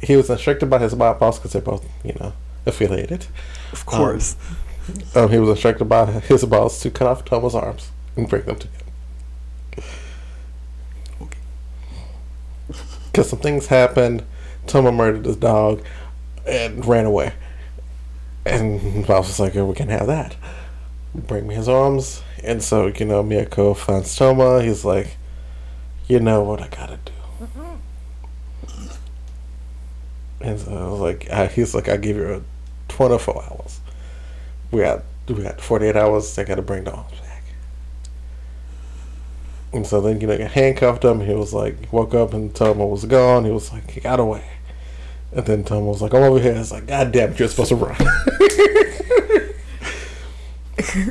[0.00, 2.32] he was instructed by his boss because they're both, you know,
[2.66, 3.26] affiliated.
[3.72, 4.36] Of course.
[5.14, 8.56] Um, he was instructed by his boss to cut off Toma's arms and bring them
[8.56, 8.86] to him.
[13.18, 14.22] Because some things happened.
[14.68, 15.82] Toma murdered his dog
[16.46, 17.32] and ran away.
[18.46, 20.36] And I was like, oh, we can have that.
[21.12, 22.22] Bring me his arms.
[22.44, 24.62] And so, you know, Miyako finds Toma.
[24.62, 25.16] He's like,
[26.06, 27.12] you know what I gotta do.
[27.42, 28.86] Mm-hmm.
[30.40, 32.44] And so I was like, I, he's like, I give you
[32.86, 33.80] 24 hours.
[34.70, 36.38] We got we got 48 hours.
[36.38, 37.27] I gotta bring the arms back.
[39.72, 41.20] And so then, you know, handcuffed him.
[41.20, 43.44] He was like, woke up and Toma was gone.
[43.44, 44.44] He was like, he got away.
[45.32, 46.52] And then Toma was like, I'm over here.
[46.52, 47.96] It's like, God damn it, you're supposed to run.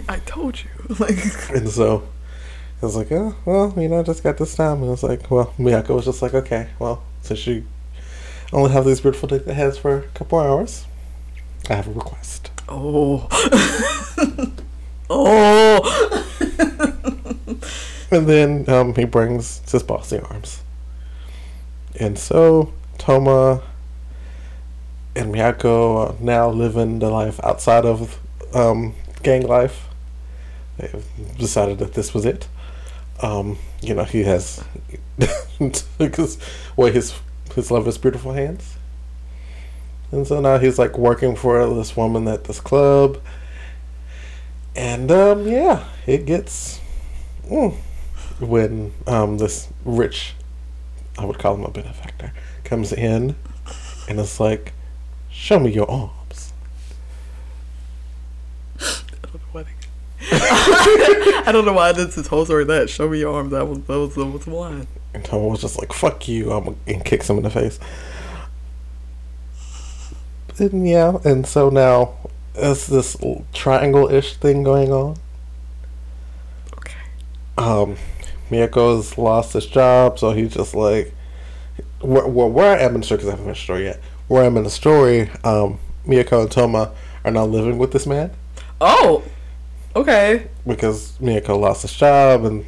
[0.09, 0.69] I told you.
[0.99, 1.17] Like,
[1.49, 2.07] and so
[2.81, 4.77] I was like, oh, well, you know, I just got this time.
[4.77, 7.65] And I was like, well, Miyako was just like, okay, well, since you
[8.53, 10.85] only have these beautiful dick heads for a couple hours,
[11.69, 12.51] I have a request.
[12.69, 13.27] oh,
[15.09, 16.23] oh.
[18.11, 20.63] And then um, he brings his boss the arms.
[21.99, 23.61] And so Toma
[25.13, 28.17] and Miyako are now living the life outside of
[28.53, 29.89] um, gang life.
[30.77, 31.03] They've
[31.37, 32.47] decided that this was it.
[33.21, 34.63] Um, you know, he has
[36.77, 37.19] well his
[37.55, 38.77] his love his beautiful hands.
[40.11, 43.19] And so now he's like working for this woman at this club.
[44.75, 46.79] And um, yeah, it gets
[47.49, 47.75] mm,
[48.39, 50.33] when um, this rich,
[51.17, 52.33] I would call him a benefactor,
[52.63, 53.35] comes in
[54.07, 54.73] and it's like,
[55.29, 56.53] show me your arms.
[58.79, 59.63] I don't know why.
[59.63, 59.71] They...
[61.47, 62.63] I don't know why this is whole story.
[62.65, 63.51] That show me your arms.
[63.51, 64.87] That was that was that was the line.
[65.13, 67.79] And Tom was just like, fuck you, um, and kicks him in the face.
[70.59, 72.13] And yeah, and so now
[72.55, 73.15] it's this
[73.53, 75.17] triangle ish thing going on.
[76.77, 76.95] Okay.
[77.57, 77.95] Um,
[78.49, 81.13] Miyako's lost his job, so he's just like,
[82.01, 83.99] where, where, where I am in the story, because I haven't finished the story yet,
[84.27, 86.91] where I'm in the story, um, Miyako and Toma
[87.25, 88.31] are now living with this man
[88.79, 89.23] Oh,
[89.95, 90.47] okay.
[90.65, 92.65] because Miyako lost his job and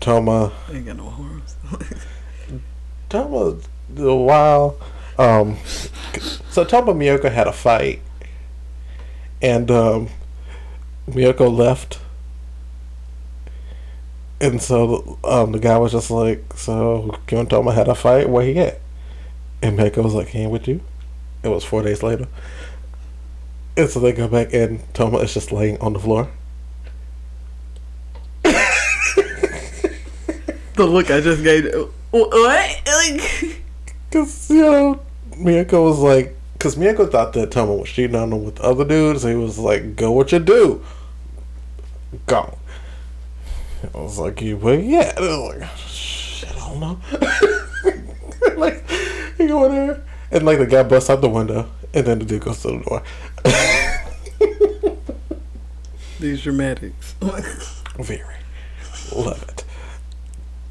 [0.00, 1.56] Toma I ain't got no arms.
[3.08, 3.58] Toma
[3.96, 4.76] a while.
[5.18, 5.56] Um,
[6.50, 8.00] so Toma and Miyako had a fight,
[9.42, 10.08] and um,
[11.08, 11.98] Miyako left,
[14.40, 18.28] and so um, the guy was just like, "So you and Toma had a fight?
[18.28, 18.80] Where he at?"
[19.62, 20.80] And Miyako was like, "He ain't with you."
[21.42, 22.26] It was four days later,
[23.76, 26.28] and so they go back, and Toma is just laying on the floor.
[28.42, 28.54] the
[30.78, 31.72] look I just gave.
[32.10, 32.80] What?
[32.86, 33.62] Like,
[34.10, 35.00] Cause you know,
[35.32, 39.22] Miyako was like, cause Miyako thought that Toma was cheating on him with other dudes.
[39.22, 40.84] He was like, "Go what you do,
[42.26, 42.57] go."
[43.94, 46.98] I was like, "You well, yeah." And I was like, "Shit, I don't know."
[48.56, 48.84] like,
[49.38, 52.24] you go in there, and like the guy busts out the window, and then the
[52.24, 53.02] dude goes to the door.
[56.20, 57.12] these dramatics.
[57.98, 58.36] Very
[59.14, 59.64] love it.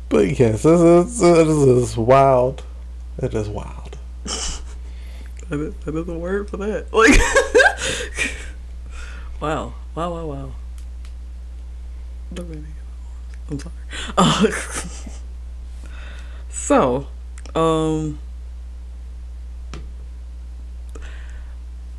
[0.09, 2.63] But yes, this is, this is wild.
[3.17, 3.97] It is wild.
[5.49, 6.93] That is, that is a word for that.
[6.93, 7.19] Like,
[9.41, 10.51] wow, wow, wow, wow.
[12.33, 12.86] Don't make me get
[13.49, 13.73] I'm sorry.
[14.17, 14.51] Uh,
[16.49, 17.07] so,
[17.55, 18.19] um,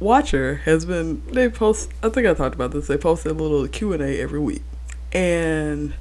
[0.01, 1.23] Watcher has been.
[1.33, 1.91] They post.
[2.03, 2.87] I think I talked about this.
[2.87, 4.63] They post a little Q and A every week,
[5.13, 5.95] and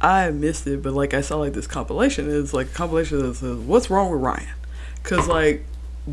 [0.00, 0.82] I missed it.
[0.82, 2.30] But like I saw like this compilation.
[2.30, 4.48] It's like a compilation that says what's wrong with Ryan,
[5.02, 5.64] because like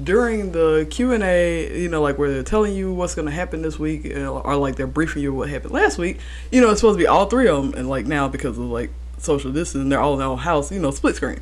[0.03, 3.31] during the Q and A, you know, like where they're telling you what's going to
[3.31, 6.19] happen this week, uh, or like they're briefing you what happened last week.
[6.51, 8.65] You know, it's supposed to be all three of them, and like now because of
[8.65, 10.71] like social distancing, they're all in their own house.
[10.71, 11.39] You know, split screen.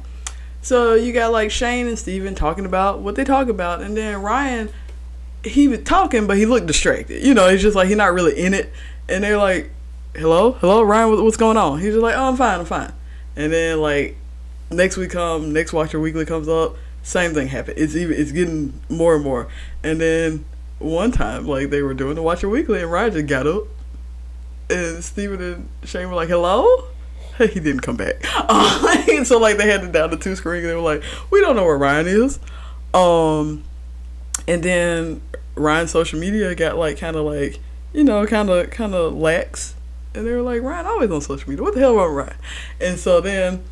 [0.61, 4.21] So you got like Shane and Steven talking about what they talk about, and then
[4.21, 4.69] Ryan,
[5.43, 7.25] he was talking, but he looked distracted.
[7.25, 8.71] You know, he's just like he's not really in it.
[9.09, 9.71] And they're like,
[10.15, 12.93] "Hello, hello, Ryan, what's going on?" He's just like, "Oh, I'm fine, I'm fine."
[13.35, 14.15] And then like
[14.71, 17.77] next week come, next Watcher Weekly comes up, same thing happened.
[17.77, 19.47] It's even it's getting more and more.
[19.83, 20.45] And then
[20.79, 23.63] one time, like they were doing the Watcher Weekly, and Ryan just got up,
[24.69, 26.85] and Steven and Shane were like, "Hello."
[27.37, 28.15] he didn't come back.
[28.45, 30.63] Uh, so like they had it down to two screen.
[30.63, 32.39] They were like, we don't know where Ryan is.
[32.93, 33.63] Um,
[34.47, 35.21] and then
[35.55, 37.59] Ryan's social media got like kind of like
[37.93, 39.75] you know kind of kind of lax,
[40.13, 41.63] and they were like Ryan always on social media.
[41.63, 42.35] What the hell wrong Ryan?
[42.81, 43.63] And so then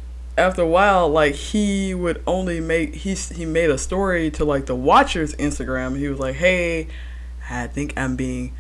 [0.41, 4.65] after a while, like he would only make he he made a story to like
[4.65, 5.97] the Watchers Instagram.
[5.97, 6.87] He was like, hey,
[7.49, 8.53] I think I'm being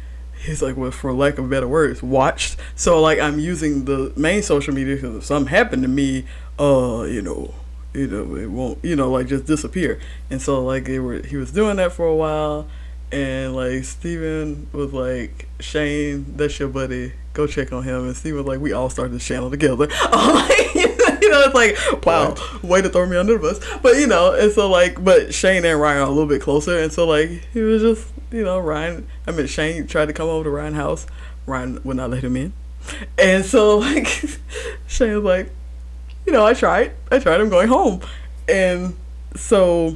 [0.43, 2.57] he's like well for lack of better words watched.
[2.75, 6.25] So like i'm using the main social media because if something happened to me
[6.59, 7.53] uh you know
[7.93, 9.99] you know it won't you know like just disappear.
[10.29, 12.67] And so like they were he was doing that for a while.
[13.11, 17.13] And like Steven was like Shane that's your buddy.
[17.33, 18.05] Go check on him.
[18.05, 19.87] And Steven was like we all started this channel together
[21.25, 23.79] you know it's like wow way to throw me under the bus.
[23.81, 26.79] But you know and so like but Shane and Ryan are a little bit closer.
[26.79, 30.29] And so like he was just you know Ryan I mean Shane tried to come
[30.29, 31.05] over to Ryan's house.
[31.45, 32.53] Ryan would not let him in.
[33.19, 34.07] And so like
[34.87, 35.51] Shane was like
[36.25, 36.93] you know I tried.
[37.11, 37.39] I tried.
[37.39, 38.01] I'm going home.
[38.49, 38.95] And
[39.35, 39.95] so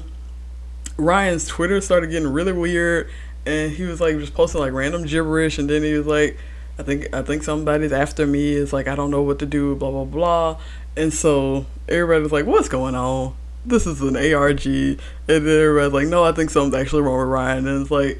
[0.97, 3.09] Ryan's Twitter started getting really weird.
[3.47, 5.57] And he was like just posting like random gibberish.
[5.57, 6.38] And then he was like
[6.78, 8.53] I think I think somebody's after me.
[8.53, 10.59] It's like I don't know what to do, blah blah blah.
[10.97, 13.35] And so everybody was like, What's going on?
[13.65, 17.27] This is an ARG and then everybody's like, No, I think something's actually wrong with
[17.27, 18.19] Ryan and it's like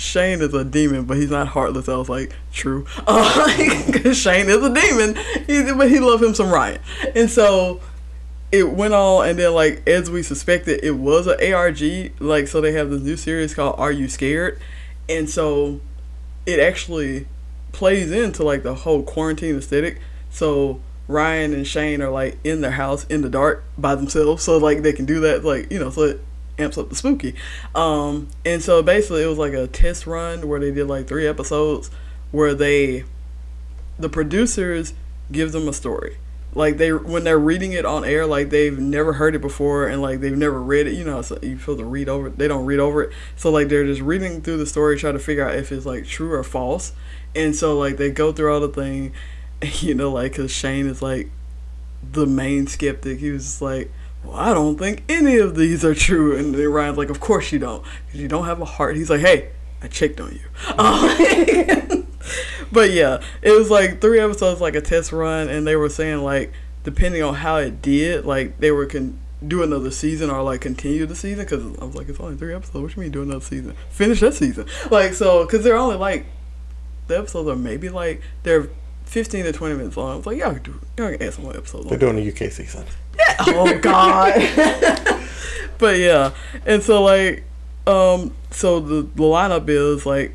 [0.00, 1.88] Shane is a demon, but he's not heartless.
[1.88, 2.86] I was like, true.
[3.06, 5.14] Uh, Shane is a demon,
[5.76, 6.80] but he loved him some Ryan.
[7.14, 7.80] And so
[8.52, 12.12] it went on, and then like as we suspected, it was an ARG.
[12.20, 14.60] Like so, they have this new series called "Are You Scared?"
[15.08, 15.80] And so
[16.46, 17.26] it actually
[17.72, 20.00] plays into like the whole quarantine aesthetic.
[20.30, 20.80] So
[21.10, 24.82] Ryan and Shane are like in their house in the dark by themselves, so like
[24.82, 25.44] they can do that.
[25.44, 26.20] Like you know, so it
[26.58, 27.34] amps up the spooky.
[27.74, 31.26] Um, and so basically, it was like a test run where they did like three
[31.26, 31.90] episodes
[32.30, 33.04] where they,
[33.98, 34.94] the producers,
[35.32, 36.16] give them a story.
[36.52, 40.02] Like they when they're reading it on air, like they've never heard it before and
[40.02, 40.94] like they've never read it.
[40.94, 42.28] You know, so you feel the read over.
[42.28, 45.20] They don't read over it, so like they're just reading through the story, trying to
[45.20, 46.92] figure out if it's like true or false.
[47.36, 49.12] And so like they go through all the thing,
[49.80, 51.30] you know, like because Shane is like
[52.12, 53.18] the main skeptic.
[53.18, 53.90] He was just like,
[54.24, 56.36] well, I don't think any of these are true.
[56.36, 58.96] And then Ryan's like, of course you don't, because you don't have a heart.
[58.96, 59.50] He's like, hey,
[59.82, 60.40] I checked on you.
[60.78, 62.06] Um,
[62.72, 66.18] but yeah, it was like three episodes, like a test run, and they were saying
[66.18, 66.52] like
[66.84, 71.06] depending on how it did, like they were can do another season or like continue
[71.06, 72.82] the season because I was like, it's only three episodes.
[72.82, 73.74] What you mean do another season?
[73.90, 76.26] Finish that season, like so because they're only like
[77.06, 78.68] the episodes are maybe like they're
[79.10, 80.12] fifteen to twenty minutes long.
[80.12, 81.88] I was like, y'all can do, y'all can add some more episodes.
[81.88, 82.84] They're doing a UK season.
[83.18, 83.34] Yeah.
[83.40, 84.34] oh God.
[85.78, 86.32] but yeah,
[86.64, 87.42] and so like,
[87.86, 90.34] um, so the the lineup is like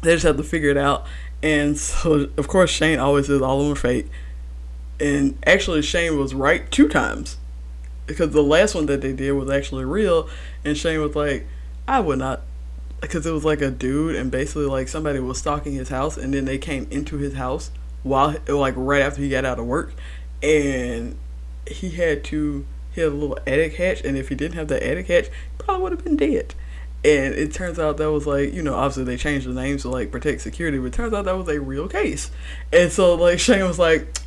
[0.00, 1.06] they just have to figure it out,
[1.42, 4.08] and so of course Shane always is all over fate,
[4.98, 7.36] and actually Shane was right two times,
[8.06, 10.26] because the last one that they did was actually real,
[10.64, 11.46] and Shane was like,
[11.86, 12.42] I would not.
[13.02, 16.34] Because it was like a dude, and basically like somebody was stalking his house, and
[16.34, 17.70] then they came into his house
[18.02, 19.94] while like right after he got out of work,
[20.42, 21.16] and
[21.66, 24.82] he had to he had a little attic hatch, and if he didn't have that
[24.82, 26.54] attic hatch, he probably would have been dead.
[27.02, 29.88] And it turns out that was like, you know, obviously they changed the name to
[29.88, 32.30] like protect security, but it turns out that was a real case.
[32.72, 34.18] And so like Shane was like,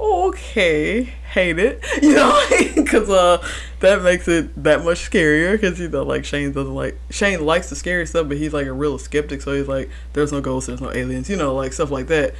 [0.00, 2.40] okay, hate it, you know,
[2.76, 3.44] because uh,
[3.80, 5.52] that makes it that much scarier.
[5.52, 8.66] Because you know, like Shane doesn't like Shane likes the scary stuff, but he's like
[8.66, 11.72] a real skeptic, so he's like, there's no ghosts, there's no aliens, you know, like
[11.72, 12.34] stuff like that.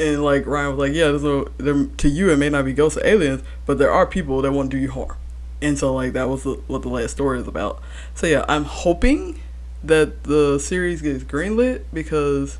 [0.00, 3.06] And like Ryan was like, yeah, no, to you it may not be ghosts or
[3.06, 5.16] aliens, but there are people that want to do you harm.
[5.60, 7.82] And so like that was the, what the last story is about.
[8.14, 9.40] So yeah, I'm hoping
[9.84, 12.58] that the series gets greenlit because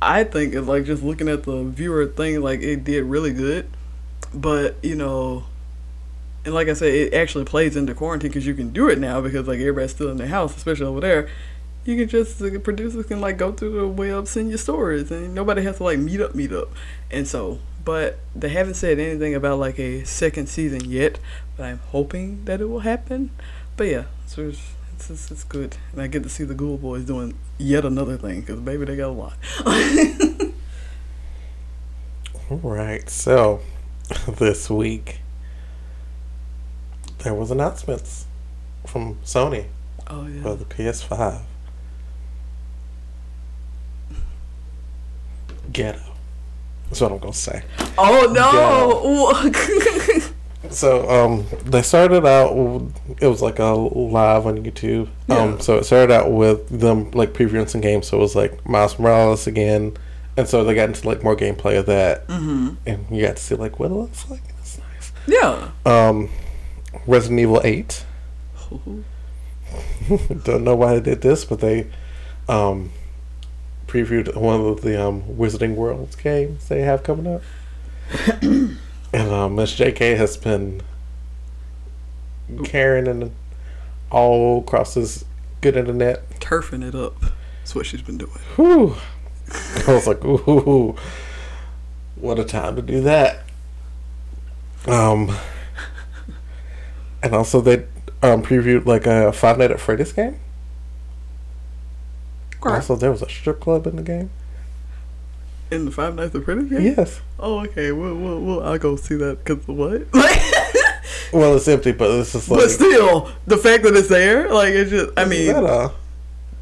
[0.00, 3.68] I think it's like just looking at the viewer thing, like it did really good.
[4.32, 5.44] But you know,
[6.44, 9.20] and like I said, it actually plays into quarantine because you can do it now
[9.20, 11.28] because like everybody's still in the house, especially over there.
[11.84, 15.34] You can just the producers can like go through the web, send your stories, and
[15.34, 16.70] nobody has to like meet up, meet up.
[17.10, 21.18] And so, but they haven't said anything about like a second season yet.
[21.56, 23.30] But I'm hoping that it will happen.
[23.76, 26.78] But yeah, so it's it's, it's, it's good, and I get to see the Ghoul
[26.78, 29.34] Boys doing yet another thing because baby, they got a lot.
[32.50, 33.60] All right, so
[34.28, 35.20] this week
[37.18, 38.26] there was announcements
[38.86, 39.66] from Sony
[40.06, 40.42] oh yeah.
[40.42, 41.42] for the PS5.
[45.74, 46.00] Ghetto.
[46.86, 47.62] That's what I'm gonna say.
[47.98, 49.90] Oh no!
[50.70, 52.52] So um, they started out.
[53.20, 55.08] It was like a live on YouTube.
[55.28, 55.36] Yeah.
[55.36, 58.08] Um, so it started out with them like previewing some games.
[58.08, 59.96] So it was like Miles Morales again,
[60.36, 62.74] and so they got into like more gameplay of that, mm-hmm.
[62.86, 64.42] and you got to see like what it looks like.
[64.58, 65.12] It's nice.
[65.26, 65.70] Yeah.
[65.84, 66.30] Um,
[67.06, 68.04] Resident Evil Eight.
[70.44, 71.88] Don't know why they did this, but they
[72.48, 72.90] um,
[73.94, 77.42] previewed one of the um, Wizarding Worlds games they have coming up.
[78.42, 78.76] and
[79.12, 80.82] um, Miss JK has been
[82.64, 83.30] carrying it
[84.10, 85.24] all across this
[85.60, 86.28] good internet.
[86.40, 87.20] Turfing it up.
[87.60, 88.32] That's what she's been doing.
[88.56, 88.96] Whew.
[89.86, 90.96] I was like, ooh,
[92.16, 93.44] what a time to do that.
[94.88, 95.36] Um,
[97.22, 97.84] and also they
[98.22, 100.40] um, previewed like a Five Nights at Freddy's game.
[102.72, 104.30] Also, there was a strip club in the game.
[105.70, 106.82] In the Five Nights at Freddy's game?
[106.82, 107.20] Yes.
[107.38, 107.90] Oh, okay.
[107.92, 110.06] Well, well, well I'll go see that because what?
[111.32, 112.60] Well, it's empty, but it's just like.
[112.60, 115.90] but still, the fact that it's there, like, it's just, I is mean, that a-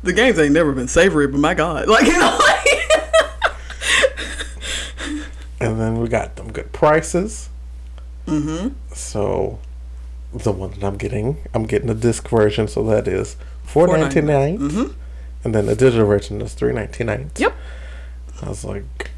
[0.03, 1.89] the games ain't never been savory, but my God.
[1.89, 2.69] Like, you know, like.
[5.61, 7.51] and then we got them good prices.
[8.27, 8.69] mm-hmm.
[8.95, 9.59] So,
[10.33, 14.23] the one that I'm getting, I'm getting the disc version, so that is four ninety
[14.23, 14.93] nine, Mm-hmm.
[15.45, 17.31] And then the digital version is three ninety nine.
[17.37, 17.55] Yep.
[18.43, 19.11] I was like,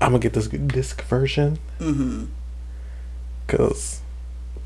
[0.00, 2.24] I'm gonna get this disc version Mm-hmm.
[3.46, 4.00] because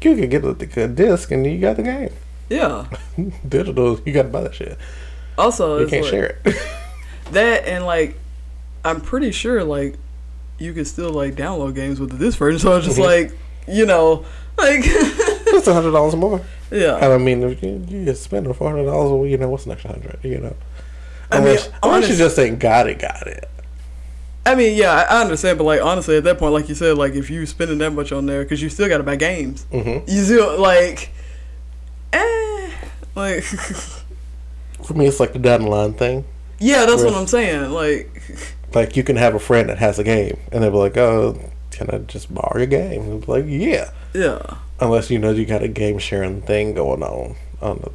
[0.03, 0.51] you can get a,
[0.85, 2.13] a disc and you got the game.
[2.49, 2.87] Yeah.
[3.49, 4.77] Digital, you gotta buy that shit.
[5.39, 6.57] Also, You it's can't like, share it.
[7.33, 8.19] that and like,
[8.85, 9.97] I'm pretty sure like,
[10.59, 12.59] you can still like download games with the this version.
[12.59, 13.05] So I was just Mhm.
[13.05, 13.39] like,
[13.69, 14.25] you know,
[14.59, 14.81] like,
[15.61, 16.41] it's a hundred dollars more.
[16.71, 16.97] yeah.
[16.97, 19.73] I don't mean if you, you spend four hundred dollars, well, you know what's an
[19.73, 20.19] extra hundred?
[20.23, 20.57] You know,
[21.31, 23.49] I mean, unless, unless you just ain't got it, got it.
[24.47, 26.97] I mean, yeah, I I understand, but like honestly, at that point, like you said,
[26.99, 29.65] like if you spending that much on there, because you still got to buy games,
[29.71, 31.11] hmm you still like,
[32.13, 32.71] eh,
[33.15, 33.43] like,
[34.85, 36.25] For me, it's like the down the line thing.
[36.59, 37.71] yeah, that's what I'm saying.
[37.71, 38.11] Like,
[38.75, 41.37] Like you can have a friend that has a game, and they'll be like, "Oh,
[41.81, 45.63] can I just borrow your game?" And like, "Yeah," yeah, unless you know you got
[45.63, 47.91] a game sharing thing going on on the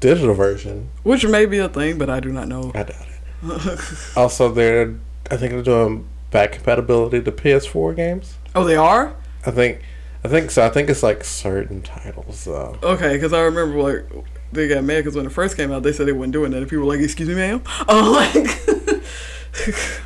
[0.00, 0.88] digital version.
[1.02, 2.72] which may be a thing, but I do not know.
[2.74, 3.80] I doubt it.
[4.16, 4.94] Also, they're
[5.30, 8.34] I think they're doing back compatibility to PS4 games.
[8.54, 9.14] oh, they are
[9.46, 9.80] I think
[10.24, 10.66] I think so.
[10.66, 12.48] I think it's like certain titles.
[12.48, 15.82] Uh, okay, because I remember like they got mad because when it first came out,
[15.84, 19.02] they said they weren't doing that, and people were like, "Excuse me, ma'am," oh, like,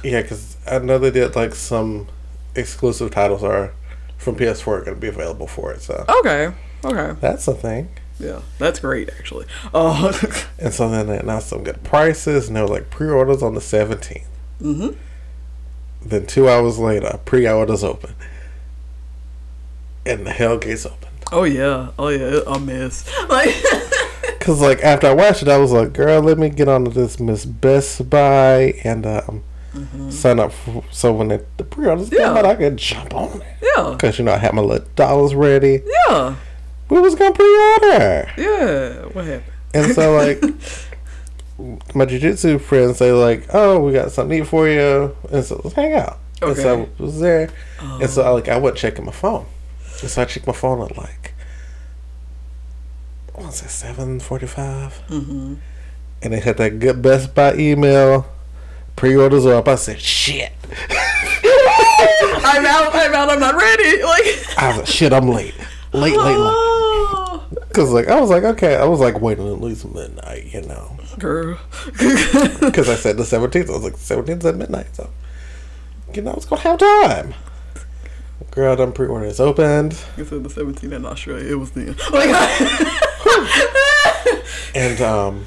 [0.03, 2.09] Yeah, because I know they did like some
[2.55, 3.73] exclusive titles are
[4.19, 5.83] from PS4 going to be available for it.
[5.83, 6.53] So okay.
[6.85, 7.17] Okay.
[7.21, 7.89] that's a thing.
[8.19, 9.47] Yeah, that's great actually.
[9.75, 10.13] Uh,
[10.59, 13.61] And so then they announced some good prices, and they were like pre-orders on the
[13.61, 14.25] 17th.
[14.61, 14.89] hmm
[16.05, 18.15] Then two hours later, pre-orders open,
[20.07, 21.09] and the hell gates open.
[21.31, 21.91] Oh yeah.
[21.99, 22.41] Oh yeah.
[22.47, 23.09] A mess.
[23.29, 23.55] Like.
[24.41, 27.21] Cause like after I watched it, I was like, "Girl, let me get onto this
[27.21, 29.45] Miss Best Buy and um,
[30.11, 32.15] sign up." For, so when the, the pre-orders Mm-hmm.
[32.21, 32.27] Yeah.
[32.29, 33.47] come out, I could jump on it.
[33.77, 33.97] yeah.
[33.99, 35.83] Cause you know I had my little dollars ready.
[36.09, 36.37] Yeah.
[36.89, 39.05] We was gonna pre-order, Yeah.
[39.13, 39.53] What happened?
[39.75, 40.43] and so like
[41.95, 45.61] my jujitsu friends say like, "Oh, we got something to eat for you," and so
[45.65, 46.19] let's hang out.
[46.43, 46.51] Okay.
[46.51, 46.83] And so.
[46.99, 47.49] I was there,
[47.81, 48.35] and so I Oh.
[48.35, 49.47] like I wasn't checking my phone,
[50.03, 51.35] and so I checked my phone at like.
[53.37, 54.97] I want to say seven forty-five.
[55.09, 55.55] hmm
[56.25, 58.27] and they had that good Best Buy email.
[58.97, 59.69] Pre-orders are up.
[59.69, 60.53] I said, "Shit!"
[62.45, 62.95] I'm out.
[62.95, 63.31] I'm out.
[63.31, 64.03] I'm not ready.
[64.03, 64.59] Like.
[64.59, 65.13] I was like, "Shit!
[65.13, 65.55] I'm late,
[65.93, 69.61] late, late, late." Oh, Because like I was like, okay, I was like waiting at
[69.61, 71.59] least midnight, you know, girl.
[71.87, 73.69] because I said the 17th.
[73.69, 75.11] I was like, 17th at midnight, so
[76.15, 77.35] you know, it's gonna have time.
[78.51, 81.53] Girl, them pre-orders opened, You said the 17 in Australia.
[81.53, 81.97] It was then.
[82.13, 82.29] Like.
[84.75, 85.47] and um,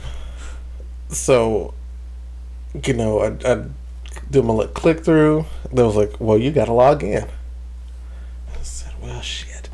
[1.09, 1.75] so
[2.83, 3.65] you know, I, I
[4.31, 5.45] do my little click through.
[5.71, 7.23] They was like, well, you gotta log in.
[7.23, 9.69] I said, well, shit,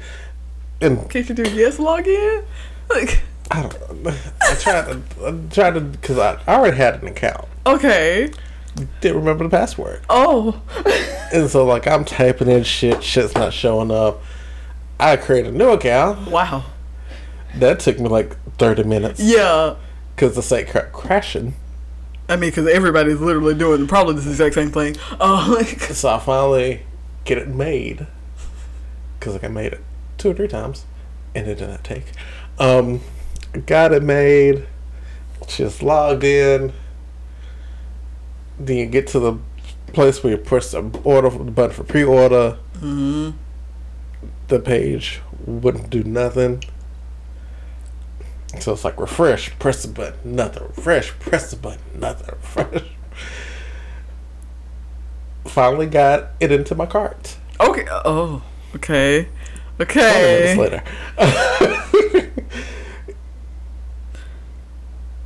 [0.82, 2.44] and Can't you do yes log in?
[2.90, 3.22] Like.
[3.54, 4.08] I don't.
[4.42, 5.02] I tried to.
[5.28, 7.48] I tried to because I, I already had an account.
[7.66, 8.32] Okay.
[9.02, 10.62] Didn't remember the password, Oh.
[11.34, 13.04] and so like I'm typing in shit.
[13.04, 14.22] Shit's not showing up.
[14.98, 16.32] I created a new account.
[16.32, 16.64] Wow.
[17.56, 19.76] That took me like 30 minutes Yeah.
[20.16, 21.56] because the site kept crashing.
[22.32, 24.96] I mean, because everybody's literally doing probably the exact same thing.
[25.20, 25.82] Oh, like.
[25.82, 26.84] So I finally
[27.26, 28.08] get it made
[29.20, 29.82] because like I made it
[30.18, 30.86] two or three times,
[31.36, 32.06] and it did not take.
[32.58, 33.02] Um,
[33.66, 34.66] got it made.
[35.46, 36.72] Just logged in.
[38.58, 39.38] Then you get to the
[39.88, 42.52] place where you push the order the button for pre-order.
[42.80, 43.32] hmm
[44.48, 46.64] The page wouldn't do nothing.
[48.60, 50.64] So it's like refresh, press the button, nothing.
[50.64, 52.28] Refresh, press the button, nothing.
[52.56, 52.84] Refresh.
[55.46, 57.38] Finally got it into my cart.
[57.60, 57.86] Okay.
[57.90, 58.42] Oh.
[58.76, 59.28] Okay.
[59.78, 60.58] 20 minutes Okay.
[60.58, 60.84] later.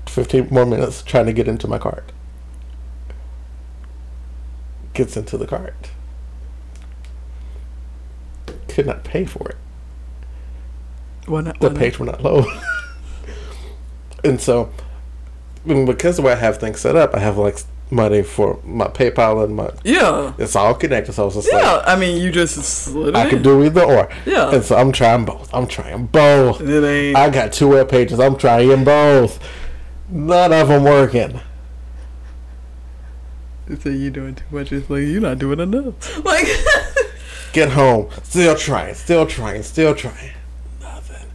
[0.07, 2.11] 15 more minutes trying to get into my cart.
[4.93, 5.91] Gets into the cart.
[8.69, 9.57] Could not pay for it.
[11.27, 11.59] Why not?
[11.59, 11.79] The why not?
[11.79, 12.45] page will not load.
[14.25, 14.71] And so,
[15.65, 17.59] because the way I have things set up, I have like
[17.91, 19.69] money for my PayPal and my.
[19.83, 20.33] Yeah.
[20.37, 21.57] It's all connected, so I was just Yeah.
[21.73, 24.09] like, I mean, you just slid I could do either or.
[24.25, 24.53] Yeah.
[24.53, 25.53] And so I'm trying both.
[25.53, 26.61] I'm trying both.
[26.61, 27.15] It ain't.
[27.17, 28.19] I got two web pages.
[28.19, 29.39] I'm trying both.
[30.09, 31.39] None of them working.
[33.67, 34.71] They say you doing too much.
[34.71, 35.95] It's like you're not doing enough.
[36.25, 36.47] Like.
[37.53, 38.09] Get home.
[38.23, 38.93] Still trying.
[38.95, 39.63] Still trying.
[39.63, 40.31] Still trying.
[40.81, 41.29] Nothing.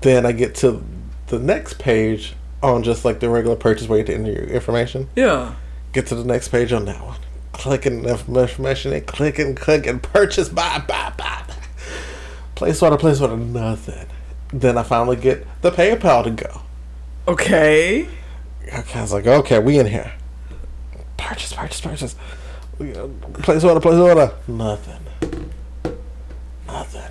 [0.00, 0.82] Then I get to
[1.28, 5.08] the next page on just like the regular purchase where you enter your information.
[5.16, 5.54] yeah.
[5.92, 7.18] Get to the next page on that one.
[7.52, 11.42] Clicking information and clicking, clicking, purchase, buy, buy, buy.
[12.54, 14.06] Place order, place order, nothing.
[14.52, 16.60] Then I finally get the PayPal to go.
[17.26, 18.06] Okay.
[18.74, 20.12] Okay, I was like, okay, we in here.
[21.16, 22.16] Purchase, purchase, purchase.
[22.78, 23.08] Uh,
[23.42, 24.32] Place order, place order.
[24.46, 25.00] Nothing.
[26.66, 27.10] Nothing.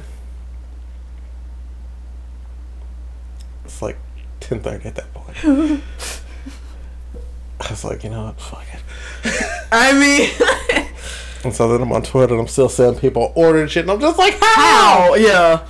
[3.63, 3.97] It's like
[4.46, 5.38] ten thirty at that point.
[7.62, 8.82] I was like, you know what, fuck it.
[9.72, 10.30] I mean,
[11.43, 14.00] And so then I'm on Twitter and I'm still seeing people ordering shit, and I'm
[14.00, 14.56] just like, how?
[14.56, 15.16] how?
[15.16, 15.66] Yeah.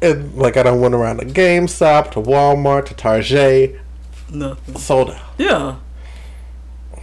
[0.00, 3.80] And like, I done went around to GameStop, to Walmart, to Target,
[4.30, 4.76] Nothing.
[4.76, 5.20] sold out.
[5.38, 5.76] Yeah.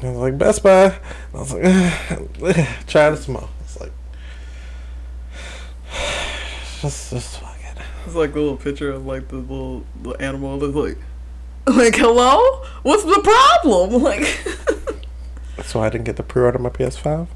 [0.02, 0.86] I was like, Best Buy.
[1.34, 1.64] I was like,
[2.88, 3.50] try this more.
[3.62, 3.92] It's like,
[6.82, 7.42] just, just.
[8.10, 10.98] It's like a little picture of like the little the animal that's like,
[11.68, 14.02] like hello, what's the problem?
[14.04, 14.24] Like,
[15.64, 17.28] So I didn't get the pre-order my PS5.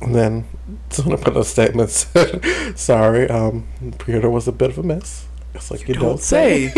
[0.00, 0.46] And then
[0.88, 3.68] someone put a statement said, "Sorry, um,
[3.98, 6.72] pre-order was a bit of a mess." It's like you, don't don't, say.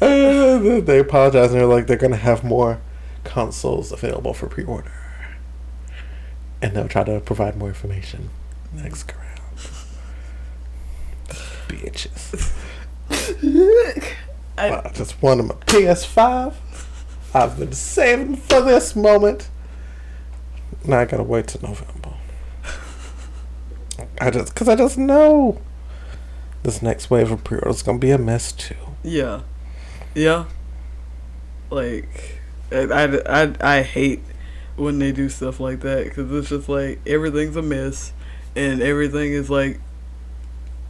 [0.00, 2.80] Uh, they apologize and they're like they're gonna have more
[3.22, 4.90] consoles available for pre-order,
[6.60, 8.30] and they'll try to provide more information
[8.74, 9.21] next go
[11.72, 12.52] Bitches.
[14.58, 16.54] I, I just wanted my PS5.
[17.34, 19.48] I've been saving for this moment.
[20.84, 22.10] Now I gotta wait till November.
[24.20, 25.62] I just, cause I just know
[26.62, 28.76] this next wave of pre-orders is gonna be a mess too.
[29.02, 29.40] Yeah,
[30.14, 30.44] yeah.
[31.70, 32.38] Like,
[32.70, 34.20] I, I, I, I hate
[34.76, 38.12] when they do stuff like that because it's just like everything's a mess,
[38.54, 39.80] and everything is like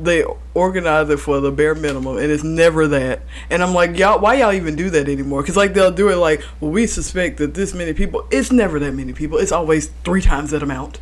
[0.00, 0.24] they
[0.54, 3.20] organize it for the bare minimum, and it's never that.
[3.50, 5.42] And I'm like, y'all, why y'all even do that anymore?
[5.42, 8.26] Because like they'll do it like, well, we suspect that this many people.
[8.30, 9.38] It's never that many people.
[9.38, 11.00] It's always three times that amount,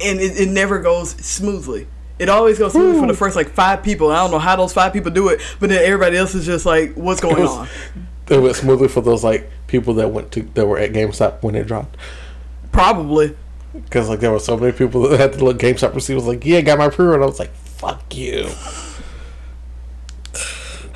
[0.00, 1.86] and it, it never goes smoothly.
[2.18, 4.10] It always goes smoothly for the first like five people.
[4.10, 6.66] I don't know how those five people do it, but then everybody else is just
[6.66, 7.68] like, what's going It was- on?
[8.28, 11.54] It went smoothly for those like people that went to that were at GameStop when
[11.54, 11.96] it dropped.
[12.70, 13.34] Probably.
[13.72, 16.44] Because like there were so many people that had to look GameStop receipt was like,
[16.44, 17.14] yeah, got my pre-order.
[17.14, 18.50] And I was like, fuck you.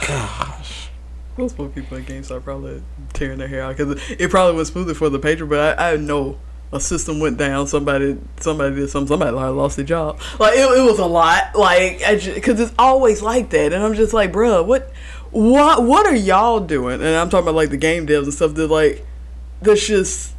[0.07, 0.89] Gosh.
[1.37, 4.95] Those poor people at GameStop probably tearing their hair out because it probably was smoother
[4.95, 6.39] for the patron, but I, I know
[6.73, 7.67] a system went down.
[7.67, 9.09] Somebody, somebody did something.
[9.09, 10.21] Somebody lost their job.
[10.39, 11.55] Like it, it was a lot.
[11.55, 12.01] Like
[12.35, 14.93] because it's always like that, and I'm just like, bruh, what,
[15.31, 16.95] what, what are y'all doing?
[16.95, 18.55] And I'm talking about like the game devs and stuff.
[18.55, 19.07] That like,
[19.63, 20.33] that's just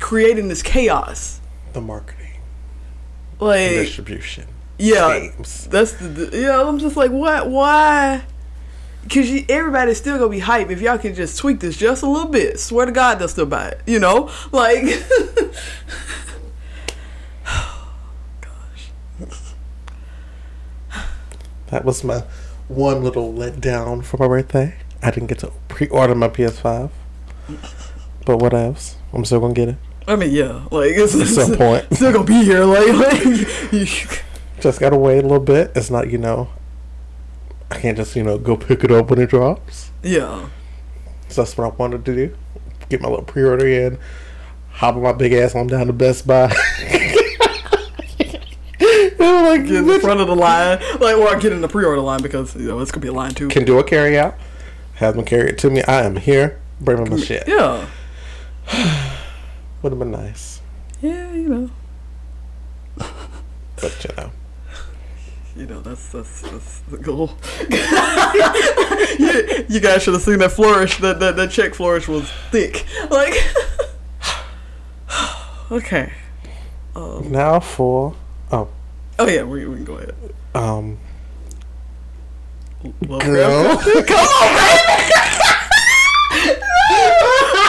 [0.00, 1.40] creating this chaos.
[1.72, 2.40] The marketing,
[3.40, 4.46] Like distribution,
[4.78, 5.66] yeah, games.
[5.68, 6.62] that's the, the yeah.
[6.62, 7.48] I'm just like, what?
[7.48, 8.22] Why?
[9.10, 12.06] Cause you, everybody's still gonna be hype if y'all can just tweak this just a
[12.06, 12.60] little bit.
[12.60, 13.80] Swear to God, they'll still buy it.
[13.86, 14.84] You know, like.
[21.68, 22.24] That was my
[22.68, 24.76] one little letdown for my birthday.
[25.02, 26.90] I didn't get to pre-order my PS5,
[28.26, 28.96] but what else?
[29.14, 31.86] I'm still gonna get it I mean, yeah, like it's, at some point.
[31.92, 32.64] still gonna be here.
[32.64, 33.86] Like, like you,
[34.60, 35.72] Just gotta wait a little bit.
[35.74, 36.48] It's not, you know,
[37.70, 39.90] I can't just, you know, go pick it up when it drops.
[40.02, 40.48] yeah,
[41.28, 42.36] So that's what I wanted to do.
[42.88, 43.98] Get my little pre-order in.
[44.72, 46.52] Hop on my big ass on down to Best Buy.
[49.18, 50.80] Like, get in the front of the line.
[50.98, 53.32] Like, or get in the pre-order line because you know it's gonna be a line
[53.32, 53.48] too.
[53.48, 54.34] can do a carry out.
[54.94, 55.82] Have them carry it to me.
[55.82, 56.58] I am here.
[56.80, 57.46] Bring me my shit.
[57.46, 57.86] Yeah,
[59.82, 60.60] Would have been nice,
[61.00, 61.70] yeah, you know,
[63.80, 64.30] but you know.
[65.56, 67.32] you know that's that's that's the goal.
[69.18, 70.98] you, you guys should have seen that flourish.
[70.98, 72.86] That that that check flourish was thick.
[73.10, 73.34] Like,
[75.72, 76.12] okay.
[76.94, 78.14] Um, Now for
[78.52, 78.68] oh
[79.18, 80.14] oh yeah, we, we can go ahead.
[80.54, 80.98] um
[83.08, 83.76] Love girl.
[83.78, 85.41] Come on, baby.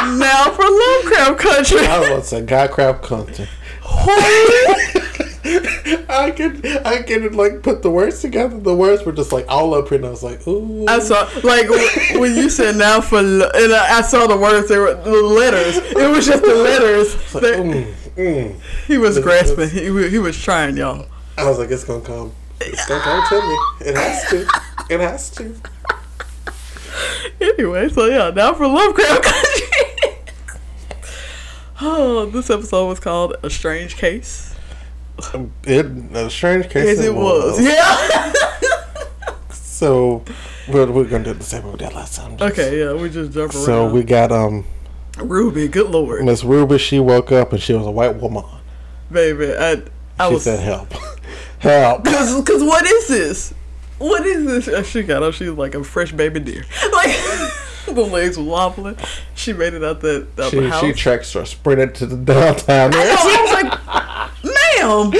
[0.05, 1.79] Now for Lovecraft Country.
[1.87, 3.47] I was about to say God crap country.
[5.45, 8.57] I could I could like put the words together.
[8.59, 10.85] The words were just like all up here, and I was like, ooh.
[10.87, 11.69] I saw like
[12.19, 15.11] when you said now for lo- and I, I saw the words they were the
[15.11, 15.77] letters.
[15.77, 17.15] It was just the letters.
[17.33, 18.59] Like, that mm, mm.
[18.87, 19.55] he was This- grasping.
[19.57, 21.07] this- He, he was trying, y'all.
[21.37, 22.31] I was like, it's gonna come.
[22.61, 23.57] It's gonna come to me.
[23.89, 24.47] It has to.
[24.93, 25.55] It has to.
[27.41, 29.67] Anyway, so yeah, now for Lovecraft Country.
[31.85, 34.55] Oh, this episode was called "A Strange Case."
[35.65, 36.97] It a strange case.
[36.97, 37.61] Yes, it was.
[37.61, 38.33] Yeah.
[39.51, 40.23] So
[40.69, 42.37] we're, we're gonna do the same we did last time.
[42.39, 43.65] okay, yeah, we just jump around.
[43.65, 44.63] So we got um
[45.17, 46.77] Ruby, good lord, Miss Ruby.
[46.77, 48.45] She woke up and she was a white woman.
[49.11, 49.81] baby, I
[50.17, 50.93] I She was said, "Help,
[51.59, 53.53] help." Cause, cause what is this?
[53.97, 54.67] What is this?
[54.69, 55.33] Uh, She got up.
[55.33, 56.63] She was like a fresh baby deer.
[56.93, 57.09] Like
[57.95, 58.97] the legs were wobbling.
[59.35, 60.81] She made it out the out She the house.
[60.81, 62.93] she tracks her, sprinted to the downtown.
[62.93, 65.11] I, know, I was like, ma'am,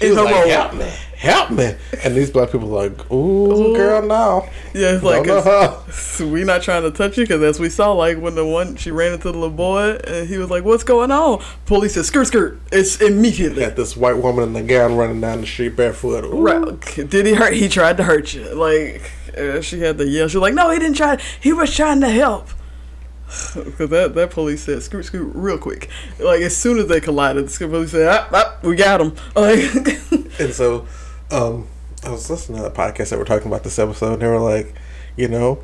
[0.00, 1.74] She was her like, help me, help me.
[2.02, 3.76] And these black people were like, ooh, Ooh.
[3.76, 4.48] girl, no.
[4.74, 6.26] Yeah, it's like know 'cause her.
[6.32, 8.90] we not trying to touch you because as we saw, like when the one she
[8.90, 12.26] ran into the little boy and he was like, "What's going on?" Police said, "Skirt,
[12.28, 13.60] skirt." It's immediately.
[13.64, 16.24] Got this white woman in the gown running down the street barefoot.
[16.24, 16.40] Ooh.
[16.40, 16.80] Right.
[17.10, 17.54] Did he hurt?
[17.54, 18.52] He tried to hurt you.
[18.54, 20.28] Like uh, she had to yell.
[20.28, 21.18] She was like, "No, he didn't try.
[21.40, 22.48] He was trying to help."
[23.54, 25.88] Because that, that police said, "Scoot, scoot, real quick."
[26.18, 29.60] Like as soon as they collided, the police said, "Ah, ah, we got him." Like,
[30.40, 30.86] And so,
[31.30, 31.66] um,
[32.04, 34.38] I was listening to a podcast that we're talking about this episode, and they were
[34.40, 34.74] like,
[35.16, 35.62] you know,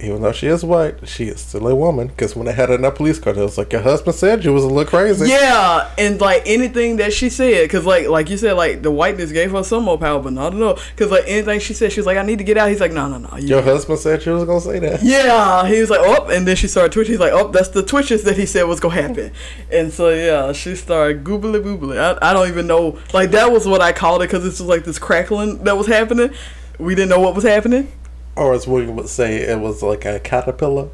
[0.00, 2.08] even though she is white, she is still a woman.
[2.08, 4.44] Because when they had her in that police car, it was like, your husband said
[4.44, 5.28] you was a little crazy.
[5.28, 9.30] yeah, and like anything that she said, because like like you said, like the whiteness
[9.32, 10.90] gave her some more power, but not enough.
[10.90, 12.92] Because like anything she said, she was like, "I need to get out." He's like,
[12.92, 15.02] "No, no, no." You Your husband said you was going to say that.
[15.02, 17.12] Yeah, he was like, oh, and then she started twitching.
[17.12, 19.32] He's like, oh, that's the twitches that he said was gonna happen.
[19.70, 21.98] And so yeah, she started goobly boobly.
[21.98, 22.98] I, I don't even know.
[23.12, 25.86] Like that was what I called it because this was like this crackling that was
[25.86, 26.30] happening.
[26.78, 27.92] We didn't know what was happening.
[28.36, 30.88] Or as William would say, it was like a caterpillar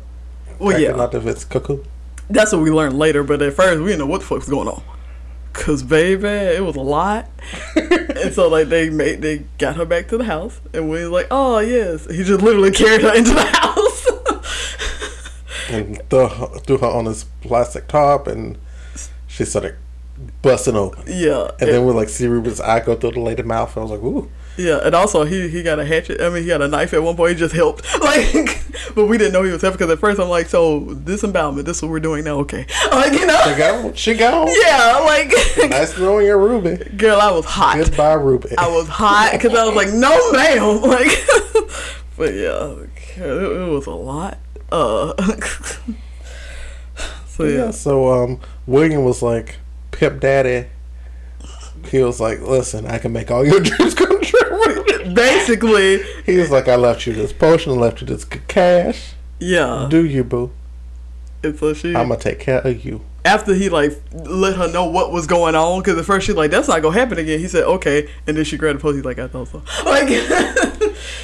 [0.58, 1.84] Well, yeah, out of its cocoon.
[2.28, 4.48] That's what we learned later, but at first we didn't know what the fuck was
[4.48, 4.82] going on.
[5.52, 7.28] Cause baby, it was a lot,
[7.76, 11.08] and so like they made they got her back to the house, and we was
[11.08, 14.06] like, oh yes, he just literally carried her into the house.
[15.70, 18.58] and threw her, threw her on this plastic top, and
[19.26, 19.74] she started
[20.42, 21.02] busting open.
[21.08, 23.76] yeah, And then we like see Ruby's eye go through the lady mouth.
[23.76, 24.30] and I was like, ooh.
[24.60, 26.20] Yeah, and also he he got a hatchet.
[26.20, 27.32] I mean, he got a knife at one point.
[27.32, 28.62] He just helped, like,
[28.94, 31.66] but we didn't know he was helping because at first I'm like, so disembowelment.
[31.66, 32.66] This is what we're doing now, okay?
[32.92, 33.92] Like, you know, She go.
[33.94, 34.46] She go.
[34.66, 35.32] yeah, like,
[35.70, 36.76] Nice knowing you, Ruby.
[36.96, 37.78] girl, I was hot.
[37.78, 38.50] Goodbye, Ruby.
[38.58, 41.08] I was hot because I was like, no, ma'am, like,
[42.16, 42.74] but yeah,
[43.16, 44.38] it, it was a lot.
[44.72, 45.14] Uh,
[47.26, 47.64] so yeah.
[47.66, 49.56] yeah, So um, William was like,
[49.90, 50.68] Pip Daddy.
[51.90, 54.84] He was like, listen, I can make all your dreams come true.
[55.14, 59.12] basically, he was like, I left you this potion, left you this cash.
[59.38, 59.86] yeah.
[59.90, 60.50] Do you, boo?
[61.42, 63.00] And so she, I'm gonna take care of you.
[63.24, 66.50] after he like let her know what was going on, because at first she like,
[66.50, 68.96] "That's not gonna happen again." He said, "Okay," and then she grabbed the post.
[68.96, 70.08] He's like, "I thought so." Like,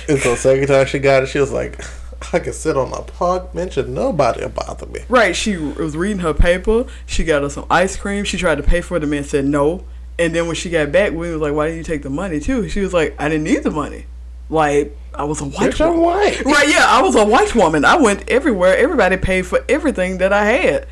[0.09, 1.85] And so second time she got it, she was like,
[2.33, 5.01] I can sit on a park bench and nobody will bother me.
[5.09, 5.35] right?
[5.37, 6.87] She was reading her paper.
[7.05, 8.25] She got her some ice cream.
[8.25, 9.01] She tried to pay for it.
[9.01, 9.85] The man said no.
[10.19, 12.41] And then when she got back, we was like, "Why didn't you take the money
[12.41, 14.07] too?" She was like, "I didn't need the money.
[14.49, 16.45] Like, I was a white Bitch, woman." white.
[16.45, 16.69] Right?
[16.69, 17.85] Yeah, I was a white woman.
[17.85, 18.77] I went everywhere.
[18.77, 20.87] Everybody paid for everything that I had.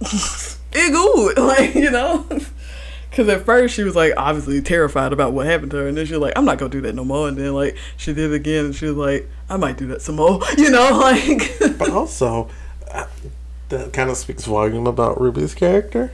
[0.72, 2.26] it good, like you know.
[3.10, 6.06] Because at first she was like obviously terrified about what happened to her, and then
[6.06, 8.30] she was like, "I'm not gonna do that no more." And then like she did
[8.30, 11.52] it again, and she was like, "I might do that some more," you know, like.
[11.78, 12.48] But also,
[12.90, 13.04] uh,
[13.68, 16.10] that kind of speaks volume about Ruby's character.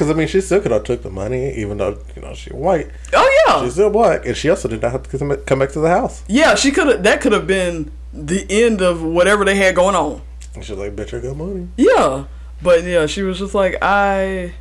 [0.00, 2.54] Because I mean, she still could have took the money, even though you know she's
[2.54, 2.88] white.
[3.12, 5.78] oh yeah, She's still black, and she also did not have to come back to
[5.80, 6.24] the house.
[6.26, 6.54] yeah.
[6.54, 7.02] She could have.
[7.02, 10.22] That could have been the end of whatever they had going on.
[10.54, 12.24] And she's like, "Bitch, I got money." Yeah,
[12.62, 14.54] but yeah, she was just like I.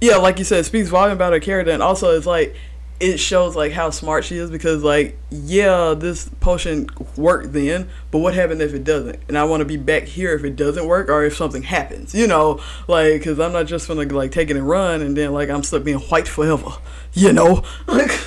[0.00, 2.56] Yeah, like you said, it speaks volume about her character, and also it's like
[3.00, 8.18] it shows like how smart she is because like yeah, this potion worked then, but
[8.20, 9.18] what happened if it doesn't?
[9.28, 12.14] And I want to be back here if it doesn't work or if something happens,
[12.14, 15.32] you know, like because I'm not just gonna like take it and run and then
[15.32, 16.70] like I'm stuck being white forever,
[17.12, 17.62] you know.
[17.88, 18.10] like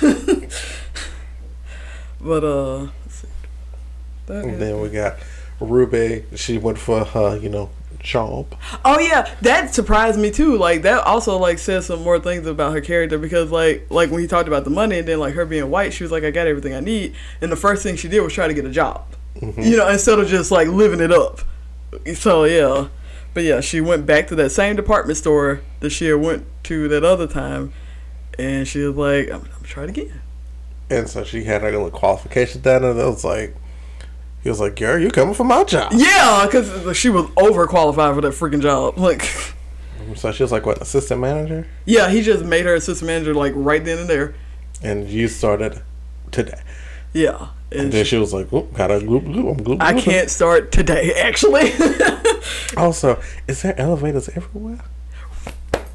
[2.20, 3.28] but uh, let's see.
[4.26, 5.16] That And is- then we got
[5.60, 6.24] Ruby.
[6.36, 7.70] She went for her, you know,
[8.08, 8.54] job.
[8.84, 10.56] Oh yeah, that surprised me too.
[10.56, 14.20] Like that also like says some more things about her character because like like when
[14.20, 16.30] he talked about the money and then like her being white, she was like, I
[16.30, 18.70] got everything I need, and the first thing she did was try to get a
[18.70, 19.04] job,
[19.36, 19.60] mm-hmm.
[19.60, 21.40] you know, instead of just like living it up.
[22.14, 22.88] So yeah,
[23.34, 26.88] but yeah, she went back to that same department store that she had went to
[26.88, 27.72] that other time,
[28.38, 30.22] and she was like, I'm, I'm gonna try it again.
[30.90, 33.54] And so she had her little qualification done, and it was like,
[34.48, 38.22] he was like, "Girl, you coming for my job?" Yeah, because she was overqualified for
[38.22, 38.94] that freaking job.
[39.08, 39.22] Like,
[40.16, 43.52] So she was like, "What, assistant manager?" yeah, he just made her assistant manager like
[43.54, 44.34] right then and there.
[44.82, 45.82] And you started
[46.30, 46.62] today.
[47.12, 50.30] Yeah, And and then she was like, "Oop, gotta gloop gloop." I'm gloop, I can't
[50.30, 51.72] start today, actually.
[52.76, 54.78] Also, is there elevators everywhere?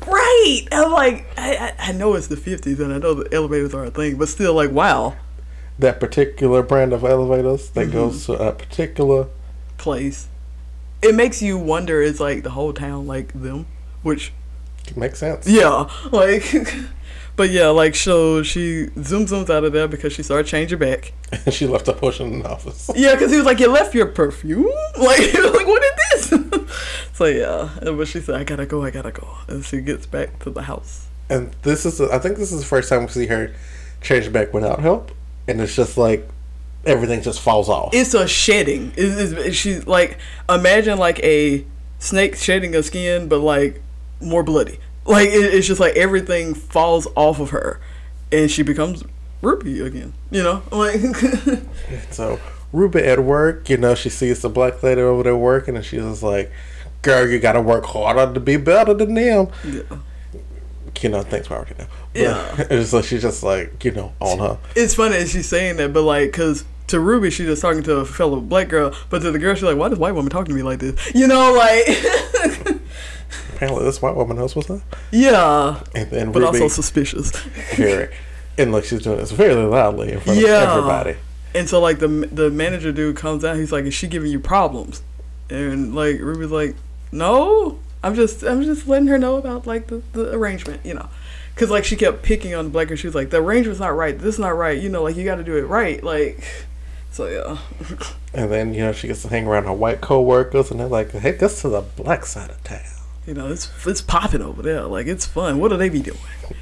[0.06, 0.68] right.
[0.72, 3.86] I'm like, I, I, I know it's the 50s and I know the elevators are
[3.86, 5.16] a thing, but still, like, wow.
[5.84, 7.92] That particular brand of elevators that Mm-hmm.
[7.92, 9.28] goes to a particular.
[9.78, 10.30] Place.
[11.02, 13.66] It makes you wonder, is like the whole town like them?
[14.02, 14.32] Which,
[14.96, 15.46] Makes sense.
[15.46, 16.46] yeah, like,
[17.36, 21.12] but yeah, like, so she zoom zooms out of there because she started changing back.
[21.34, 22.90] And she left a potion in the office.
[22.96, 24.72] Yeah, because he was like, you left your perfume?
[24.98, 25.84] Like, he was like, what
[26.16, 26.72] is this?
[27.12, 29.28] so yeah, but she said, I gotta go, I gotta go.
[29.50, 31.08] And she gets back to the house.
[31.30, 33.54] And this is, I think this is the first time we see her
[34.02, 35.12] change back without help.
[35.48, 36.28] And it's just like
[36.86, 37.94] everything just falls off.
[37.94, 38.94] it's a shedding.
[38.98, 40.18] It's, it's, she's like
[40.50, 41.66] imagine like a
[42.00, 43.82] snake shedding a skin, but like
[44.22, 44.80] more bloody.
[45.06, 47.80] Like it, it's just like everything falls off of her,
[48.32, 49.04] and she becomes
[49.42, 50.14] Ruby again.
[50.32, 51.02] You know, like
[52.12, 52.40] So
[52.72, 56.02] Ruby at work, you know, she sees the black lady over there working, and she's
[56.02, 56.52] just like,
[57.02, 59.82] "Girl, you gotta work harder to be better than them." yeah.
[61.02, 61.86] You know, thanks for already know.
[62.14, 62.56] But Yeah.
[62.70, 64.58] it's like she's just like, you know, on her.
[64.76, 66.66] it's funny that she's saying that, but like because.
[66.88, 69.64] To Ruby, she's just talking to a fellow black girl, but to the girl, she's
[69.64, 71.88] like, "Why does white woman talk to me like this?" You know, like,
[73.56, 74.82] Apparently, this white woman knows what's up.
[75.12, 77.32] yeah, And then but Ruby, also suspicious.
[77.76, 78.14] very,
[78.58, 80.64] and like she's doing this very loudly in front Yeah.
[80.64, 81.16] of everybody.
[81.56, 84.40] And so like the the manager dude comes out, he's like, "Is she giving you
[84.42, 85.02] problems?"
[85.50, 86.76] And like Ruby's like,
[87.14, 91.10] "No, I'm just I'm just letting her know about like the, the arrangement, you know."
[91.56, 92.98] Cause like she kept picking on the black girl.
[92.98, 94.18] She was like, "The arrangement's not right.
[94.18, 94.80] This is not right.
[94.82, 96.44] You know, like you got to do it right." Like,
[97.12, 97.58] So yeah,
[98.34, 101.12] And then, you know, she gets to hang around her white co-workers and they're like,
[101.12, 102.82] hey, this to the black side of town.
[103.28, 104.82] you know it's it's popping over there.
[104.86, 105.60] Like it's fun.
[105.60, 106.18] What do they be doing?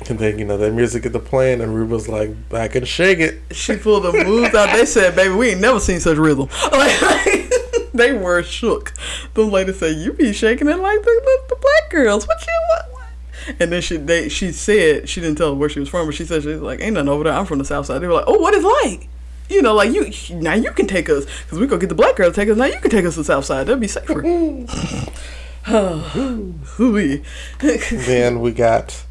[0.09, 3.19] And then, you know, their music get to playing and Ruby's like, I can shake
[3.19, 3.39] it.
[3.51, 4.75] She pulled the moves out.
[4.75, 7.50] They said, "Baby, we ain't never seen such rhythm." Like,
[7.93, 8.93] they were shook.
[9.33, 12.27] The lady said, "You be shaking it like the, the, the black girls.
[12.27, 15.79] What you what?" what?" And then she they she said she didn't tell where she
[15.79, 17.33] was from, but she said she's like, "Ain't nothing over there.
[17.33, 19.07] I'm from the south side." They were like, "Oh, what is like?"
[19.49, 22.15] You know, like you now you can take us because we go get the black
[22.15, 22.57] girl to take us.
[22.57, 23.67] Now you can take us to the south side.
[23.67, 24.21] That'd be safer.
[25.65, 27.23] Hooey.
[27.59, 29.03] then we got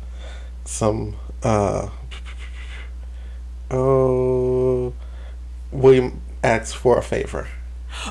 [0.64, 1.90] some, uh,
[3.70, 4.92] oh,
[5.70, 7.46] William asks for a favor.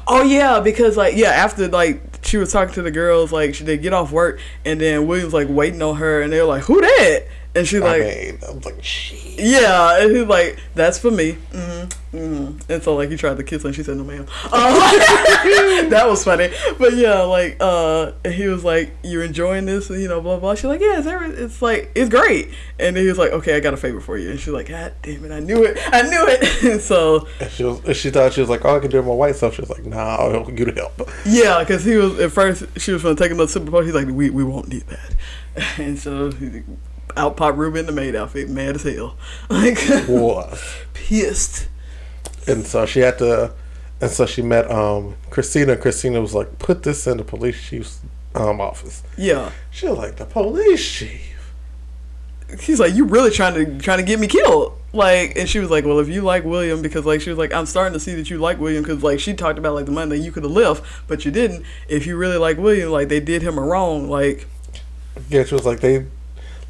[0.08, 3.64] Oh yeah, because like yeah, after like she was talking to the girls, like she
[3.64, 6.82] they get off work, and then William's like waiting on her, and they're like, "Who
[6.82, 9.40] that?" And she's like, I mean, I was like, shit.
[9.40, 12.16] "Yeah," and he's like, "That's for me." Mm-hmm.
[12.18, 12.72] Mm-hmm.
[12.72, 14.92] And so like he tried to kiss her, and she said, "No, ma'am." Uh,
[15.90, 20.22] that was funny, but yeah, like uh, he was like, "You're enjoying this?" You know,
[20.22, 20.54] blah blah.
[20.54, 23.56] She's like, "Yeah, it's, every- it's like it's great." And then he was like, "Okay,
[23.56, 25.78] I got a favor for you." And she's like, "God damn it, I knew it,
[25.92, 28.80] I knew it." and so And she was, she thought she was like, oh, I
[28.80, 29.56] can do it my white stuff.
[29.56, 31.10] She was like, nah, I'll get you to help.
[31.26, 34.08] Yeah, because he was at first she was gonna take another sip before he's like,
[34.08, 35.16] we we won't need that,
[35.80, 36.62] and so he-
[37.18, 39.16] out popped Ruby in the maid outfit, mad as hell,
[39.50, 39.78] like
[40.08, 40.76] Was.
[40.94, 41.68] pissed.
[42.48, 43.54] And so she had to,
[44.02, 45.76] and so she met um Christina.
[45.78, 48.00] Christina was like, put this in the police chief's
[48.36, 49.04] um office.
[49.18, 51.54] Yeah, She was like, the police chief.
[52.62, 55.70] he's like, you really trying to trying to get me killed, like, and she was
[55.70, 58.16] like, well, if you like William, because like she was like, I'm starting to see
[58.16, 60.44] that you like William, because like she talked about like the money that you could
[60.44, 61.64] have left, but you didn't.
[61.88, 64.48] If you really like William, like they did him a wrong, like
[65.30, 66.06] Yeah, she was like, they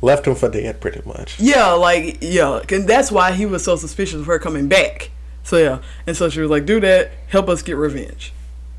[0.02, 1.40] left him for dead pretty much.
[1.40, 5.12] Yeah, like yeah, and that's why he was so suspicious of her coming back.
[5.44, 8.34] So yeah, and so she was like, "Do that, help us get revenge."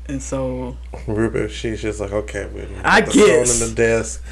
[0.07, 0.77] And so
[1.07, 4.23] Ruby, she's just like, okay, we I put the phone in the desk.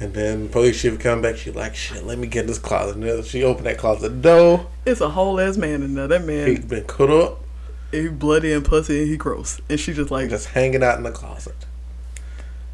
[0.00, 1.36] And then police chief come back.
[1.36, 2.96] She like, shit, let me get in this closet.
[2.96, 4.66] And she opened that closet door.
[4.86, 6.06] it's a whole ass man in there.
[6.06, 7.40] That man he's been cut up,
[7.90, 9.60] he bloody and pussy, and he gross.
[9.68, 11.56] And she just like just hanging out in the closet.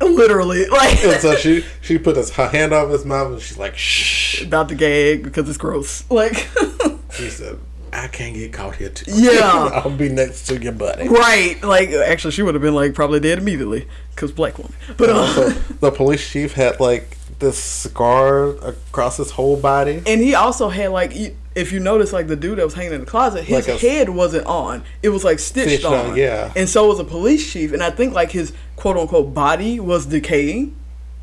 [0.05, 3.59] Literally like And so she she put his, her hand over his mouth and she's
[3.59, 4.43] like, shh.
[4.43, 6.09] about to gag because it's gross.
[6.11, 6.35] Like
[7.13, 7.59] She said,
[7.93, 9.11] I can't get caught here too.
[9.15, 9.41] Yeah.
[9.85, 11.09] I'll be next to your buddy.
[11.09, 14.75] right, like actually she would have been like probably dead immediately because black woman.
[14.97, 20.03] But uh, the police chief had like this scar across his whole body.
[20.07, 21.13] and he also had like.
[21.55, 23.79] If you notice, like the dude that was hanging in the closet, his Like a-
[23.79, 26.17] head wasn't on; it was like stitched, Stitched on, on.
[26.17, 26.53] yeah.
[26.57, 30.05] And so was a police chief, and I think like his quote unquote body was
[30.05, 30.75] decaying.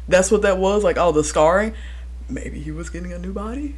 [0.08, 1.74] That's what that was, like all the scarring.
[2.30, 3.76] Maybe he was getting a new body.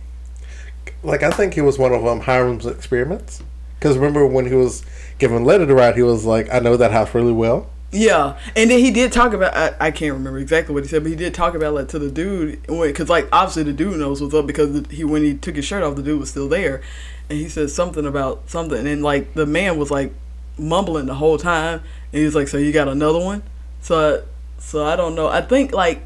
[1.02, 3.42] Like I think he was one of um, Hiram's experiments.
[3.80, 4.84] Because remember when he was
[5.18, 8.72] giving letter to ride, he was like, "I know that house really well." Yeah, and
[8.72, 9.56] then he did talk about.
[9.56, 12.00] I, I can't remember exactly what he said, but he did talk about like to
[12.00, 15.56] the dude because like obviously the dude knows what's up because he when he took
[15.56, 16.82] his shirt off, the dude was still there,
[17.30, 20.12] and he said something about something, and like the man was like
[20.58, 23.44] mumbling the whole time, and he was like, "So you got another one?"
[23.82, 24.24] So
[24.58, 25.28] so I don't know.
[25.28, 26.06] I think like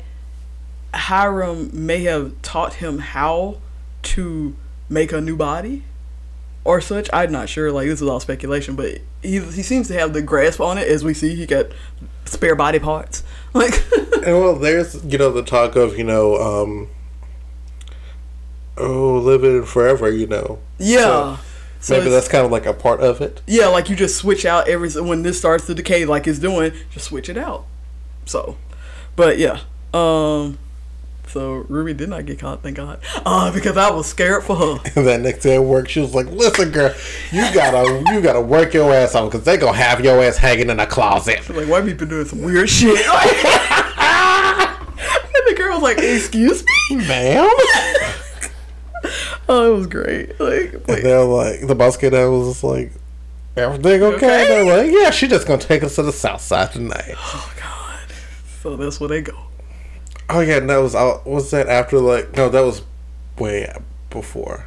[0.93, 3.59] Hiram may have taught him how
[4.03, 4.55] to
[4.89, 5.83] make a new body
[6.65, 7.09] or such.
[7.13, 7.71] I'm not sure.
[7.71, 10.87] Like this is all speculation, but he he seems to have the grasp on it.
[10.87, 11.67] As we see, he got
[12.25, 13.23] spare body parts.
[13.53, 13.83] Like
[14.27, 16.89] And well, there's you know the talk of you know, um,
[18.77, 20.11] oh, living forever.
[20.11, 21.37] You know, yeah.
[21.79, 23.41] So maybe that's kind of like a part of it.
[23.47, 26.73] yeah, like you just switch out every when this starts to decay, like it's doing,
[26.89, 27.65] just switch it out.
[28.25, 28.57] So,
[29.15, 29.61] but yeah.
[29.93, 30.57] Um.
[31.27, 32.99] So Ruby did not get caught, thank God.
[33.25, 34.77] Uh, because I was scared for her.
[34.95, 36.93] And then next day at work, she was like, "Listen, girl,
[37.31, 40.69] you gotta you gotta work your ass off because they gonna have your ass hanging
[40.69, 42.97] in a closet." Like white people doing some weird shit.
[43.05, 43.07] and
[45.47, 47.49] the girl was like, "Excuse me." Ma'am.
[49.49, 50.37] Oh, it was great.
[50.41, 52.91] Like, wait, they're like, the boss kid was just like,
[53.55, 54.15] everything okay?
[54.17, 54.47] Okay.
[54.47, 57.13] They're like, yeah, she just gonna take us to the south side tonight.
[57.17, 58.09] oh God.
[58.61, 59.37] So that's where they go.
[60.29, 61.25] Oh yeah, and that was out.
[61.25, 62.35] Was that after like?
[62.35, 62.81] No, that was
[63.37, 63.71] way
[64.09, 64.65] before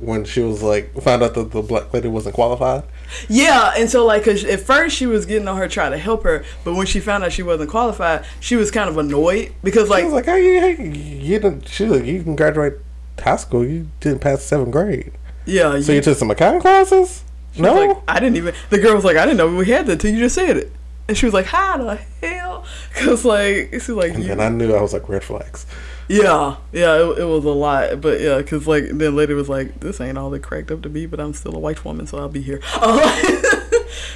[0.00, 2.82] when she was like found out that the black lady wasn't qualified.
[3.28, 6.24] Yeah, and so like, cause at first she was getting on her trying to help
[6.24, 9.88] her, but when she found out she wasn't qualified, she was kind of annoyed because
[9.88, 11.68] like, was like, oh, you, you didn't.
[11.68, 12.74] She was like, you can graduate
[13.18, 13.64] high school.
[13.64, 15.12] You didn't pass seventh grade,
[15.44, 17.24] yeah, so you took some accounting classes.
[17.54, 18.54] she No, like, I didn't even.
[18.70, 20.72] The girl was like, I didn't know we had that till you just said it,
[21.10, 22.64] and she was like, how the hell?
[22.94, 25.66] Cause like, she's like, and then I knew I was like red flags.
[26.08, 29.80] yeah, yeah, it, it was a lot, but yeah, cause like then later was like,
[29.80, 32.18] this ain't all it cracked up to be, but I'm still a white woman, so
[32.18, 32.60] I'll be here.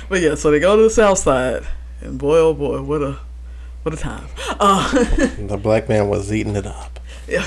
[0.08, 1.64] but yeah, so they go to the south side,
[2.00, 3.18] and boy, oh boy, what a
[3.82, 4.28] what a time.
[4.60, 4.90] Uh,
[5.38, 7.00] The black man was eating it up.
[7.28, 7.44] yeah,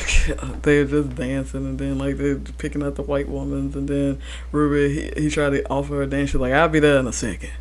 [0.63, 4.19] they're just dancing, and then like they're picking up the white woman's, and then
[4.51, 6.31] Ruby he, he tried to offer her a dance.
[6.31, 7.51] She's like, "I'll be there in a second.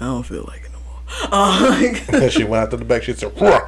[0.00, 0.67] I don't feel like it no more."
[1.30, 3.02] Uh, she went out to the back.
[3.02, 3.66] She said, "Whoa."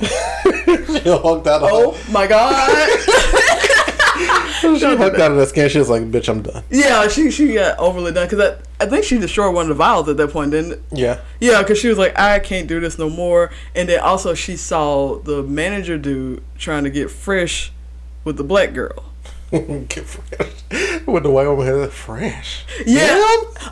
[0.00, 1.46] she out.
[1.46, 2.90] Oh my god!
[4.60, 5.68] she hugged out of that skin.
[5.68, 8.86] She was like, "Bitch, I'm done." yeah, she she got overly done because I I
[8.86, 10.82] think she destroyed one of the vials at that point, didn't?
[10.90, 11.20] Yeah.
[11.38, 13.50] Yeah, because she was like, I can't do this no more.
[13.74, 17.72] And then also she saw the manager dude trying to get fresh
[18.24, 19.09] with the black girl.
[19.88, 21.06] Get fresh.
[21.06, 22.64] With the white woman had fresh.
[22.86, 23.16] Yeah.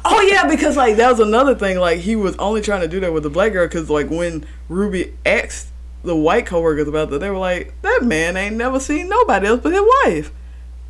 [0.05, 1.79] Oh yeah, because like that was another thing.
[1.79, 4.45] Like he was only trying to do that with the black girl because like when
[4.69, 5.69] Ruby asked
[6.03, 9.61] the white coworkers about that, they were like, "That man ain't never seen nobody else
[9.63, 10.33] but his wife."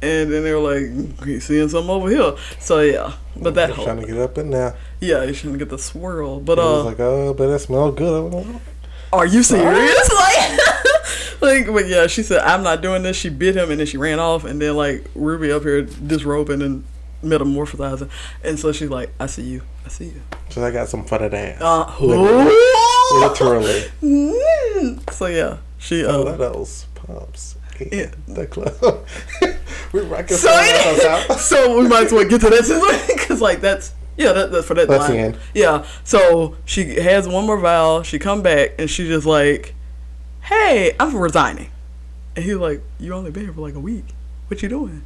[0.01, 3.85] And then they were like, "He's seeing something over here." So yeah, but that whole
[3.85, 4.75] trying to get up in there.
[5.01, 6.41] yeah, he's trying to get the swirl.
[6.41, 8.61] But I was uh, like, "Oh, but that smells good."
[9.13, 10.11] Are you serious?
[10.19, 10.61] Like,
[11.41, 13.17] like, but yeah, she said, I'm not doing this.
[13.17, 14.45] She bit him and then she ran off.
[14.45, 16.85] And then, like, Ruby up here disrobing and
[17.23, 18.11] metamorphosizing.
[18.45, 19.63] And so she's like, I see you.
[19.85, 20.23] I see you.
[20.51, 21.61] So I got some fun at ass.
[21.61, 22.55] Uh, Literally.
[23.21, 23.91] Literally.
[24.03, 25.13] Mm.
[25.13, 27.57] So yeah, she, Oh, uh, those pumps.
[27.93, 28.11] Yeah.
[28.27, 29.07] The club.
[29.93, 31.33] we rocking so, out.
[31.39, 34.75] so we might as well get to that because, like, that's, yeah, that, that's for
[34.75, 35.37] that That's line.
[35.55, 35.87] Yeah.
[36.03, 38.03] So she has one more vow.
[38.03, 39.75] She come back and she just like,
[40.49, 41.71] "Hey, I'm resigning."
[42.37, 44.05] And he's like, "You only been here for like a week.
[44.49, 45.03] What you doing?"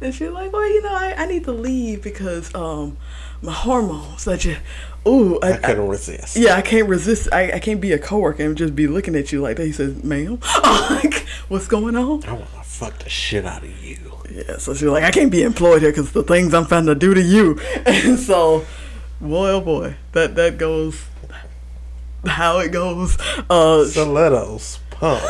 [0.00, 2.96] And she's like, "Well, you know, I, I need to leave because um
[3.42, 4.24] my hormones.
[4.24, 4.60] That just
[5.06, 6.36] ooh, I, I couldn't resist.
[6.36, 7.28] yeah, I can't resist.
[7.32, 9.72] I, I can't be a coworker and just be looking at you like that." He
[9.72, 13.98] says, "Ma'am, like, what's going on?" I want to fuck the shit out of you.
[14.30, 16.94] Yeah, so she's like, I can't be employed here because the things I'm trying to
[16.94, 17.58] do to you.
[17.86, 18.66] And so,
[19.20, 21.00] boy, oh boy, that that goes
[22.26, 23.18] how it goes.
[23.48, 25.24] Uh, Stilettos, pumps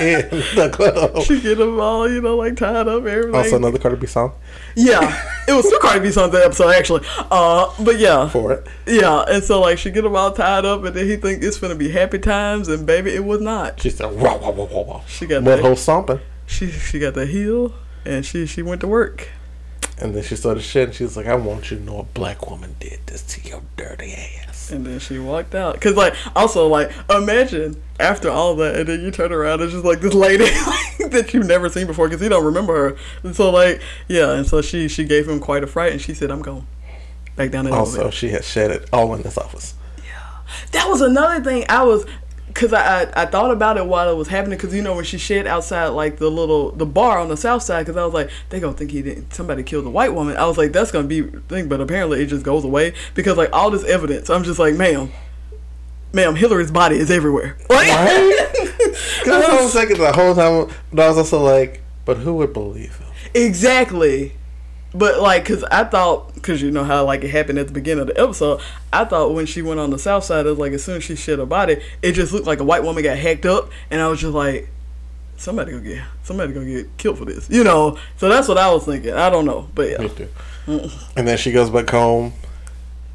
[0.00, 1.22] in the club.
[1.24, 3.34] she get them all, you know, like tied up, everything.
[3.34, 4.32] Also, another Cardi B song
[4.76, 7.06] yeah, it was two Cardi B songs that episode actually.
[7.30, 8.66] Uh, but yeah, for it.
[8.86, 11.58] yeah, and so like she get them all tied up, and then he think it's
[11.58, 13.80] gonna be happy times, and baby, it was not.
[13.80, 15.60] She said, "Wow, wow, wow, wow, wow." She got that.
[15.60, 16.20] hole stomping.
[16.46, 17.72] She she got the heel,
[18.04, 19.30] and she she went to work.
[19.98, 22.02] And then she started shit, and she was like, "I want you to know a
[22.02, 25.80] black woman did this to your dirty ass." And then she walked out.
[25.80, 29.84] Cause like also like imagine after all that, and then you turn around and just
[29.84, 30.44] like this lady
[31.10, 32.96] that you've never seen before, cause you don't remember her.
[33.22, 36.14] And so like yeah, and so she she gave him quite a fright, and she
[36.14, 36.66] said, "I'm going
[37.36, 39.74] back down the Also, elevator." she had shed it all in this office.
[39.98, 40.20] Yeah.
[40.72, 42.04] That was another thing I was.
[42.56, 44.58] Cause I, I, I thought about it while it was happening.
[44.58, 47.62] Cause you know when she shed outside like the little the bar on the south
[47.62, 47.84] side.
[47.84, 50.36] Cause I was like they gonna think he didn't somebody killed a white woman.
[50.38, 51.68] I was like that's gonna be thing.
[51.68, 54.30] But apparently it just goes away because like all this evidence.
[54.30, 55.12] I'm just like ma'am,
[56.14, 57.56] ma'am, Hillary's body is everywhere.
[57.68, 58.42] Like, Right?
[59.18, 62.52] Because I was thinking the whole time, but I was also like, "But who would
[62.54, 64.32] believe him?" Exactly.
[64.96, 68.02] But like, cause I thought, cause you know how like it happened at the beginning
[68.02, 68.60] of the episode.
[68.92, 71.04] I thought when she went on the south side, it was like as soon as
[71.04, 74.00] she shed her body, it just looked like a white woman got hacked up, and
[74.00, 74.68] I was just like,
[75.36, 77.98] somebody gonna get, somebody gonna get killed for this, you know.
[78.16, 79.12] So that's what I was thinking.
[79.12, 80.08] I don't know, but yeah.
[81.16, 82.32] And then she goes back home.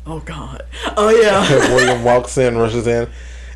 [0.05, 0.61] Oh God.
[0.97, 1.47] Oh yeah.
[1.75, 3.09] William walks in, rushes in,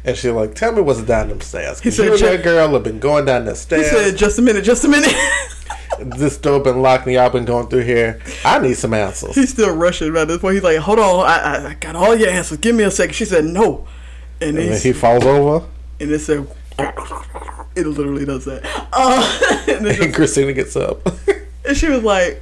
[0.03, 2.43] and she's like, "Tell me what's down them stairs." He said, you and "Check- that
[2.43, 3.89] girl have been going down the stairs.
[3.89, 5.13] he said, just a minute, just a minute.
[5.99, 8.21] this door been locked, and y'all been going through here.
[8.43, 9.35] I need some answers.
[9.35, 10.55] He's still rushing by this point.
[10.55, 12.57] He's like, hold on, I, I, I got all your answers.
[12.59, 13.13] Give me a second.
[13.13, 13.87] She said no,
[14.41, 15.65] and, And then he falls over,
[15.99, 16.47] and it said,
[16.77, 18.63] it literally does that.
[18.93, 21.05] Uh, and, and Christina gets up.
[21.65, 22.41] and she was like,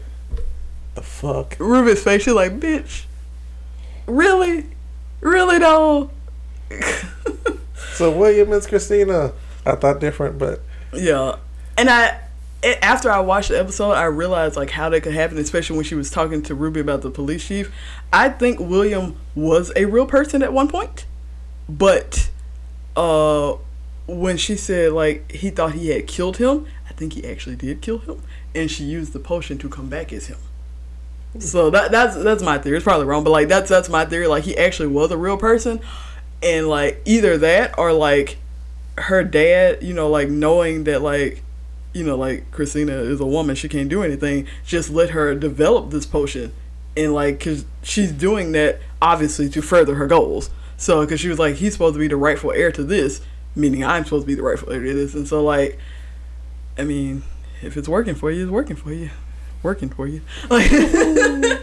[0.96, 1.56] the fuck?
[1.60, 2.24] Ruben's face.
[2.24, 3.06] She's like, bitch,
[4.08, 4.68] really,
[5.22, 6.12] really though.
[7.94, 9.34] So William and Christina,
[9.68, 10.62] I thought different, but
[10.94, 11.36] yeah,
[11.78, 12.20] and I.
[12.82, 15.96] After I watched the episode, I realized like how that could happen, especially when she
[15.96, 17.74] was talking to Ruby about the police chief.
[18.12, 21.06] I think William was a real person at one point,
[21.68, 22.30] but
[22.96, 23.56] uh,
[24.08, 27.82] when she said like he thought he had killed him, I think he actually did
[27.82, 28.22] kill him,
[28.56, 30.38] and she used the potion to come back as him.
[31.40, 32.78] So that that's that's my theory.
[32.78, 34.28] It's probably wrong, but like that's that's my theory.
[34.28, 35.82] Like he actually was a real person,
[36.42, 38.38] and like either that or like
[38.98, 41.44] her dad, you know, like knowing that like
[41.94, 44.48] you know like Christina is a woman, she can't do anything.
[44.66, 46.54] Just let her develop this potion,
[46.98, 50.50] and like cause she's doing that obviously to further her goals.
[50.78, 53.22] So because she was like he's supposed to be the rightful heir to this,
[53.56, 55.80] meaning I'm supposed to be the rightful heir to this, and so like,
[56.78, 57.24] I mean,
[57.62, 59.10] if it's working for you, it's working for you
[59.64, 60.22] working for you.
[60.50, 60.70] Like,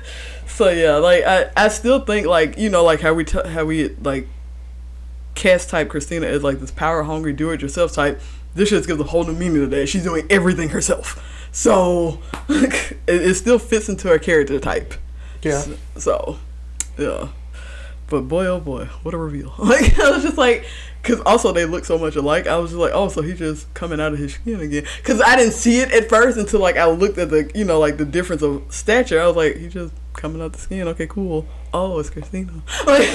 [0.60, 3.64] So yeah, like I, I still think like you know like how we t- how
[3.64, 4.28] we like
[5.34, 8.20] cast type Christina as like this power hungry do it yourself type.
[8.54, 9.88] This just gives a whole new meaning to that.
[9.88, 14.94] She's doing everything herself, so it, it still fits into her character type.
[15.42, 15.64] Yeah.
[15.96, 16.38] So,
[16.98, 17.28] yeah.
[18.08, 19.54] But boy, oh boy, what a reveal!
[19.58, 20.66] Like I was just like,
[21.00, 22.46] because also they look so much alike.
[22.48, 24.84] I was just like, oh, so he's just coming out of his skin again.
[24.98, 27.78] Because I didn't see it at first until like I looked at the, you know,
[27.78, 29.20] like the difference of stature.
[29.20, 30.88] I was like, he's just coming out of the skin.
[30.88, 31.46] Okay, cool.
[31.72, 32.52] Oh, it's Christina.
[32.86, 33.08] Like,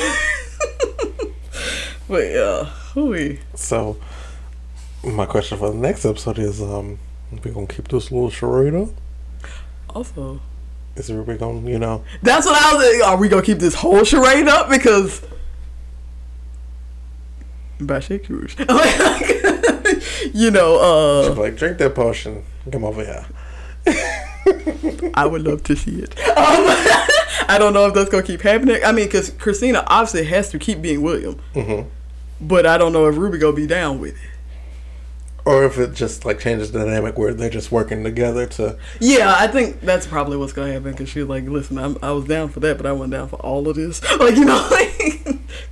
[2.07, 3.39] but yeah, hooey.
[3.55, 3.97] So,
[5.05, 6.99] my question for the next episode is: um,
[7.43, 8.89] we gonna keep this little charade up?
[9.89, 10.39] Also,
[10.95, 12.99] Is we gonna, you know, that's what I was.
[12.99, 15.21] Like, are we gonna keep this whole charade up because?
[17.79, 18.57] Bisexuals.
[20.33, 23.25] you know, uh, like, drink that potion, come over here.
[25.13, 26.15] I would love to see it.
[26.35, 26.65] Um,
[27.47, 28.79] I don't know if that's gonna keep happening.
[28.83, 31.81] I mean, because Christina obviously has to keep being William, hmm
[32.41, 34.29] but I don't know if Ruby gonna be down with it.
[35.45, 38.79] Or if it just like changes the dynamic where they're just working together to.
[38.99, 40.91] Yeah, I think that's probably what's gonna happen.
[40.91, 43.35] Because she's like, "Listen, I'm, I was down for that, but I wasn't down for
[43.37, 44.01] all of this.
[44.19, 44.95] Like, you know, like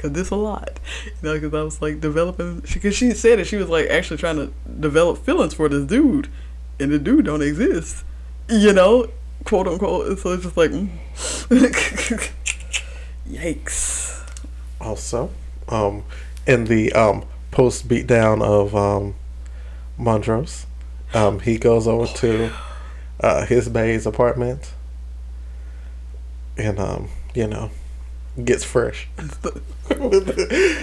[0.04, 0.80] because this a lot.
[1.06, 2.60] You know, because I was like developing.
[2.60, 6.28] Because she, said that she was like actually trying to develop feelings for this dude,
[6.80, 8.04] and the dude don't exist.
[8.50, 9.08] You know,
[9.46, 10.20] quote unquote.
[10.20, 10.90] So it's just like, mm.
[13.28, 14.22] yikes.
[14.82, 15.32] Also,
[15.70, 16.04] um,
[16.46, 19.16] in the um, post beatdown of um,
[20.04, 20.66] Montrose,
[21.14, 22.52] um, he goes over to
[23.20, 24.74] uh, his bae's apartment
[26.58, 27.72] and, um, you know,
[28.44, 29.08] gets fresh.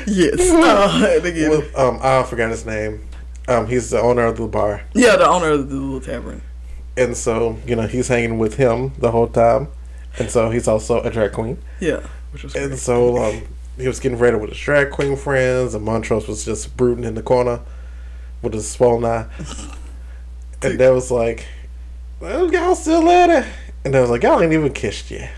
[0.06, 0.50] Yes.
[0.60, 3.02] Uh, With, um, I forgot his name.
[3.48, 4.82] Um, he's the owner of the bar.
[4.94, 6.42] yeah, the owner of the little tavern.
[6.96, 9.68] And so, you know, he's hanging with him the whole time.
[10.18, 11.58] And so he's also a drag queen.
[11.80, 12.78] Yeah, which was And great.
[12.78, 13.42] so um,
[13.78, 17.14] he was getting ready with his drag queen friends, and Montrose was just brooding in
[17.14, 17.60] the corner
[18.42, 19.26] with a swollen eye.
[20.62, 21.46] and they was like,
[22.20, 23.46] well, y'all still at it?
[23.84, 25.32] And they was like, y'all ain't even kissed yet.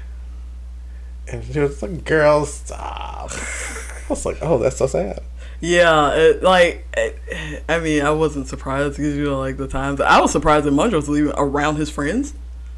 [1.28, 3.30] And she was like, girl, stop.
[3.30, 5.22] I was like, oh, that's so sad.
[5.60, 10.00] Yeah, it, like it, I mean, I wasn't surprised because you know, like the times
[10.00, 12.34] I was surprised that Montrose was even around his friends.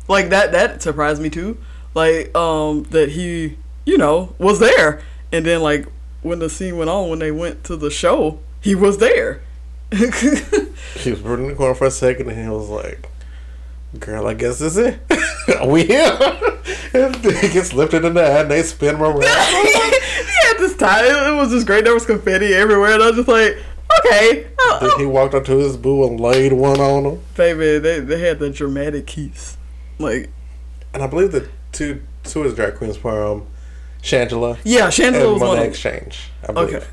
[0.07, 1.57] Like that, that surprised me too.
[1.95, 3.57] Like um, that he,
[3.87, 5.01] you know, was there,
[5.33, 5.87] and then like
[6.21, 9.41] when the scene went on, when they went to the show, he was there.
[10.97, 13.09] She was in the corner for a second, and he was like,
[13.99, 15.67] girl, I guess this is it.
[15.67, 16.17] we here.
[16.95, 19.23] and he gets lifted in the air, and they spin around.
[19.23, 21.85] yeah, this time it was just great.
[21.85, 23.57] There was confetti everywhere, and I was just like,
[23.99, 27.21] okay, oh, Then he walked up to his boo and laid one on him.
[27.37, 29.57] baby, they they had the dramatic keys,
[29.99, 30.31] like
[30.93, 33.47] And I believe the two two of his drag queens were um,
[34.03, 36.31] Shangela yeah, and was one Exchange.
[36.47, 36.75] I believe.
[36.77, 36.87] Okay.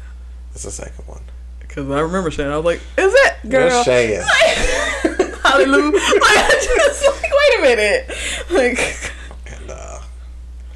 [0.53, 1.21] It's the second one.
[1.71, 2.51] Because I remember Shannon.
[2.51, 3.69] I was like, is it, girl?
[3.69, 4.21] Just Shan.
[5.41, 5.91] Hallelujah.
[5.93, 8.09] like, I just like, wait a minute.
[8.51, 9.13] Like,
[9.47, 10.01] And, uh,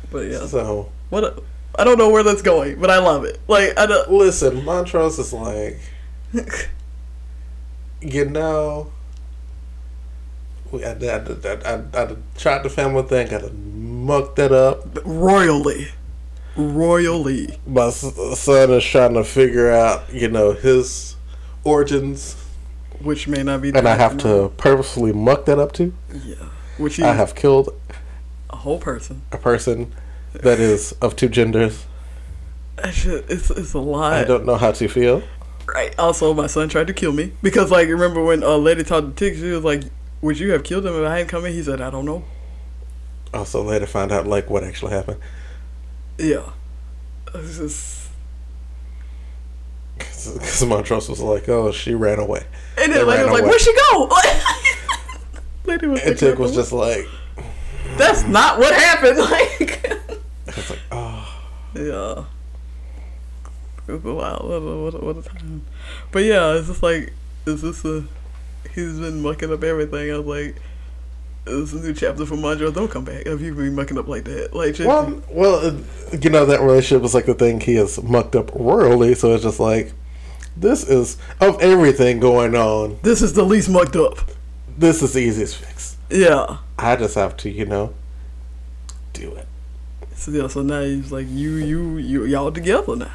[0.10, 0.46] but yeah.
[0.46, 1.44] so, What a,
[1.78, 3.42] I don't know where that's going, but I love it.
[3.50, 4.10] Like, I don't.
[4.10, 5.82] listen, Montrose is like,
[8.02, 8.90] you know,
[10.72, 14.98] we, I, I, I, I, I tried the family thing, got to muck that up.
[15.04, 15.90] Royally.
[16.56, 17.60] Royally.
[17.68, 21.16] My son is trying to figure out, you know, his
[21.64, 22.36] origins,
[23.00, 23.70] Which may not be.
[23.70, 25.94] and I have to purposefully muck that up too.
[26.24, 26.36] Yeah.
[26.78, 27.70] Which I have killed
[28.50, 29.22] a whole person.
[29.32, 29.94] a person
[30.34, 31.86] that is of two genders.
[32.78, 33.06] It's,
[33.52, 34.14] it's a lot.
[34.14, 35.24] I don't know how to feel.
[35.66, 35.98] Right.
[35.98, 39.30] Also, my son tried to kill me because, like, remember when uh, Leti talked to
[39.30, 39.38] Tic?
[39.40, 39.84] She was like,
[40.22, 42.24] "Would you have killed him if I hadn't come in?" He said, "I don't know."
[43.34, 45.20] Also, later find out like what actually happened.
[46.18, 46.50] Yeah.
[47.34, 48.06] It's just,
[50.34, 52.44] Because Montrose was like, "Oh, she ran away,"
[52.78, 53.50] and then Leti was like, away.
[53.50, 54.10] "Where'd she go?"
[55.66, 57.06] Leti was and Tic was just like,
[57.98, 60.02] "That's not what happened." Like,
[60.48, 61.44] "It's like, oh,
[61.76, 62.26] yeah.
[63.88, 65.66] It was a a, what, a, what a time.
[66.12, 67.14] But yeah, it's just like,
[67.46, 68.06] is this a?
[68.74, 70.12] He's been mucking up everything.
[70.12, 70.56] I was like,
[71.46, 72.74] this is a new chapter for Montrose.
[72.74, 74.54] Don't come back if you be mucking up like that.
[74.54, 78.02] Like, just, well, well, uh, you know that relationship is like the thing he has
[78.02, 79.14] mucked up royally.
[79.14, 79.94] So it's just like,
[80.58, 83.00] this is of everything going on.
[83.04, 84.20] this is the least mucked up.
[84.78, 85.98] This is the easiest fix.
[86.10, 86.58] Yeah.
[86.78, 87.94] I just have to, you know,
[89.14, 89.48] do it.
[90.16, 93.12] So yeah, so now he's like, you, you, you, y'all together now.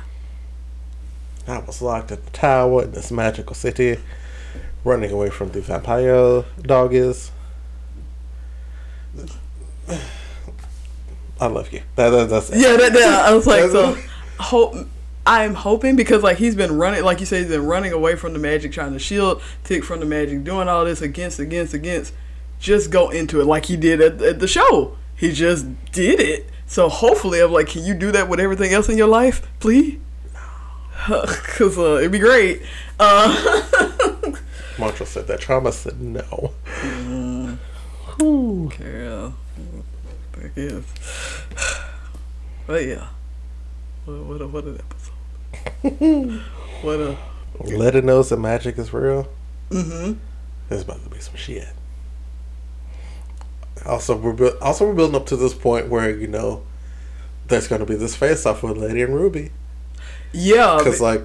[1.48, 3.98] I was locked at the tower in this magical city,
[4.85, 7.32] running away from the vampire dog is.
[11.41, 11.82] I love you.
[11.97, 12.59] That, that, that's it.
[12.59, 13.97] Yeah, that, that I was like, so
[14.39, 14.74] hope
[15.27, 18.32] I'm hoping because like he's been running, like you say, he's been running away from
[18.32, 22.12] the magic, trying to shield Tick from the magic, doing all this against, against, against.
[22.59, 24.97] Just go into it like he did at, at the show.
[25.16, 26.49] He just did it.
[26.66, 29.99] So hopefully, I'm like, can you do that with everything else in your life, please?
[31.07, 32.62] Cause uh, it'd be great.
[32.99, 33.62] Uh,
[34.78, 35.41] Montrose said that.
[35.41, 36.53] Trauma said no.
[38.21, 39.33] Yeah,
[40.37, 40.85] I guess.
[42.67, 43.07] But yeah,
[44.05, 44.79] what, what a what an
[45.83, 46.43] episode.
[46.83, 47.17] what a
[47.77, 49.27] Let it knows that magic is real.
[49.71, 50.19] mm-hmm.
[50.69, 51.69] There's about to be some shit.
[53.87, 56.63] Also, we're bu- also we're building up to this point where you know
[57.49, 59.51] there's going to be this face off with Leti and Ruby
[60.33, 60.77] Yeah.
[60.79, 61.25] because like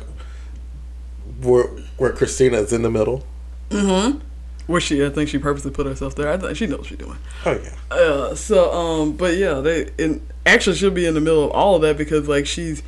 [1.41, 1.67] where
[1.97, 3.25] where Christina is in the middle.
[3.69, 4.19] mm-hmm.
[4.67, 6.29] Where she, I think she purposely put herself there.
[6.29, 7.17] I think she knows what she's doing.
[7.45, 11.43] Oh yeah, Uh, so, um, but yeah, they and actually she'll be in the middle
[11.43, 12.81] of all of that because like she's,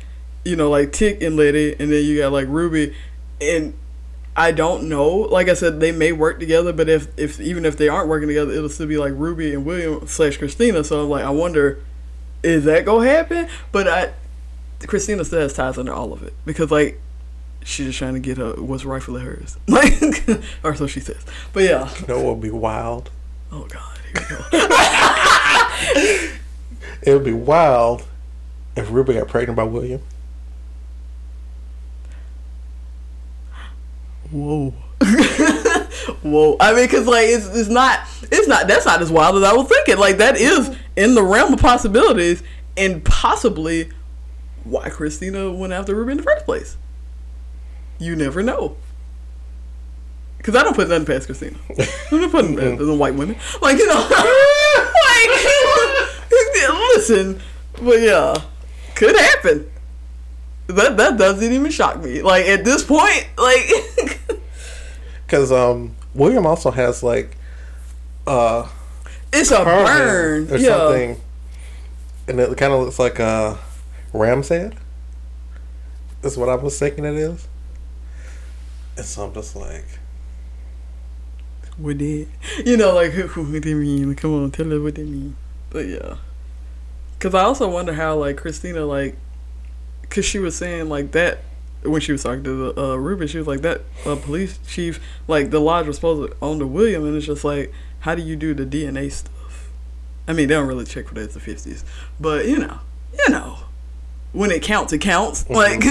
[0.44, 2.96] you know, like Tic and Leti, and then you got like Ruby,
[3.40, 3.74] and
[4.36, 5.08] I don't know.
[5.08, 8.28] Like I said, they may work together, but if if even if they aren't working
[8.28, 10.82] together, it'll still be like Ruby and William slash Christina.
[10.82, 11.80] So I'm like, I wonder,
[12.42, 13.48] is that gonna happen?
[13.70, 14.12] But I,
[14.86, 17.00] Christina still has ties under all of it because like.
[17.68, 20.26] She's just trying to get her what's rightfully hers, like,
[20.64, 21.22] or so she says.
[21.52, 23.10] But yeah, you know what would be wild?
[23.52, 26.34] oh god, here we go.
[27.02, 28.04] It would be wild
[28.76, 30.02] if Ruby got pregnant by William.
[34.30, 34.70] Whoa.
[36.22, 36.56] Whoa.
[36.60, 39.52] I mean, because, like, it's, it's not, it's not, that's not as wild as I
[39.54, 39.96] was thinking.
[39.98, 42.42] Like, that is in the realm of possibilities
[42.76, 43.90] and possibly
[44.64, 46.76] why Christina went after Ruby in the first place.
[47.98, 48.76] You never know.
[50.38, 51.56] Because I don't put nothing past Christina.
[52.12, 53.36] I'm not putting past the white women.
[53.60, 53.94] Like, you know,
[55.04, 55.30] like,
[56.96, 57.40] listen,
[57.82, 58.34] but yeah,
[58.94, 59.70] could happen.
[60.68, 62.22] That, that doesn't even shock me.
[62.22, 64.20] Like, at this point, like,
[65.26, 67.36] Because um, William also has like
[68.26, 68.68] uh
[69.32, 70.50] It's a burn.
[70.50, 70.68] or yeah.
[70.68, 71.20] something,
[72.28, 73.58] and it kind of looks like a
[74.12, 74.76] ram's head.
[76.22, 77.46] Is what I was thinking it is.
[78.98, 79.86] And so I'm just like,
[81.78, 82.28] What did
[82.66, 82.94] you know?
[82.94, 84.14] Like what they mean?
[84.16, 85.36] Come on, tell us what they mean.
[85.70, 86.16] But yeah,
[87.18, 89.16] because I also wonder how like Christina like,
[90.02, 91.38] because she was saying like that
[91.84, 95.00] when she was talking to the uh, Ruby, she was like that uh, police chief
[95.28, 98.22] like the lodge was supposed to own the William, and it's just like how do
[98.22, 99.70] you do the DNA stuff?
[100.26, 101.22] I mean, they don't really check for that.
[101.22, 101.84] It's the fifties,
[102.18, 102.80] but you know,
[103.16, 103.58] you know.
[104.32, 105.48] When it counts, it counts.
[105.48, 105.80] Like,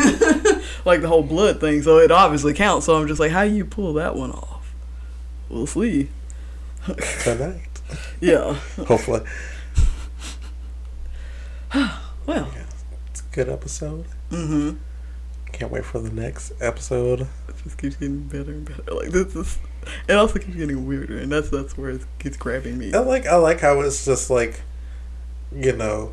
[0.87, 1.83] like the whole blood thing.
[1.83, 2.85] So it obviously counts.
[2.87, 4.73] So I'm just like, how do you pull that one off?
[5.49, 6.09] We'll see.
[7.23, 7.61] tonight.
[8.19, 8.53] Yeah.
[8.87, 9.21] Hopefully,
[12.25, 12.51] Well.
[13.11, 14.05] it's a good episode.
[14.31, 14.77] Mm-hmm.
[15.51, 17.21] Can't wait for the next episode.
[17.21, 18.93] It just keeps getting better and better.
[18.93, 19.59] Like this is.
[20.09, 22.93] It also keeps getting weirder, and that's that's where it gets grabbing me.
[22.93, 24.61] I like I like how it's just like,
[25.55, 26.11] you know,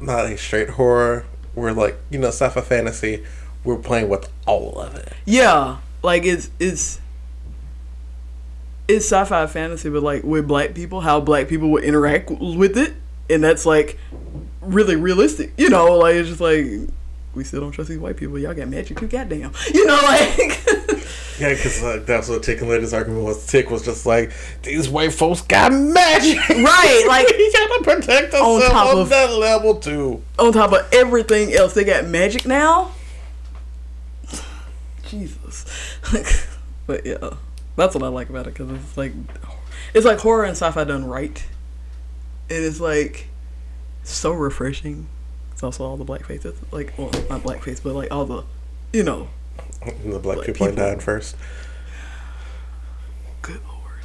[0.00, 1.24] not a straight horror.
[1.54, 3.24] We're like you know sci-fi fantasy.
[3.64, 5.12] We're playing with all of it.
[5.24, 7.00] Yeah, like it's it's
[8.86, 12.92] it's sci-fi fantasy, but like with black people, how black people would interact with it,
[13.30, 13.98] and that's like
[14.60, 15.52] really realistic.
[15.56, 16.66] You know, like it's just like
[17.34, 18.38] we still don't trust these white people.
[18.38, 19.52] Y'all got magic too, goddamn.
[19.72, 20.60] You know, like
[21.40, 23.44] Yeah, because like, that's what Tic and Leti's argument was.
[23.44, 24.30] Tic was just like,
[24.62, 26.38] these white folks got magic.
[26.48, 30.22] Right, like- you gotta protect On top on of- that level too.
[30.38, 32.92] on top of everything else, they got magic now.
[35.18, 35.64] Jesus,
[36.86, 37.30] but yeah,
[37.76, 39.12] that's what I like about it because it's like
[39.94, 41.44] it's like horror and sci-fi done right,
[42.50, 43.28] and it's like
[44.02, 45.06] so refreshing.
[45.52, 48.44] It's also all the black faces, like well, not blackface, but like all the,
[48.92, 49.28] you know,
[49.82, 50.84] And the black Black people, people.
[50.84, 51.36] died first.
[53.42, 54.00] good lord,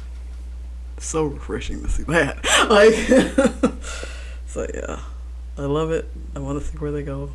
[0.98, 2.38] so refreshing to see that.
[2.70, 2.94] Like,
[4.46, 5.00] so yeah,
[5.58, 6.08] I love it.
[6.36, 7.30] I want to see where they go.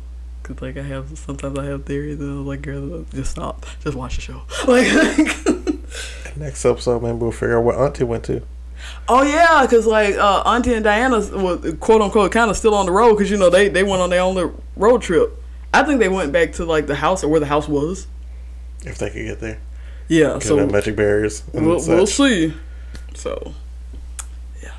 [0.46, 3.96] Cause like I have sometimes I have theories and I'm like, girl, just stop, just
[3.96, 4.42] watch the show.
[4.68, 4.86] Like,
[6.36, 8.42] Next episode, maybe we'll figure out what Auntie went to.
[9.08, 12.86] oh yeah, cause like uh, Auntie and Diana was quote unquote kind of still on
[12.86, 15.32] the road, cause you know they they went on their own little road trip.
[15.74, 18.06] I think they went back to like the house or where the house was.
[18.84, 19.58] If they could get there.
[20.06, 21.42] Yeah, Because so magic barriers.
[21.52, 22.54] We'll, we'll see.
[23.14, 23.52] So
[24.62, 24.70] Yeah.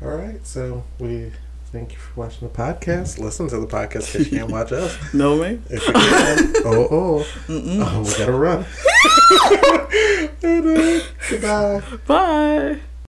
[0.00, 1.32] All right, so we
[1.70, 3.18] thank you for watching the podcast.
[3.18, 4.96] Listen to the podcast because you can't watch us.
[5.14, 5.62] no man.
[5.68, 6.54] If you can.
[6.64, 7.26] oh, oh.
[7.48, 8.64] Oh, we gotta run.
[11.30, 11.82] Goodbye.
[12.06, 12.80] Bye.